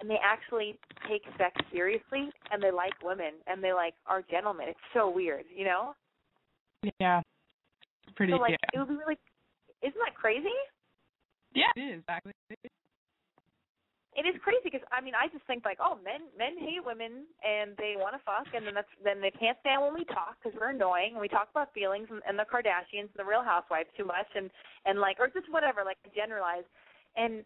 and 0.00 0.10
they 0.10 0.18
actually 0.24 0.78
take 1.08 1.22
sex 1.38 1.54
seriously 1.72 2.30
and 2.50 2.60
they 2.60 2.72
like 2.72 2.92
women 3.04 3.34
and 3.46 3.62
they 3.62 3.72
like 3.72 3.94
are 4.06 4.22
gentlemen. 4.28 4.66
It's 4.68 4.78
so 4.92 5.08
weird, 5.08 5.44
you 5.54 5.64
know? 5.64 5.94
Yeah. 6.98 7.20
Pretty 8.16 8.32
so 8.32 8.38
like 8.38 8.50
yeah. 8.50 8.70
it 8.74 8.78
would 8.80 8.88
be 8.88 8.96
really 8.96 9.18
isn't 9.82 10.00
that 10.04 10.14
crazy? 10.16 10.58
Yeah, 11.54 11.70
it 11.76 11.80
is 11.80 11.98
exactly. 12.00 12.32
It 14.16 14.26
is 14.26 14.34
crazy 14.42 14.66
because 14.66 14.82
I 14.90 15.00
mean 15.00 15.14
I 15.14 15.28
just 15.30 15.46
think 15.46 15.64
like 15.64 15.78
oh 15.80 15.96
men 16.02 16.26
men 16.36 16.58
hate 16.58 16.84
women 16.84 17.24
and 17.46 17.72
they 17.78 17.94
want 17.96 18.18
to 18.18 18.22
fuck 18.26 18.46
and 18.54 18.66
then 18.66 18.74
that's 18.74 18.90
then 19.02 19.20
they 19.22 19.30
can't 19.30 19.56
stand 19.60 19.82
when 19.82 19.94
we 19.94 20.04
talk 20.04 20.34
because 20.36 20.58
we're 20.58 20.74
annoying 20.74 21.14
and 21.14 21.20
we 21.20 21.28
talk 21.28 21.48
about 21.50 21.72
feelings 21.72 22.08
and, 22.10 22.20
and 22.26 22.36
the 22.38 22.44
Kardashians 22.44 23.08
and 23.14 23.18
the 23.18 23.24
Real 23.24 23.42
Housewives 23.46 23.88
too 23.96 24.04
much 24.04 24.26
and 24.34 24.50
and 24.84 24.98
like 24.98 25.16
or 25.20 25.28
just 25.28 25.46
whatever 25.50 25.86
like 25.86 25.96
generalize 26.14 26.66
and 27.16 27.44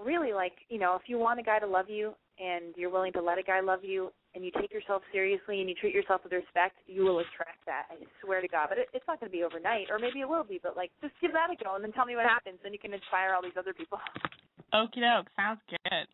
really 0.00 0.32
like 0.32 0.56
you 0.68 0.78
know 0.78 0.96
if 0.96 1.02
you 1.06 1.18
want 1.18 1.38
a 1.38 1.44
guy 1.44 1.58
to 1.58 1.66
love 1.66 1.90
you 1.90 2.14
and 2.40 2.72
you're 2.76 2.90
willing 2.90 3.12
to 3.12 3.22
let 3.22 3.38
a 3.38 3.42
guy 3.42 3.60
love 3.60 3.84
you 3.84 4.10
and 4.34 4.44
you 4.44 4.50
take 4.60 4.72
yourself 4.72 5.02
seriously 5.12 5.60
and 5.60 5.68
you 5.68 5.74
treat 5.74 5.94
yourself 5.94 6.20
with 6.24 6.32
respect 6.32 6.76
you 6.86 7.02
will 7.02 7.20
attract 7.20 7.64
that 7.66 7.86
I 7.90 7.96
swear 8.24 8.40
to 8.40 8.48
God 8.48 8.68
but 8.68 8.78
it, 8.78 8.88
it's 8.92 9.04
not 9.08 9.20
going 9.20 9.30
to 9.30 9.36
be 9.36 9.44
overnight 9.44 9.88
or 9.90 9.98
maybe 9.98 10.20
it 10.20 10.28
will 10.28 10.44
be 10.44 10.60
but 10.62 10.76
like 10.76 10.90
just 11.00 11.14
give 11.20 11.32
that 11.32 11.48
a 11.50 11.56
go 11.62 11.74
and 11.74 11.84
then 11.84 11.92
tell 11.92 12.06
me 12.06 12.16
what 12.16 12.26
happens 12.26 12.58
then 12.62 12.72
you 12.72 12.78
can 12.78 12.92
inspire 12.92 13.34
all 13.34 13.42
these 13.42 13.56
other 13.58 13.72
people. 13.72 13.98
Okie 14.74 15.00
doke, 15.00 15.32
sounds 15.36 15.60
good. 15.68 16.06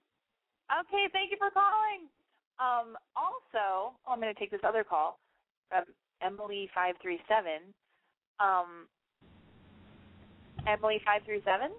Okay, 0.71 1.05
thank 1.13 1.31
you 1.31 1.37
for 1.39 1.51
calling. 1.51 2.09
Um, 2.59 2.97
also, 3.17 3.99
oh, 4.07 4.09
I'm 4.09 4.21
going 4.21 4.33
to 4.33 4.39
take 4.39 4.51
this 4.51 4.63
other 4.67 4.85
call 4.85 5.19
from 5.69 5.85
Emily 6.23 6.71
five 6.75 6.95
three 7.03 7.19
seven. 7.29 7.75
Um, 8.39 8.87
Emily 10.67 11.01
five 11.05 11.23
three 11.25 11.43
seven. 11.45 11.75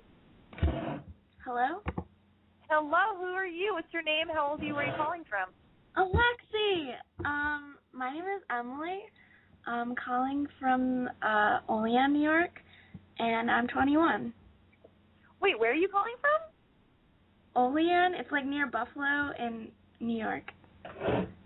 Hello? 1.46 1.82
Hello, 2.70 3.16
who 3.18 3.34
are 3.34 3.46
you? 3.46 3.74
What's 3.74 3.92
your 3.94 4.04
name? 4.04 4.28
How 4.34 4.52
old 4.52 4.62
are 4.62 4.66
you? 4.66 4.74
Where 4.74 4.86
are 4.86 4.92
you 4.92 4.98
calling 4.98 5.24
from? 5.30 5.50
Alexi! 5.98 6.93
Um, 7.24 7.76
my 7.93 8.12
name 8.14 8.24
is 8.24 8.43
Emily. 8.50 9.00
I'm 9.66 9.96
calling 9.96 10.46
from 10.60 11.10
uh 11.22 11.60
Olean, 11.70 12.14
New 12.14 12.22
York, 12.22 12.60
and 13.20 13.50
I'm 13.50 13.68
21. 13.68 14.34
Wait, 15.41 15.58
where 15.58 15.72
are 15.72 15.76
you 15.76 15.88
calling 15.88 16.16
from? 16.20 17.64
Olean, 17.64 18.14
it's 18.14 18.32
like 18.32 18.46
near 18.46 18.68
Buffalo 18.68 19.32
in 19.39 19.70
New 20.02 20.18
York. 20.18 20.43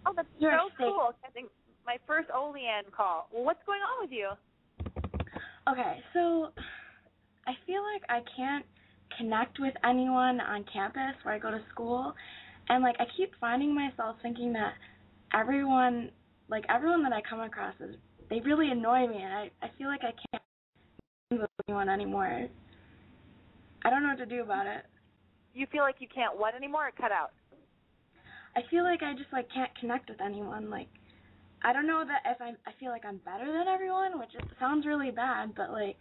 Oh, 0.06 0.14
that's 0.16 0.28
You're 0.40 0.58
so 0.58 0.70
sick. 0.78 0.88
cool. 0.88 1.14
I 1.24 1.30
think 1.32 1.50
my 1.86 1.98
first 2.08 2.30
Olean 2.36 2.86
call. 2.96 3.30
Well, 3.32 3.44
what's 3.44 3.64
going 3.66 3.82
on 3.82 4.04
with 4.04 4.12
you? 4.12 4.30
Okay, 5.70 6.00
so 6.14 6.50
I 7.46 7.54
feel 7.68 7.82
like 7.94 8.02
I 8.10 8.22
can't 8.36 8.66
connect 9.16 9.60
with 9.60 9.74
anyone 9.84 10.40
on 10.42 10.66
campus 10.72 11.14
where 11.24 11.36
I 11.36 11.40
go 11.40 11.52
to 11.52 11.62
school, 11.72 12.14
and 12.70 12.84
like 12.84 12.96
I 13.00 13.06
keep 13.18 13.32
finding 13.40 13.74
myself 13.74 14.16
thinking 14.22 14.54
that 14.54 14.74
everyone, 15.34 16.12
like 16.50 16.66
everyone 16.70 17.04
that 17.04 17.14
I 17.14 17.22
come 17.28 17.42
across, 17.42 17.76
is 17.80 17.96
they 18.30 18.40
really 18.42 18.70
annoy 18.70 19.08
me, 19.08 19.22
and 19.22 19.34
I 19.34 19.52
I 19.62 19.70
feel 19.78 19.88
like 19.88 20.02
I 20.04 20.14
can't 20.32 20.44
with 21.32 21.50
anyone 21.68 21.90
anymore. 21.90 22.48
I 23.84 23.90
don't 23.90 24.04
know 24.04 24.10
what 24.10 24.18
to 24.18 24.26
do 24.26 24.42
about 24.42 24.68
it. 24.68 24.84
You 25.54 25.68
feel 25.72 25.82
like 25.82 25.96
you 26.00 26.08
can't 26.14 26.38
what 26.38 26.56
anymore? 26.56 26.88
It 26.88 26.96
cut 27.00 27.12
out. 27.12 27.32
I 28.56 28.62
feel 28.70 28.84
like 28.84 29.04
I 29.04 29.14
just 29.14 29.32
like 29.32 29.48
can't 29.54 29.72
connect 29.80 30.10
with 30.10 30.22
anyone. 30.22 30.70
Like 30.70 30.88
I 31.64 31.74
don't 31.74 31.88
know 31.88 32.04
that 32.06 32.22
if 32.26 32.42
I 32.42 32.50
I 32.68 32.74
feel 32.80 32.90
like 32.90 33.06
I'm 33.06 33.18
better 33.26 33.52
than 33.52 33.68
everyone, 33.68 34.20
which 34.20 34.34
it 34.34 34.44
sounds 34.60 34.86
really 34.86 35.12
bad, 35.12 35.54
but 35.56 35.72
like 35.72 35.98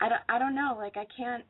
I 0.00 0.08
don't 0.08 0.22
I 0.28 0.38
don't 0.38 0.54
know. 0.54 0.76
Like 0.76 0.96
I 0.96 1.06
can't 1.16 1.44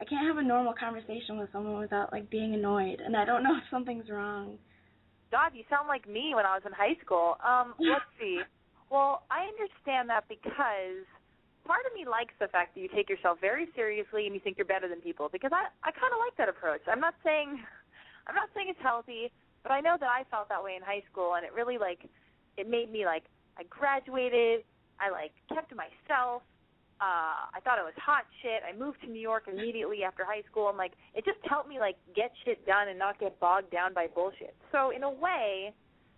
I 0.00 0.04
can't 0.04 0.26
have 0.26 0.38
a 0.38 0.42
normal 0.42 0.74
conversation 0.78 1.38
with 1.38 1.50
someone 1.52 1.78
without 1.78 2.12
like 2.12 2.30
being 2.30 2.54
annoyed, 2.54 3.00
and 3.04 3.16
I 3.16 3.24
don't 3.24 3.42
know 3.42 3.56
if 3.58 3.64
something's 3.70 4.08
wrong. 4.08 4.58
God, 5.30 5.52
you 5.54 5.64
sound 5.68 5.88
like 5.88 6.08
me 6.08 6.32
when 6.34 6.46
I 6.46 6.54
was 6.54 6.62
in 6.64 6.72
high 6.72 6.96
school. 7.04 7.36
Um, 7.44 7.74
let's 7.80 8.08
see. 8.18 8.40
Well, 8.90 9.24
I 9.30 9.44
understand 9.44 10.08
that 10.08 10.24
because 10.28 11.04
part 11.68 11.84
of 11.84 11.92
me 11.92 12.08
likes 12.08 12.32
the 12.40 12.48
fact 12.48 12.74
that 12.74 12.80
you 12.80 12.88
take 12.88 13.12
yourself 13.12 13.36
very 13.40 13.68
seriously 13.76 14.24
and 14.24 14.32
you 14.32 14.40
think 14.40 14.56
you're 14.56 14.64
better 14.64 14.88
than 14.88 15.04
people 15.04 15.28
because 15.30 15.52
I 15.52 15.68
I 15.84 15.92
kind 15.92 16.12
of 16.12 16.18
like 16.24 16.36
that 16.40 16.48
approach. 16.48 16.80
I'm 16.88 17.00
not 17.00 17.14
saying 17.22 17.60
I'm 18.26 18.34
not 18.34 18.48
saying 18.54 18.72
it's 18.72 18.80
healthy, 18.80 19.30
but 19.62 19.72
I 19.72 19.80
know 19.80 19.96
that 20.00 20.08
I 20.08 20.24
felt 20.30 20.48
that 20.48 20.64
way 20.64 20.76
in 20.76 20.82
high 20.82 21.04
school 21.12 21.36
and 21.36 21.44
it 21.44 21.52
really 21.52 21.76
like 21.76 22.08
it 22.56 22.68
made 22.68 22.90
me 22.90 23.04
like 23.04 23.28
I 23.60 23.68
graduated, 23.68 24.64
I 24.96 25.10
like 25.10 25.32
kept 25.52 25.68
to 25.70 25.76
myself. 25.76 26.42
Uh 27.00 27.46
I 27.54 27.60
thought 27.64 27.78
it 27.78 27.84
was 27.84 27.94
hot 27.96 28.24
shit. 28.42 28.62
I 28.68 28.76
moved 28.76 29.00
to 29.02 29.06
New 29.06 29.20
York 29.20 29.44
immediately 29.50 30.02
after 30.04 30.24
high 30.24 30.42
school 30.50 30.68
and 30.68 30.76
like 30.76 30.92
it 31.14 31.24
just 31.24 31.38
helped 31.44 31.68
me 31.68 31.78
like 31.78 31.96
get 32.14 32.32
shit 32.44 32.66
done 32.66 32.88
and 32.88 32.98
not 32.98 33.18
get 33.20 33.38
bogged 33.40 33.70
down 33.70 33.94
by 33.94 34.06
bullshit. 34.12 34.54
So 34.72 34.90
in 34.90 35.02
a 35.02 35.10
way, 35.10 35.72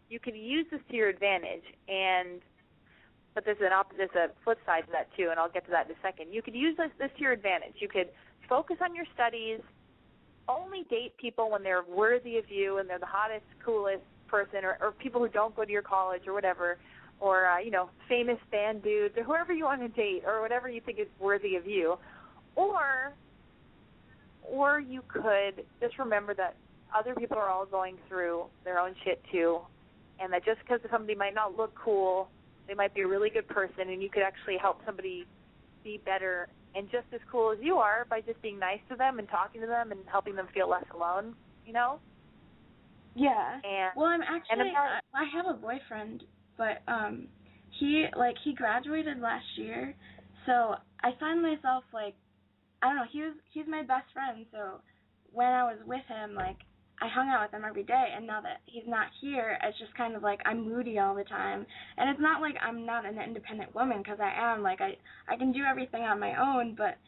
you 0.08 0.18
could 0.18 0.36
use 0.36 0.66
this 0.70 0.80
to 0.90 0.96
your 0.96 1.08
advantage 1.08 1.64
and 1.88 2.40
but 3.34 3.44
there's 3.44 3.60
an 3.60 3.72
op- 3.72 3.96
there's 3.96 4.14
a 4.16 4.28
flip 4.42 4.58
side 4.66 4.86
to 4.86 4.92
that 4.92 5.08
too, 5.16 5.28
and 5.30 5.38
I'll 5.38 5.50
get 5.50 5.64
to 5.66 5.70
that 5.70 5.86
in 5.86 5.92
a 5.92 6.00
second. 6.02 6.32
You 6.32 6.42
could 6.42 6.54
use 6.54 6.76
this, 6.76 6.90
this 6.98 7.10
to 7.16 7.22
your 7.22 7.32
advantage. 7.32 7.74
You 7.78 7.88
could 7.88 8.08
focus 8.48 8.78
on 8.82 8.94
your 8.94 9.04
studies, 9.14 9.60
only 10.48 10.84
date 10.90 11.16
people 11.16 11.50
when 11.50 11.62
they're 11.62 11.84
worthy 11.84 12.38
of 12.38 12.50
you 12.50 12.78
and 12.78 12.90
they're 12.90 12.98
the 12.98 13.06
hottest, 13.06 13.44
coolest 13.64 14.02
person, 14.26 14.64
or, 14.64 14.78
or 14.80 14.92
people 14.92 15.20
who 15.20 15.28
don't 15.28 15.54
go 15.54 15.64
to 15.64 15.70
your 15.70 15.82
college 15.82 16.22
or 16.26 16.32
whatever, 16.32 16.78
or 17.20 17.46
uh, 17.46 17.58
you 17.58 17.70
know, 17.70 17.90
famous 18.08 18.38
band 18.50 18.82
dudes 18.82 19.14
or 19.16 19.22
whoever 19.22 19.52
you 19.52 19.64
want 19.64 19.80
to 19.80 19.88
date 19.88 20.22
or 20.26 20.40
whatever 20.40 20.68
you 20.68 20.80
think 20.80 20.98
is 20.98 21.06
worthy 21.20 21.56
of 21.56 21.66
you, 21.66 21.96
or 22.56 23.12
or 24.42 24.80
you 24.80 25.02
could 25.08 25.64
just 25.80 25.98
remember 25.98 26.34
that 26.34 26.56
other 26.96 27.14
people 27.14 27.36
are 27.36 27.48
all 27.48 27.66
going 27.66 27.96
through 28.08 28.44
their 28.64 28.78
own 28.78 28.94
shit 29.04 29.22
too, 29.30 29.58
and 30.18 30.32
that 30.32 30.44
just 30.44 30.58
because 30.60 30.80
somebody 30.90 31.14
might 31.14 31.34
not 31.34 31.56
look 31.56 31.72
cool, 31.74 32.28
they 32.66 32.74
might 32.74 32.94
be 32.94 33.02
a 33.02 33.06
really 33.06 33.30
good 33.30 33.46
person, 33.48 33.90
and 33.90 34.02
you 34.02 34.10
could 34.10 34.22
actually 34.22 34.56
help 34.56 34.80
somebody 34.84 35.26
be 35.84 36.00
better 36.04 36.48
and 36.74 36.90
just 36.90 37.06
as 37.12 37.20
cool 37.30 37.52
as 37.52 37.58
you 37.60 37.76
are 37.76 38.06
by 38.08 38.20
just 38.20 38.40
being 38.42 38.58
nice 38.58 38.80
to 38.88 38.96
them 38.96 39.18
and 39.18 39.28
talking 39.28 39.60
to 39.60 39.66
them 39.66 39.92
and 39.92 40.00
helping 40.06 40.36
them 40.36 40.46
feel 40.54 40.68
less 40.68 40.84
alone. 40.94 41.34
You 41.66 41.72
know? 41.72 41.98
Yeah. 43.14 43.54
And 43.54 43.90
Well, 43.96 44.06
I'm 44.06 44.22
actually 44.22 44.72
I 44.76 45.00
I 45.14 45.24
have 45.34 45.46
a 45.46 45.54
boyfriend, 45.54 46.24
but 46.60 46.84
um 46.92 47.26
he 47.78 48.04
like 48.16 48.36
he 48.44 48.52
graduated 48.52 49.18
last 49.18 49.46
year. 49.56 49.94
So 50.44 50.74
I 51.02 51.10
find 51.18 51.40
myself 51.42 51.84
like 51.92 52.14
I 52.82 52.88
don't 52.88 52.96
know, 52.96 53.08
he 53.10 53.22
was 53.22 53.34
he's 53.52 53.64
my 53.66 53.80
best 53.80 54.12
friend, 54.12 54.44
so 54.52 54.82
when 55.32 55.46
I 55.46 55.64
was 55.64 55.78
with 55.86 56.04
him 56.06 56.34
like 56.34 56.58
I 57.02 57.08
hung 57.08 57.30
out 57.30 57.48
with 57.48 57.58
him 57.58 57.64
every 57.66 57.84
day 57.84 58.12
and 58.14 58.26
now 58.26 58.42
that 58.42 58.60
he's 58.66 58.86
not 58.86 59.06
here, 59.22 59.56
it's 59.64 59.78
just 59.78 59.96
kind 59.96 60.14
of 60.14 60.22
like 60.22 60.40
I'm 60.44 60.68
moody 60.68 60.98
all 60.98 61.14
the 61.14 61.24
time. 61.24 61.64
And 61.96 62.10
it's 62.10 62.20
not 62.20 62.42
like 62.42 62.56
I'm 62.60 62.84
not 62.84 63.06
an 63.06 63.18
independent 63.18 63.74
woman 63.74 63.98
because 63.98 64.18
I 64.20 64.32
am 64.36 64.62
like 64.62 64.82
I 64.82 64.96
I 65.32 65.36
can 65.36 65.52
do 65.52 65.62
everything 65.64 66.02
on 66.02 66.20
my 66.20 66.34
own, 66.38 66.74
but 66.76 66.98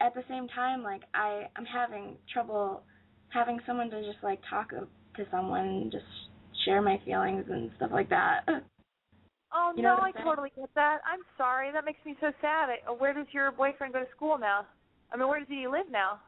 at 0.00 0.14
the 0.14 0.24
same 0.30 0.48
time 0.48 0.82
like 0.82 1.02
I 1.12 1.42
I'm 1.56 1.66
having 1.66 2.16
trouble 2.32 2.82
having 3.28 3.60
someone 3.66 3.90
to 3.90 4.00
just 4.00 4.22
like 4.22 4.40
talk 4.48 4.70
to 4.70 5.26
someone 5.30 5.90
just 5.92 6.04
share 6.64 6.80
my 6.80 6.98
feelings 7.04 7.44
and 7.50 7.70
stuff 7.76 7.90
like 7.92 8.08
that. 8.08 8.46
Oh 9.54 9.72
You 9.76 9.82
know 9.82 9.96
no, 9.96 10.02
I 10.02 10.12
saying? 10.12 10.24
totally 10.24 10.50
get 10.56 10.70
that. 10.74 10.98
I'm 11.10 11.20
sorry. 11.38 11.70
That 11.72 11.84
makes 11.84 12.04
me 12.04 12.16
so 12.20 12.32
sad. 12.40 12.68
I, 12.70 12.90
where 12.90 13.14
does 13.14 13.26
your 13.32 13.52
boyfriend 13.52 13.92
go 13.92 14.00
to 14.00 14.10
school 14.14 14.36
now? 14.38 14.66
I 15.12 15.16
mean, 15.16 15.28
where 15.28 15.38
does 15.38 15.48
he 15.48 15.66
live 15.68 15.86
now? 15.90 16.20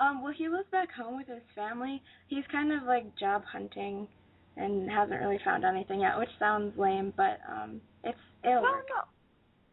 Um, 0.00 0.22
well, 0.22 0.32
he 0.36 0.48
lives 0.48 0.66
back 0.72 0.88
home 0.92 1.16
with 1.16 1.28
his 1.28 1.42
family. 1.54 2.02
He's 2.28 2.44
kind 2.50 2.72
of 2.72 2.82
like 2.84 3.04
job 3.18 3.42
hunting 3.44 4.08
and 4.56 4.90
hasn't 4.90 5.20
really 5.20 5.38
found 5.44 5.64
anything 5.64 6.00
yet, 6.00 6.18
which 6.18 6.30
sounds 6.38 6.76
lame, 6.78 7.12
but 7.16 7.38
um, 7.48 7.80
it's 8.02 8.18
it'll 8.42 8.62
no, 8.62 8.70
work. 8.70 8.86
no. 8.88 9.04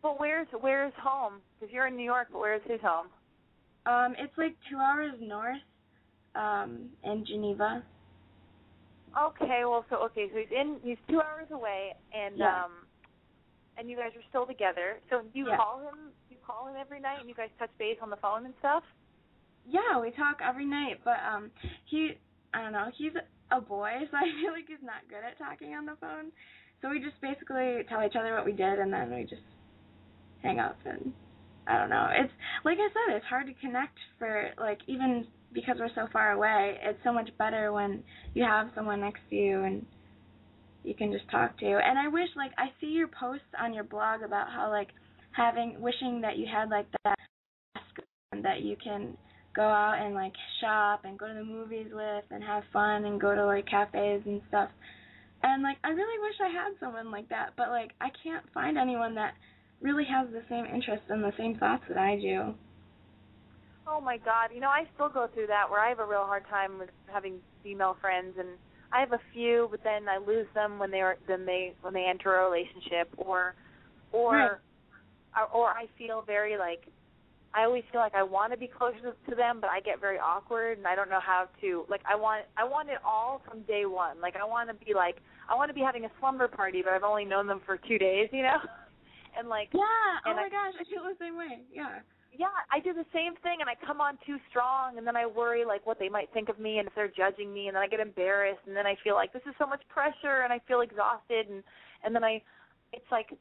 But 0.04 0.20
where's 0.20 0.48
where's 0.60 0.94
home? 1.02 1.36
Because 1.60 1.74
you're 1.74 1.88
in 1.88 1.96
New 1.96 2.04
York, 2.04 2.28
but 2.32 2.40
where's 2.40 2.62
his 2.68 2.82
home? 2.82 3.08
Um, 3.86 4.16
it's 4.20 4.38
like 4.38 4.56
two 4.70 4.78
hours 4.78 5.14
north, 5.22 5.58
um, 6.36 6.90
in 7.04 7.26
Geneva. 7.26 7.84
Okay, 9.16 9.62
well, 9.64 9.86
so 9.90 9.98
okay, 10.12 10.28
so 10.32 10.40
he's 10.40 10.52
in. 10.52 10.78
He's 10.84 10.98
two 11.10 11.22
hours 11.22 11.48
away, 11.52 11.94
and 12.14 12.38
Yeah. 12.38 12.66
um, 12.66 12.72
and 13.78 13.90
you 13.90 13.96
guys 13.96 14.12
are 14.16 14.26
still 14.30 14.46
together. 14.46 15.00
So 15.10 15.22
do 15.22 15.40
you 15.40 15.48
Yeah. 15.48 15.58
call 15.58 15.80
him? 15.80 16.12
You 16.30 16.38
call 16.46 16.68
him 16.68 16.76
every 16.80 17.00
night, 17.00 17.20
and 17.20 17.30
you 17.30 17.36
guys 17.36 17.50
touch 17.58 17.72
base 17.78 17.98
on 18.02 18.10
the 18.10 18.18
phone 18.18 18.46
and 18.46 18.54
stuff. 18.60 18.84
Yeah, 19.66 20.00
we 20.00 20.12
talk 20.12 20.38
every 20.42 20.66
night, 20.66 21.02
but 21.04 21.18
um, 21.26 21.52
he 21.86 22.18
I 22.54 22.62
don't 22.62 22.72
know, 22.74 22.90
he's 22.96 23.14
a 23.52 23.62
boy, 23.62 23.92
so 24.12 24.18
I 24.18 24.24
feel 24.42 24.52
like 24.52 24.68
he's 24.68 24.84
not 24.84 25.08
good 25.10 25.24
at 25.26 25.38
talking 25.38 25.74
on 25.74 25.86
the 25.86 25.96
phone. 26.00 26.32
So 26.82 26.90
we 26.90 27.00
just 27.00 27.20
basically 27.22 27.84
tell 27.90 28.04
each 28.06 28.16
other 28.16 28.34
what 28.36 28.46
we 28.46 28.54
did, 28.54 28.80
and 28.80 28.94
then 28.94 29.14
we 29.14 29.24
just 29.24 29.42
hang 30.42 30.60
up 30.60 30.78
and 30.86 31.12
I 31.68 31.78
don't 31.78 31.90
know. 31.90 32.08
It's 32.12 32.32
like 32.64 32.78
I 32.78 32.88
said, 32.88 33.16
it's 33.16 33.26
hard 33.26 33.48
to 33.48 33.54
connect 33.56 33.98
for 34.18 34.52
like 34.60 34.80
even 34.88 35.28
because 35.54 35.78
we're 35.80 35.94
so 35.96 36.08
far 36.12 36.32
away. 36.32 36.78
It's 36.84 37.00
so 37.04 37.14
much 37.14 37.30
better 37.38 37.72
when 37.72 38.04
you 38.34 38.44
have 38.44 38.68
someone 38.76 39.02
next 39.02 39.22
to 39.30 39.36
you 39.36 39.64
and 39.64 39.86
you 40.84 40.94
can 40.94 41.12
just 41.12 41.30
talk 41.30 41.58
to. 41.60 41.66
And 41.66 41.98
I 42.00 42.08
wish 42.08 42.30
like 42.36 42.52
I 42.58 42.68
see 42.80 42.88
your 42.88 43.08
posts 43.08 43.46
on 43.60 43.74
your 43.74 43.84
blog 43.84 44.22
about 44.22 44.48
how 44.50 44.70
like 44.70 44.90
having 45.32 45.80
wishing 45.80 46.22
that 46.22 46.38
you 46.38 46.46
had 46.52 46.70
like 46.70 46.88
that 47.04 47.18
that 48.44 48.62
you 48.62 48.76
can 48.84 49.18
go 49.56 49.64
out 49.64 49.98
and 50.00 50.14
like 50.14 50.34
shop 50.62 51.02
and 51.04 51.18
go 51.18 51.28
to 51.28 51.34
the 51.34 51.44
movies 51.44 51.88
with 51.92 52.24
and 52.30 52.44
have 52.44 52.64
fun 52.72 53.06
and 53.06 53.20
go 53.20 53.34
to 53.34 53.46
like 53.46 53.66
cafes 53.66 54.22
and 54.26 54.42
stuff. 54.50 54.70
And 55.44 55.64
like 55.64 55.78
I 55.84 55.90
really 55.90 56.20
wish 56.22 56.36
I 56.42 56.50
had 56.50 56.74
someone 56.80 57.12
like 57.12 57.30
that, 57.30 57.52
but 57.58 57.70
like 57.70 57.92
I 58.00 58.10
can't 58.24 58.46
find 58.54 58.78
anyone 58.78 59.16
that 59.16 59.34
really 59.82 60.06
has 60.06 60.28
the 60.32 60.42
same 60.50 60.66
interests 60.66 61.06
and 61.10 61.24
the 61.24 61.34
same 61.38 61.58
thoughts 61.58 61.84
that 61.90 61.98
I 61.98 62.16
do. 62.16 62.54
Oh 63.90 64.02
my 64.02 64.18
God! 64.18 64.50
You 64.54 64.60
know, 64.60 64.68
I 64.70 64.84
still 64.96 65.10
go 65.10 65.28
through 65.34 65.48
that 65.48 65.70
where 65.70 65.80
I 65.80 65.90
have 65.90 66.00
a 66.00 66.06
real 66.06 66.26
hard 66.26 66.44
time 66.50 66.78
with 66.80 66.90
having 67.12 67.36
female 67.64 67.96
friends, 68.02 68.36
and 68.38 68.50
I 68.92 69.00
have 69.00 69.14
a 69.14 69.20
few, 69.34 69.68
but 69.72 69.84
then 69.84 70.08
I 70.10 70.18
lose 70.18 70.48
them 70.54 70.78
when 70.80 70.92
they 70.92 71.02
are 71.02 71.18
then 71.28 71.46
they 71.46 71.74
when 71.82 71.94
they 71.94 72.06
enter 72.06 72.36
a 72.36 72.50
relationship, 72.50 73.10
or 73.18 73.56
or 74.12 74.32
Right. 74.34 74.52
or, 75.38 75.48
or 75.54 75.68
I 75.70 75.86
feel 75.98 76.22
very 76.26 76.58
like 76.58 76.82
I 77.54 77.64
always 77.64 77.84
feel 77.92 78.02
like 78.02 78.14
I 78.14 78.24
want 78.24 78.52
to 78.52 78.58
be 78.58 78.68
closer 78.68 79.16
to, 79.30 79.36
them, 79.36 79.60
but 79.62 79.70
I 79.70 79.80
get 79.80 80.00
very 80.02 80.20
awkward 80.20 80.78
and 80.78 80.86
I 80.86 80.96
don't 80.96 81.10
know 81.10 81.22
how 81.22 81.48
to 81.62 81.86
like 81.90 82.02
I 82.10 82.16
want 82.16 82.46
I 82.58 82.64
want 82.66 82.90
it 82.90 83.00
all 83.06 83.42
from 83.48 83.62
day 83.64 83.86
one. 83.86 84.20
Like 84.22 84.36
I 84.36 84.46
want 84.46 84.70
to 84.70 84.86
be 84.86 84.94
like 84.94 85.18
I 85.50 85.56
want 85.56 85.70
to 85.70 85.74
be 85.74 85.82
having 85.82 86.06
a 86.06 86.12
slumber 86.20 86.48
party, 86.48 86.82
but 86.84 86.92
I've 86.94 87.04
only 87.04 87.26
known 87.26 87.48
them 87.48 87.62
for 87.66 87.78
two 87.78 87.98
days, 87.98 88.30
you 88.32 88.44
know, 88.44 88.58
and 89.38 89.48
like 89.48 89.70
Yeah. 89.74 89.82
Oh 90.26 90.34
my 90.36 90.44
I- 90.48 90.50
gosh, 90.50 90.74
I 90.80 90.84
feel 90.84 91.04
the 91.04 91.16
same 91.20 91.38
way. 91.38 91.62
Yeah. 91.74 92.00
Yeah, 92.36 92.54
I 92.72 92.80
do 92.80 92.94
the 92.94 93.06
same 93.14 93.36
thing, 93.42 93.58
and 93.62 93.70
I 93.70 93.76
come 93.86 94.02
on 94.02 94.18
too 94.26 94.38
strong, 94.50 94.98
and 94.98 95.06
then 95.06 95.16
I 95.16 95.26
worry 95.26 95.66
like 95.66 95.86
what 95.86 96.00
they 96.00 96.10
might 96.10 96.32
think 96.34 96.50
of 96.50 96.60
me, 96.60 96.80
and 96.80 96.88
if 96.88 96.96
they're 96.96 97.08
judging 97.08 97.54
me, 97.54 97.68
and 97.68 97.76
then 97.76 97.84
I 97.84 97.88
get 97.88 98.00
embarrassed, 98.00 98.62
and 98.68 98.76
then 98.76 98.86
I 98.86 98.96
feel 99.04 99.16
like 99.16 99.34
this 99.34 99.42
is 99.48 99.56
so 99.58 99.66
much 99.66 99.82
pressure, 99.90 100.42
and 100.44 100.52
I 100.52 100.60
feel 100.68 100.82
exhausted, 100.82 101.48
and 101.50 101.64
and 102.04 102.14
then 102.14 102.24
I, 102.24 102.42
it's 102.94 103.10
like, 103.12 103.34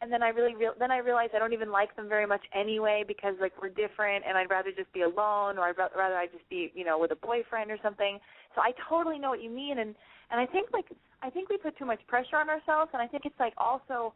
and 0.00 0.12
then 0.12 0.22
I 0.22 0.28
really 0.28 0.54
real 0.54 0.72
then 0.78 0.90
I 0.90 0.98
realize 0.98 1.30
I 1.34 1.38
don't 1.38 1.52
even 1.52 1.70
like 1.70 1.94
them 1.96 2.08
very 2.08 2.26
much 2.26 2.42
anyway 2.54 3.04
because 3.06 3.34
like 3.40 3.52
we're 3.60 3.70
different, 3.70 4.24
and 4.28 4.36
I'd 4.36 4.50
rather 4.50 4.70
just 4.70 4.92
be 4.92 5.02
alone, 5.02 5.58
or 5.58 5.62
I'd 5.62 5.78
rather 5.78 6.16
I 6.16 6.26
just 6.26 6.48
be 6.50 6.72
you 6.74 6.84
know 6.84 6.98
with 6.98 7.12
a 7.12 7.16
boyfriend 7.16 7.70
or 7.70 7.78
something. 7.82 8.18
So 8.54 8.60
I 8.60 8.72
totally 8.88 9.18
know 9.18 9.30
what 9.30 9.42
you 9.42 9.50
mean, 9.50 9.78
and 9.78 9.94
and 10.30 10.40
I 10.40 10.46
think 10.46 10.68
like 10.72 10.86
I 11.22 11.30
think 11.30 11.48
we 11.48 11.56
put 11.56 11.76
too 11.78 11.86
much 11.86 12.00
pressure 12.06 12.36
on 12.36 12.48
ourselves, 12.48 12.90
and 12.92 13.02
I 13.02 13.06
think 13.06 13.24
it's 13.26 13.38
like 13.40 13.54
also, 13.56 14.14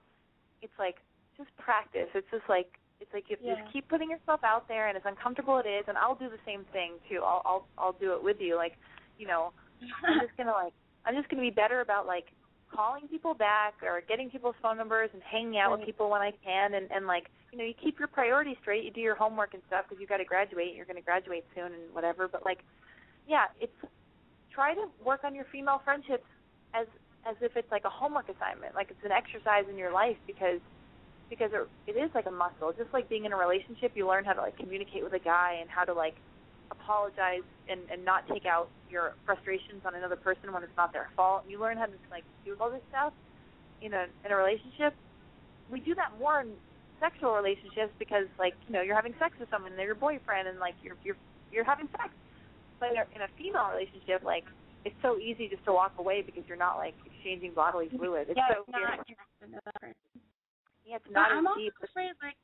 it's 0.61 0.73
like 0.79 0.97
just 1.37 1.51
practice. 1.57 2.09
It's 2.15 2.29
just 2.31 2.45
like 2.49 2.79
it's 3.03 3.13
like 3.13 3.29
you 3.29 3.37
Yeah. 3.41 3.57
just 3.57 3.73
keep 3.73 3.89
putting 3.89 4.11
yourself 4.11 4.45
out 4.45 4.69
there, 4.69 4.87
and 4.89 4.97
as 4.97 5.05
uncomfortable 5.05 5.59
it 5.59 5.67
is, 5.67 5.85
and 5.89 5.99
I'll 5.99 6.15
do 6.15 6.31
the 6.31 6.39
same 6.47 6.65
thing 6.73 6.95
too. 7.09 7.21
I'll 7.23 7.43
I'll 7.45 7.67
I'll 7.77 7.93
do 7.99 8.15
it 8.15 8.23
with 8.23 8.41
you. 8.41 8.55
Like, 8.57 8.79
you 9.19 9.27
know, 9.27 9.53
I'm 10.07 10.21
just 10.21 10.37
gonna 10.37 10.53
like 10.53 10.73
I'm 11.05 11.15
just 11.15 11.29
gonna 11.29 11.43
be 11.43 11.51
better 11.51 11.81
about 11.81 12.07
like 12.07 12.27
calling 12.73 13.07
people 13.09 13.35
back 13.35 13.75
or 13.83 14.01
getting 14.09 14.31
people's 14.31 14.55
phone 14.63 14.79
numbers 14.79 15.11
and 15.13 15.23
hanging 15.23 15.59
out 15.59 15.77
with 15.77 15.85
people 15.85 16.09
when 16.09 16.23
I 16.23 16.33
can, 16.45 16.75
and 16.75 16.91
and 16.91 17.07
like 17.07 17.29
you 17.51 17.59
know 17.59 17.65
you 17.65 17.75
keep 17.75 17.99
your 17.99 18.09
priorities 18.09 18.57
straight. 18.63 18.85
You 18.85 18.93
do 18.93 19.01
your 19.01 19.17
homework 19.17 19.53
and 19.55 19.63
stuff 19.67 19.85
because 19.89 20.01
you 20.01 20.07
got 20.07 20.19
to 20.19 20.25
graduate. 20.25 20.75
You're 20.75 20.87
gonna 20.87 21.03
graduate 21.03 21.45
soon 21.55 21.67
and 21.75 21.93
whatever. 21.93 22.29
But 22.29 22.45
like, 22.45 22.61
yeah, 23.27 23.47
it's 23.61 23.75
try 24.55 24.75
to 24.75 24.87
work 25.05 25.25
on 25.25 25.35
your 25.35 25.47
female 25.51 25.81
friendships 25.85 26.25
as 26.73 26.87
as 27.27 27.37
if 27.41 27.57
it's 27.57 27.71
like 27.71 27.85
a 27.85 27.91
homework 27.91 28.29
assignment, 28.29 28.75
like 28.75 28.91
it's 28.91 29.05
an 29.05 29.13
exercise 29.13 29.65
in 29.71 29.77
your 29.79 29.93
life 29.93 30.17
because 30.27 30.61
because 31.33 31.49
it, 31.57 31.65
it 31.89 31.97
is 31.97 32.11
like 32.15 32.27
a 32.27 32.31
muscle. 32.31 32.77
Just 32.77 32.93
like 32.93 33.09
being 33.09 33.25
in 33.25 33.33
a 33.33 33.41
relationship, 33.41 33.93
you 33.95 34.07
learn 34.07 34.23
how 34.23 34.35
to 34.35 34.43
like 34.43 34.55
communicate 34.59 35.03
with 35.03 35.15
a 35.15 35.19
guy 35.19 35.57
and 35.59 35.71
how 35.71 35.83
to 35.83 35.95
like 35.95 36.13
apologize 36.71 37.41
and 37.73 37.81
and 37.91 38.05
not 38.05 38.29
take 38.29 38.45
out 38.45 38.69
your 38.91 39.15
frustrations 39.25 39.81
on 39.89 39.95
another 39.95 40.17
person 40.17 40.53
when 40.53 40.63
it's 40.63 40.77
not 40.77 40.93
their 40.93 41.09
fault. 41.17 41.45
You 41.49 41.59
learn 41.59 41.79
how 41.79 41.87
to 41.87 41.97
like 42.11 42.25
do 42.45 42.55
all 42.61 42.69
this 42.69 42.85
stuff 42.93 43.15
in 43.81 43.95
a 43.95 44.13
in 44.27 44.31
a 44.31 44.37
relationship. 44.37 44.93
We 45.73 45.81
do 45.81 45.95
that 45.95 46.13
more 46.21 46.45
in 46.45 46.53
sexual 47.01 47.33
relationships 47.33 47.97
because 47.99 48.29
like 48.39 48.53
you 48.69 48.77
know 48.77 48.83
you're 48.83 48.97
having 48.97 49.15
sex 49.19 49.33
with 49.41 49.49
someone, 49.49 49.73
they're 49.75 49.89
your 49.89 49.95
boyfriend, 49.97 50.49
and 50.49 50.61
like 50.61 50.77
you're 50.85 51.01
you're 51.03 51.17
you're 51.51 51.65
having 51.65 51.89
sex. 51.97 52.13
But 52.77 52.93
in 52.93 52.97
a, 53.01 53.07
in 53.17 53.23
a 53.25 53.31
female 53.41 53.73
relationship, 53.73 54.21
like 54.21 54.45
it's 54.85 55.01
so 55.01 55.17
easy 55.17 55.49
just 55.49 55.65
to 55.65 55.73
walk 55.73 55.97
away 55.97 56.21
because 56.21 56.45
you're 56.47 56.61
not 56.61 56.77
like 56.77 56.93
exchanging 57.09 57.57
bodily 57.57 57.89
fluid. 57.89 58.29
It's 58.29 58.37
yeah, 58.37 58.53
so 58.53 58.69
it's 58.69 58.77
not 59.49 59.97
Yeah, 60.85 60.97
it's 60.97 61.07
But 61.13 61.15
not 61.15 61.31
I'm 61.33 61.47
also 61.47 61.61
deep. 61.61 61.75
afraid 61.83 62.13
like 62.23 62.37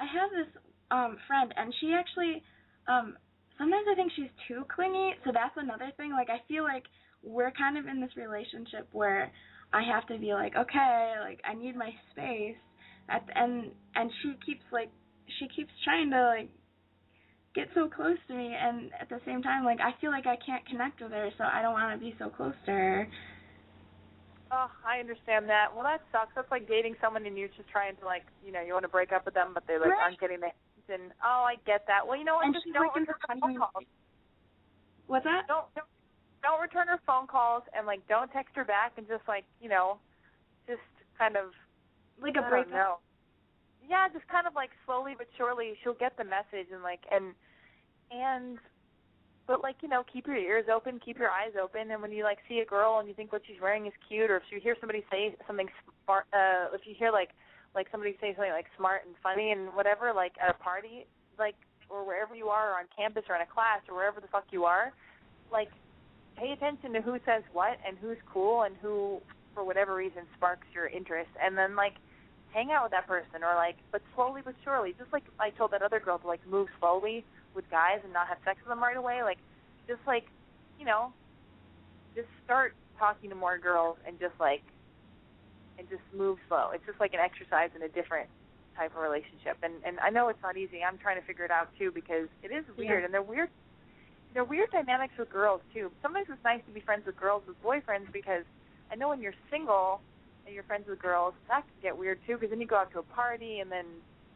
I 0.00 0.06
have 0.06 0.30
this 0.30 0.50
um 0.90 1.16
friend 1.26 1.52
and 1.56 1.72
she 1.80 1.92
actually 1.94 2.42
um 2.88 3.16
sometimes 3.58 3.86
I 3.90 3.94
think 3.94 4.12
she's 4.16 4.32
too 4.48 4.64
clingy, 4.74 5.14
so 5.24 5.30
that's 5.32 5.56
another 5.56 5.92
thing. 5.96 6.12
Like 6.12 6.30
I 6.30 6.40
feel 6.48 6.64
like 6.64 6.84
we're 7.22 7.52
kind 7.52 7.78
of 7.78 7.86
in 7.86 8.00
this 8.00 8.10
relationship 8.16 8.88
where 8.92 9.30
I 9.72 9.82
have 9.82 10.06
to 10.08 10.18
be 10.18 10.34
like, 10.34 10.56
okay, 10.56 11.14
like 11.20 11.40
I 11.44 11.54
need 11.54 11.76
my 11.76 11.90
space 12.12 12.56
at 13.08 13.26
the, 13.26 13.38
and 13.38 13.70
and 13.94 14.10
she 14.22 14.34
keeps 14.44 14.64
like 14.72 14.90
she 15.38 15.48
keeps 15.48 15.72
trying 15.84 16.10
to 16.10 16.22
like 16.26 16.48
get 17.54 17.68
so 17.74 17.88
close 17.88 18.16
to 18.28 18.34
me 18.34 18.54
and 18.58 18.90
at 19.00 19.08
the 19.08 19.20
same 19.26 19.42
time 19.42 19.64
like 19.64 19.78
I 19.80 19.92
feel 20.00 20.10
like 20.10 20.26
I 20.26 20.36
can't 20.44 20.66
connect 20.66 21.00
with 21.02 21.12
her 21.12 21.30
so 21.36 21.44
I 21.44 21.60
don't 21.62 21.74
want 21.74 21.98
to 21.98 22.04
be 22.04 22.14
so 22.18 22.30
close 22.30 22.54
to 22.66 22.70
her. 22.72 23.08
Oh, 24.52 24.68
I 24.84 25.00
understand 25.00 25.48
that. 25.48 25.72
Well, 25.72 25.82
that 25.84 26.04
sucks. 26.12 26.32
That's 26.36 26.50
like 26.52 26.68
dating 26.68 26.96
someone 27.00 27.24
and 27.24 27.38
you're 27.38 27.48
just 27.56 27.68
trying 27.72 27.96
to 27.96 28.04
like, 28.04 28.24
you 28.44 28.52
know, 28.52 28.60
you 28.60 28.74
want 28.76 28.84
to 28.84 28.92
break 28.92 29.10
up 29.10 29.24
with 29.24 29.32
them, 29.32 29.52
but 29.54 29.64
they 29.66 29.78
like 29.80 29.96
Right. 29.96 30.02
aren't 30.12 30.20
getting 30.20 30.40
the 30.40 30.52
hint. 30.52 31.00
and 31.00 31.12
oh, 31.24 31.48
I 31.48 31.56
get 31.64 31.86
that. 31.88 32.04
Well, 32.06 32.18
you 32.18 32.24
know 32.24 32.36
what? 32.36 32.44
And 32.46 32.54
Just 32.54 32.66
she's 32.68 32.74
don't 32.76 32.84
like 32.84 32.94
return 32.96 33.16
her 33.16 33.36
phone 33.40 33.56
calls. 33.56 33.84
What's 35.08 35.24
that? 35.24 35.48
Don't, 35.48 35.66
don't 35.74 35.88
don't 36.42 36.60
return 36.60 36.88
her 36.88 36.98
phone 37.06 37.26
calls 37.28 37.62
and 37.72 37.86
like 37.86 38.02
don't 38.08 38.28
text 38.32 38.52
her 38.56 38.64
back 38.64 38.92
and 38.98 39.08
just 39.08 39.24
like 39.26 39.44
you 39.62 39.70
know, 39.70 39.96
just 40.68 40.84
kind 41.16 41.36
of 41.36 41.56
Like 42.20 42.36
a 42.36 42.42
breakup. 42.44 42.72
don't. 42.76 43.00
Yeah, 43.88 44.08
just 44.12 44.28
kind 44.28 44.46
of 44.46 44.54
like 44.54 44.70
slowly 44.84 45.14
but 45.16 45.28
surely 45.38 45.74
she'll 45.82 45.94
get 45.96 46.16
the 46.18 46.24
message 46.28 46.68
and 46.72 46.82
like 46.82 47.00
and 47.10 47.32
and 48.10 48.58
but 49.46 49.62
like 49.62 49.76
you 49.82 49.88
know, 49.88 50.04
keep 50.10 50.26
your 50.26 50.36
ears 50.36 50.66
open, 50.72 51.00
keep 51.04 51.18
your 51.18 51.30
eyes 51.30 51.52
open, 51.60 51.90
and 51.90 52.00
when 52.00 52.12
you 52.12 52.24
like 52.24 52.38
see 52.48 52.60
a 52.60 52.64
girl 52.64 52.98
and 52.98 53.08
you 53.08 53.14
think 53.14 53.32
what 53.32 53.42
she's 53.46 53.60
wearing 53.60 53.86
is 53.86 53.92
cute, 54.08 54.30
or 54.30 54.36
if 54.36 54.44
you 54.50 54.60
hear 54.60 54.76
somebody 54.80 55.04
say 55.10 55.34
something 55.46 55.68
smart, 56.04 56.26
uh, 56.32 56.74
if 56.74 56.82
you 56.84 56.94
hear 56.96 57.10
like 57.10 57.30
like 57.74 57.86
somebody 57.90 58.16
say 58.20 58.34
something 58.34 58.52
like 58.52 58.66
smart 58.76 59.02
and 59.06 59.14
funny 59.22 59.50
and 59.50 59.74
whatever, 59.74 60.12
like 60.14 60.32
at 60.42 60.54
a 60.54 60.58
party, 60.62 61.06
like 61.38 61.56
or 61.88 62.06
wherever 62.06 62.34
you 62.34 62.48
are, 62.48 62.72
or 62.72 62.78
on 62.78 62.84
campus 62.96 63.24
or 63.28 63.36
in 63.36 63.42
a 63.42 63.46
class 63.46 63.80
or 63.88 63.94
wherever 63.94 64.20
the 64.20 64.28
fuck 64.28 64.44
you 64.50 64.64
are, 64.64 64.92
like 65.50 65.68
pay 66.36 66.52
attention 66.52 66.92
to 66.92 67.00
who 67.00 67.18
says 67.26 67.42
what 67.52 67.78
and 67.86 67.96
who's 68.00 68.18
cool 68.32 68.62
and 68.62 68.74
who 68.80 69.20
for 69.54 69.64
whatever 69.64 69.94
reason 69.94 70.22
sparks 70.36 70.66
your 70.74 70.86
interest, 70.86 71.30
and 71.42 71.58
then 71.58 71.74
like 71.74 71.94
hang 72.52 72.70
out 72.70 72.84
with 72.84 72.92
that 72.92 73.08
person 73.08 73.42
or 73.42 73.54
like 73.56 73.76
but 73.90 74.02
slowly 74.14 74.42
but 74.44 74.54
surely 74.62 74.94
just 74.98 75.10
like 75.10 75.24
i 75.40 75.48
told 75.48 75.70
that 75.70 75.80
other 75.80 75.98
girl 75.98 76.18
to 76.18 76.26
like 76.26 76.46
move 76.46 76.68
slowly 76.78 77.24
with 77.54 77.68
guys 77.70 78.00
and 78.04 78.12
not 78.12 78.28
have 78.28 78.38
sex 78.44 78.58
with 78.60 78.68
them 78.68 78.82
right 78.82 78.96
away 78.96 79.22
like 79.22 79.38
just 79.86 80.00
like 80.06 80.24
you 80.78 80.84
know 80.84 81.12
just 82.14 82.28
start 82.44 82.74
talking 82.98 83.30
to 83.30 83.36
more 83.36 83.58
girls 83.58 83.96
and 84.06 84.18
just 84.20 84.34
like 84.38 84.62
and 85.78 85.88
just 85.88 86.02
move 86.14 86.38
slow. 86.48 86.70
It's 86.74 86.84
just 86.86 87.00
like 87.00 87.14
an 87.14 87.20
exercise 87.20 87.70
in 87.74 87.82
a 87.82 87.88
different 87.88 88.28
type 88.76 88.92
of 88.94 89.02
relationship. 89.02 89.56
And 89.62 89.74
and 89.84 89.98
i 90.00 90.10
know 90.10 90.28
it's 90.28 90.42
not 90.42 90.56
easy. 90.56 90.80
I'm 90.84 90.98
trying 90.98 91.20
to 91.20 91.26
figure 91.26 91.44
it 91.44 91.50
out 91.50 91.68
too 91.78 91.90
because 91.90 92.28
it 92.42 92.52
is 92.52 92.64
weird. 92.76 93.00
Yeah. 93.00 93.04
and 93.06 93.14
they're 93.14 93.22
weird 93.22 93.48
they're 94.34 94.44
weird 94.44 94.70
dynamics 94.70 95.12
with 95.18 95.30
girls 95.30 95.60
too. 95.74 95.90
Sometimes 96.00 96.26
it's 96.30 96.44
nice 96.44 96.60
to 96.66 96.72
be 96.72 96.80
friends 96.80 97.04
with 97.04 97.16
girls 97.16 97.42
with 97.46 97.60
boyfriends 97.62 98.12
because 98.12 98.44
i 98.90 98.94
know 98.94 99.08
when 99.08 99.20
you're 99.20 99.36
single 99.50 100.00
and 100.44 100.54
you're 100.54 100.64
friends 100.64 100.84
with 100.88 101.00
girls, 101.00 101.34
that 101.48 101.62
can 101.62 101.82
get 101.82 101.96
weird 101.96 102.18
too 102.26 102.34
because 102.34 102.50
then 102.50 102.60
you 102.60 102.66
go 102.66 102.76
out 102.76 102.90
to 102.92 102.98
a 102.98 103.08
party 103.14 103.60
and 103.60 103.70
then 103.70 103.84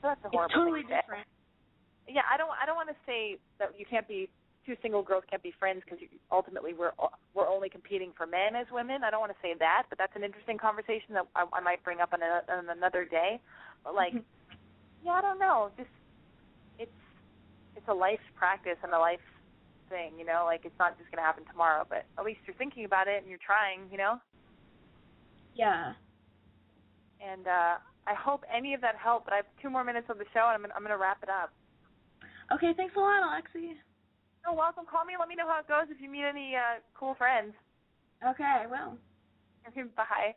so 0.02 0.08
that's 0.08 0.20
a 0.24 0.28
horrible 0.28 0.44
It's 0.44 0.54
totally 0.54 0.80
thing 0.82 0.90
to 0.90 0.96
different. 1.02 1.26
Yeah, 2.08 2.22
I 2.32 2.36
don't 2.36 2.50
I 2.50 2.66
don't 2.66 2.76
want 2.76 2.88
to 2.88 2.96
say 3.06 3.38
that 3.58 3.72
you 3.78 3.84
can't 3.84 4.06
be 4.06 4.28
two 4.66 4.76
single 4.82 5.02
girls 5.02 5.22
can't 5.30 5.42
be 5.42 5.54
friends 5.58 5.82
because 5.84 5.98
ultimately 6.30 6.74
we're 6.74 6.92
we're 7.34 7.48
only 7.48 7.68
competing 7.68 8.12
for 8.16 8.26
men 8.26 8.56
as 8.56 8.66
women. 8.72 9.04
I 9.04 9.10
don't 9.10 9.20
want 9.20 9.32
to 9.32 9.38
say 9.40 9.54
that, 9.58 9.84
but 9.88 9.98
that's 9.98 10.14
an 10.16 10.24
interesting 10.24 10.58
conversation 10.58 11.14
that 11.14 11.26
I, 11.34 11.46
I 11.52 11.60
might 11.60 11.82
bring 11.84 12.00
up 12.00 12.12
on, 12.12 12.20
a, 12.22 12.42
on 12.50 12.68
another 12.68 13.04
day. 13.04 13.40
But 13.84 13.94
like, 13.94 14.12
yeah, 15.04 15.12
I 15.12 15.20
don't 15.20 15.38
know. 15.38 15.70
Just 15.76 15.90
it's 16.78 16.90
it's 17.76 17.88
a 17.88 17.94
life 17.94 18.22
practice 18.34 18.78
and 18.82 18.92
a 18.92 18.98
life 18.98 19.22
thing, 19.88 20.18
you 20.18 20.26
know. 20.26 20.42
Like 20.44 20.62
it's 20.64 20.78
not 20.78 20.98
just 20.98 21.10
gonna 21.10 21.26
happen 21.26 21.44
tomorrow, 21.50 21.86
but 21.88 22.04
at 22.18 22.24
least 22.24 22.40
you're 22.46 22.56
thinking 22.56 22.84
about 22.84 23.06
it 23.06 23.22
and 23.22 23.30
you're 23.30 23.42
trying, 23.44 23.88
you 23.90 23.98
know. 23.98 24.18
Yeah. 25.54 25.92
And 27.22 27.46
uh 27.46 27.78
I 28.06 28.14
hope 28.14 28.44
any 28.52 28.74
of 28.74 28.80
that 28.82 28.96
helped. 28.96 29.26
But 29.26 29.34
I 29.34 29.36
have 29.36 29.50
two 29.62 29.70
more 29.70 29.84
minutes 29.84 30.06
of 30.10 30.18
the 30.18 30.26
show, 30.32 30.46
and 30.46 30.54
I'm 30.54 30.62
gonna, 30.62 30.74
I'm 30.76 30.82
gonna 30.82 30.98
wrap 30.98 31.22
it 31.22 31.28
up. 31.28 31.52
Okay, 32.52 32.72
thanks 32.76 32.94
a 32.96 33.00
lot, 33.00 33.26
Alexi. 33.26 33.74
You're 34.44 34.54
welcome. 34.54 34.86
Call 34.86 35.04
me 35.04 35.14
and 35.14 35.20
let 35.20 35.28
me 35.28 35.34
know 35.34 35.48
how 35.50 35.60
it 35.60 35.68
goes 35.68 35.90
if 35.90 36.00
you 36.00 36.08
meet 36.08 36.22
any 36.22 36.54
uh 36.54 36.78
cool 36.94 37.14
friends. 37.18 37.52
Okay, 38.22 38.46
I 38.46 38.66
will. 38.66 38.94
Okay, 39.68 39.82
Bye. 39.96 40.34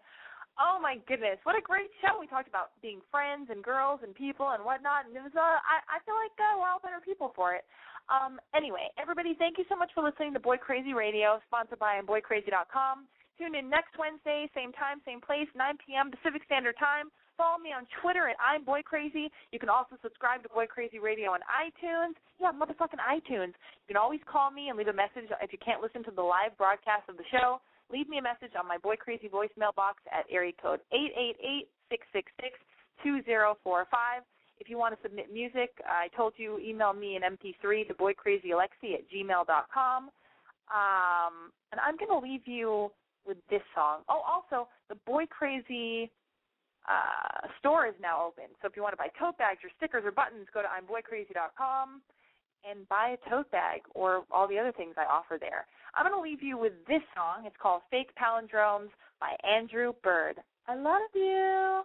Oh 0.60 0.76
my 0.82 0.99
goodness, 1.07 1.39
what 1.47 1.55
a 1.55 1.64
great 1.64 1.88
show! 2.03 2.20
We 2.20 2.28
talked 2.28 2.49
about 2.51 2.76
being 2.82 2.99
friends 3.07 3.47
and 3.47 3.64
girls 3.64 4.03
and 4.03 4.12
people 4.12 4.51
and 4.51 4.66
whatnot, 4.66 5.07
and 5.07 5.16
it 5.16 5.24
was 5.24 5.32
uh, 5.32 5.62
I 5.64 5.80
I 5.88 5.97
feel 6.03 6.18
like 6.20 6.36
uh, 6.36 6.60
we're 6.60 6.68
all 6.68 6.84
better 6.84 6.99
people 6.99 7.32
for 7.32 7.55
it. 7.55 7.64
Um, 8.10 8.41
anyway, 8.57 8.89
everybody, 8.97 9.38
thank 9.38 9.62
you 9.62 9.64
so 9.70 9.78
much 9.78 9.93
for 9.93 10.03
listening 10.03 10.34
to 10.34 10.41
Boy 10.41 10.57
Crazy 10.57 10.97
Radio, 10.97 11.39
sponsored 11.45 11.78
by 11.78 12.01
BoyCrazy.com. 12.01 13.05
Tune 13.38 13.55
in 13.55 13.70
next 13.70 13.95
Wednesday, 13.95 14.49
same 14.51 14.74
time, 14.74 14.99
same 15.05 15.22
place, 15.22 15.47
9 15.55 15.78
p.m. 15.78 16.12
Pacific 16.12 16.41
Standard 16.43 16.76
Time. 16.82 17.14
Follow 17.40 17.56
me 17.56 17.72
on 17.72 17.88
Twitter 18.04 18.28
at 18.28 18.36
I'm 18.36 18.68
Boy 18.68 18.84
Crazy. 18.84 19.32
You 19.56 19.64
can 19.64 19.72
also 19.72 19.96
subscribe 20.04 20.44
to 20.44 20.52
Boy 20.52 20.68
Crazy 20.68 21.00
Radio 21.00 21.32
on 21.32 21.40
iTunes. 21.48 22.20
Yeah, 22.36 22.52
motherfucking 22.52 23.00
iTunes. 23.00 23.56
You 23.88 23.96
can 23.96 23.96
always 23.96 24.20
call 24.28 24.52
me 24.52 24.68
and 24.68 24.76
leave 24.76 24.92
a 24.92 24.94
message 24.94 25.32
if 25.40 25.56
you 25.56 25.60
can't 25.64 25.80
listen 25.80 26.04
to 26.04 26.12
the 26.12 26.22
live 26.22 26.52
broadcast 26.60 27.08
of 27.08 27.16
the 27.16 27.24
show. 27.32 27.64
Leave 27.88 28.12
me 28.12 28.20
a 28.20 28.22
message 28.22 28.60
on 28.60 28.68
my 28.68 28.76
Boy 28.76 29.00
Crazy 29.00 29.32
voicemail 29.32 29.72
box 29.72 30.04
at 30.12 30.28
area 30.28 30.52
code 30.62 30.84
eight 30.92 31.16
eight 31.16 31.40
eight 31.40 31.72
six 31.88 32.04
six 32.12 32.28
six 32.44 32.60
two 33.08 33.24
zero 33.24 33.56
four 33.64 33.88
five. 33.88 34.28
If 34.60 34.68
you 34.68 34.78
want 34.78 35.00
to 35.00 35.02
submit 35.02 35.32
music, 35.32 35.72
I 35.88 36.12
told 36.20 36.34
you 36.36 36.60
email 36.60 36.92
me 36.92 37.16
an 37.16 37.24
MP3 37.24 37.88
to 37.88 37.94
boycrazyalexi 37.96 39.00
at 39.00 39.08
gmail.com. 39.08 40.12
Um, 40.76 41.34
and 41.72 41.80
I'm 41.80 41.96
going 41.96 42.12
to 42.12 42.20
leave 42.20 42.44
you 42.44 42.92
with 43.26 43.38
this 43.50 43.64
song. 43.74 44.02
Oh, 44.10 44.20
also, 44.28 44.68
the 44.90 44.96
Boy 45.08 45.24
Crazy 45.32 46.12
uh, 46.90 47.48
store 47.60 47.86
is 47.86 47.94
now 48.02 48.26
open. 48.26 48.46
So 48.62 48.68
if 48.68 48.76
you 48.76 48.82
want 48.82 48.94
to 48.94 48.98
buy 48.98 49.10
tote 49.20 49.38
bags 49.38 49.60
or 49.64 49.70
stickers 49.78 50.04
or 50.06 50.12
buttons, 50.12 50.48
go 50.54 50.62
to 50.62 50.68
I'mBoyCrazy.com 50.68 52.02
and 52.70 52.90
buy 52.90 53.16
a 53.16 53.30
tote 53.30 53.50
bag 53.52 53.82
or 53.96 54.24
all 54.32 54.48
the 54.48 54.58
other 54.58 54.74
things 54.74 54.96
I 54.98 55.06
offer 55.06 55.38
there. 55.40 55.66
I'm 55.96 56.06
going 56.06 56.18
to 56.18 56.22
leave 56.22 56.44
you 56.44 56.58
with 56.58 56.74
this 56.88 57.02
song. 57.16 57.46
It's 57.46 57.56
called 57.62 57.82
Fake 57.90 58.10
Palindromes 58.18 58.90
by 59.22 59.36
Andrew 59.48 59.94
Bird. 60.04 60.38
I 60.68 60.76
love 60.76 61.10
you. 61.14 61.84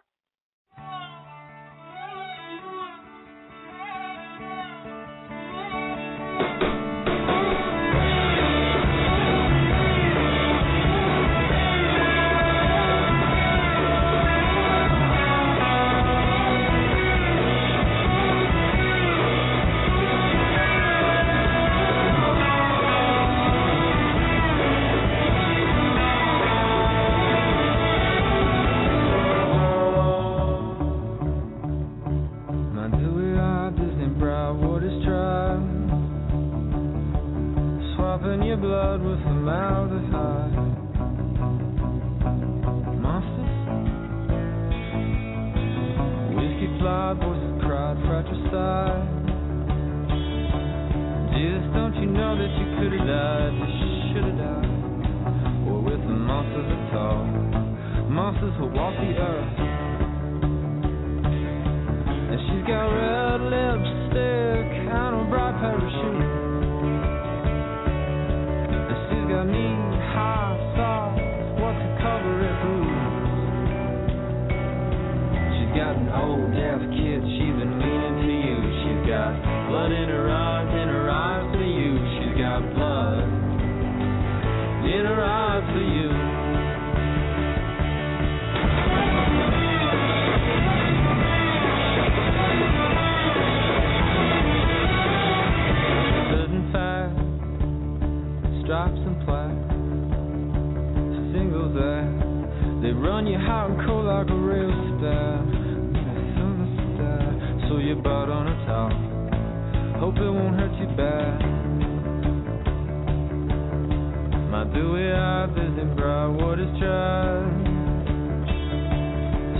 My 114.64 114.72
dewy 114.72 115.12
eyed 115.12 115.54
Disney 115.54 115.84
brow, 115.94 116.32
what 116.32 116.58
is 116.58 116.72
tried? 116.80 117.44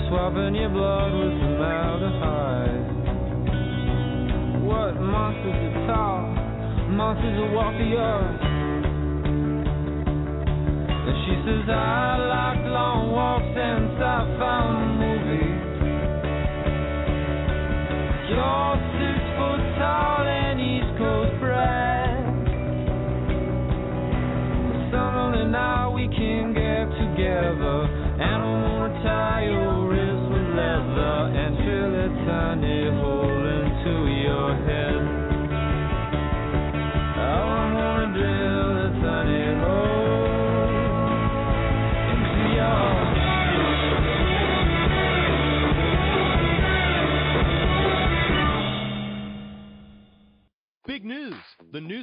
Swapping 0.09 0.55
your 0.57 0.71
blood 0.71 1.13
with 1.13 1.41
formaldehyde. 1.45 2.89
What 4.65 4.97
monsters 4.97 5.61
are 5.61 5.85
tall, 5.93 6.25
monsters 6.89 7.37
that 7.37 7.53
walk 7.53 7.77
the 7.77 8.01
earth. 8.01 8.41
And 11.05 11.17
she 11.29 11.37
says 11.45 11.69
I 11.69 12.17
like 12.25 12.65
long 12.73 13.13
walks 13.13 13.53
and 13.61 13.93
sci-fi 14.01 14.57
movies. 15.05 15.61
You're 18.31 18.41
six 18.41 18.53
foot 18.57 18.74